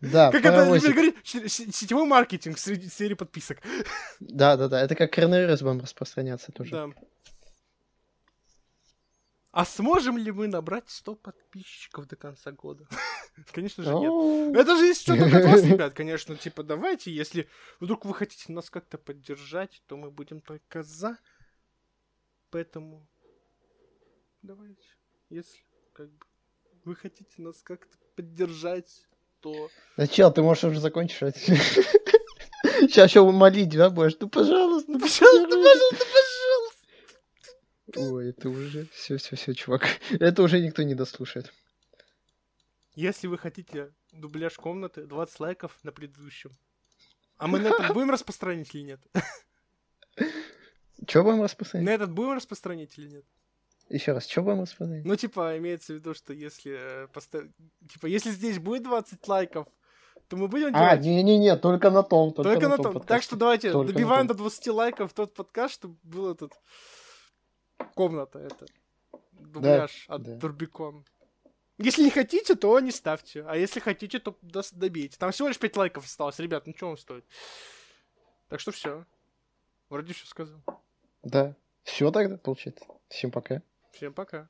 Да, 0.00 0.32
Как 0.32 0.42
это 0.46 0.80
се- 1.24 1.48
сетевой 1.48 2.06
маркетинг 2.06 2.58
среди 2.58 2.88
сфере 2.88 3.14
подписок. 3.16 3.58
Да, 4.18 4.56
да, 4.56 4.68
да. 4.68 4.80
Это 4.80 4.94
как 4.94 5.12
коронавирус 5.12 5.60
будем 5.60 5.80
распространяться 5.80 6.52
тоже. 6.52 6.70
Да. 6.70 6.88
А 9.52 9.66
сможем 9.66 10.16
ли 10.16 10.30
мы 10.30 10.46
набрать 10.46 10.88
100 10.88 11.16
подписчиков 11.16 12.06
до 12.06 12.16
конца 12.16 12.50
года? 12.52 12.86
Конечно 13.52 13.84
же 13.84 13.92
нет. 13.94 14.56
Это 14.56 14.76
же 14.76 14.86
есть 14.86 15.02
что-то 15.02 15.26
от 15.26 15.44
вас, 15.44 15.64
ребят, 15.64 15.92
конечно. 15.92 16.36
Типа, 16.36 16.62
давайте, 16.62 17.12
если 17.12 17.48
вдруг 17.78 18.06
вы 18.06 18.14
хотите 18.14 18.52
нас 18.52 18.70
как-то 18.70 18.96
поддержать, 18.96 19.82
то 19.86 19.96
мы 19.96 20.10
будем 20.10 20.40
только 20.40 20.82
за. 20.82 21.18
Поэтому 22.50 23.06
давайте, 24.42 24.82
если 25.28 25.60
как 25.92 26.10
бы 26.10 26.26
вы 26.84 26.94
хотите 26.96 27.42
нас 27.42 27.62
как-то 27.62 27.96
поддержать, 28.16 29.04
то 29.40 29.70
Да 29.96 30.06
чел, 30.06 30.32
ты 30.32 30.42
можешь 30.42 30.64
уже 30.64 30.80
закончить. 30.80 31.36
Сейчас 31.36 33.10
еще 33.10 33.30
молить, 33.30 33.70
да, 33.70 33.90
будешь? 33.90 34.16
Ну, 34.20 34.28
пожалуйста, 34.28 34.90
Ну, 34.92 34.98
пожалуйста, 35.00 35.48
пожалуйста, 35.48 36.06
пожалуйста. 36.06 36.80
Ой, 38.14 38.30
это 38.30 38.48
уже... 38.48 38.86
Все, 38.92 39.16
все, 39.16 39.36
все, 39.36 39.54
чувак. 39.54 39.86
Это 40.10 40.42
уже 40.42 40.60
никто 40.60 40.82
не 40.82 40.94
дослушает. 40.94 41.52
Если 42.94 43.26
вы 43.26 43.38
хотите 43.38 43.92
дубляж 44.12 44.54
комнаты, 44.56 45.06
20 45.06 45.40
лайков 45.40 45.78
на 45.82 45.92
предыдущем. 45.92 46.56
А 47.36 47.46
мы 47.46 47.58
на 47.58 47.68
этом 47.68 47.88
будем 47.94 48.10
распространять 48.10 48.74
или 48.74 48.82
нет? 48.82 49.00
Че 51.06 51.22
будем 51.22 51.38
На 51.38 51.44
распространять? 51.44 51.94
этот 51.94 52.12
будем 52.12 52.32
распространять 52.32 52.96
или 52.98 53.08
нет? 53.08 53.24
Еще 53.90 54.12
раз, 54.12 54.26
что 54.28 54.42
будем 54.42 54.60
распространять? 54.62 55.04
Ну, 55.04 55.16
типа, 55.16 55.58
имеется 55.58 55.92
в 55.92 55.96
виду, 55.96 56.14
что 56.14 56.32
если 56.32 56.76
э, 56.78 57.08
поставить... 57.08 57.50
Типа, 57.92 58.06
если 58.06 58.30
здесь 58.30 58.60
будет 58.60 58.84
20 58.84 59.26
лайков, 59.26 59.66
то 60.28 60.36
мы 60.36 60.46
будем 60.46 60.70
А, 60.74 60.96
делать... 60.96 61.04
не-не-не, 61.04 61.56
только 61.56 61.90
на 61.90 62.04
том. 62.04 62.32
Только, 62.32 62.52
Только 62.52 62.68
на 62.68 62.76
том. 62.76 62.84
Так 62.84 62.94
подкасте. 62.94 63.24
что 63.26 63.36
давайте 63.36 63.72
Только 63.72 63.88
на 63.88 63.92
добиваем 63.92 64.28
том. 64.28 64.36
до 64.36 64.42
20 64.44 64.66
лайков 64.68 65.12
тот 65.12 65.34
подкаст, 65.34 65.74
чтобы 65.74 65.96
был 66.04 66.30
этот... 66.30 66.52
Комната 67.96 68.38
это. 68.38 68.66
Дубляж 69.32 70.04
от 70.06 70.22
да. 70.22 70.38
Турбикон. 70.38 71.04
Если 71.78 72.04
не 72.04 72.10
хотите, 72.10 72.54
то 72.54 72.78
не 72.78 72.92
ставьте. 72.92 73.42
А 73.48 73.56
если 73.56 73.80
хотите, 73.80 74.20
то 74.20 74.36
добейте. 74.72 75.16
Там 75.18 75.32
всего 75.32 75.48
лишь 75.48 75.58
5 75.58 75.76
лайков 75.76 76.04
осталось, 76.04 76.38
ребят, 76.38 76.66
ну 76.68 76.74
что 76.76 76.86
вам 76.86 76.96
стоит? 76.96 77.24
Так 78.48 78.60
что 78.60 78.70
все. 78.70 79.04
Вроде 79.88 80.12
все 80.12 80.26
сказал. 80.26 80.60
Да. 81.24 81.56
Все 81.82 82.12
тогда, 82.12 82.36
получается. 82.36 82.84
Всем 83.08 83.32
пока. 83.32 83.62
Всем 83.92 84.12
пока. 84.14 84.48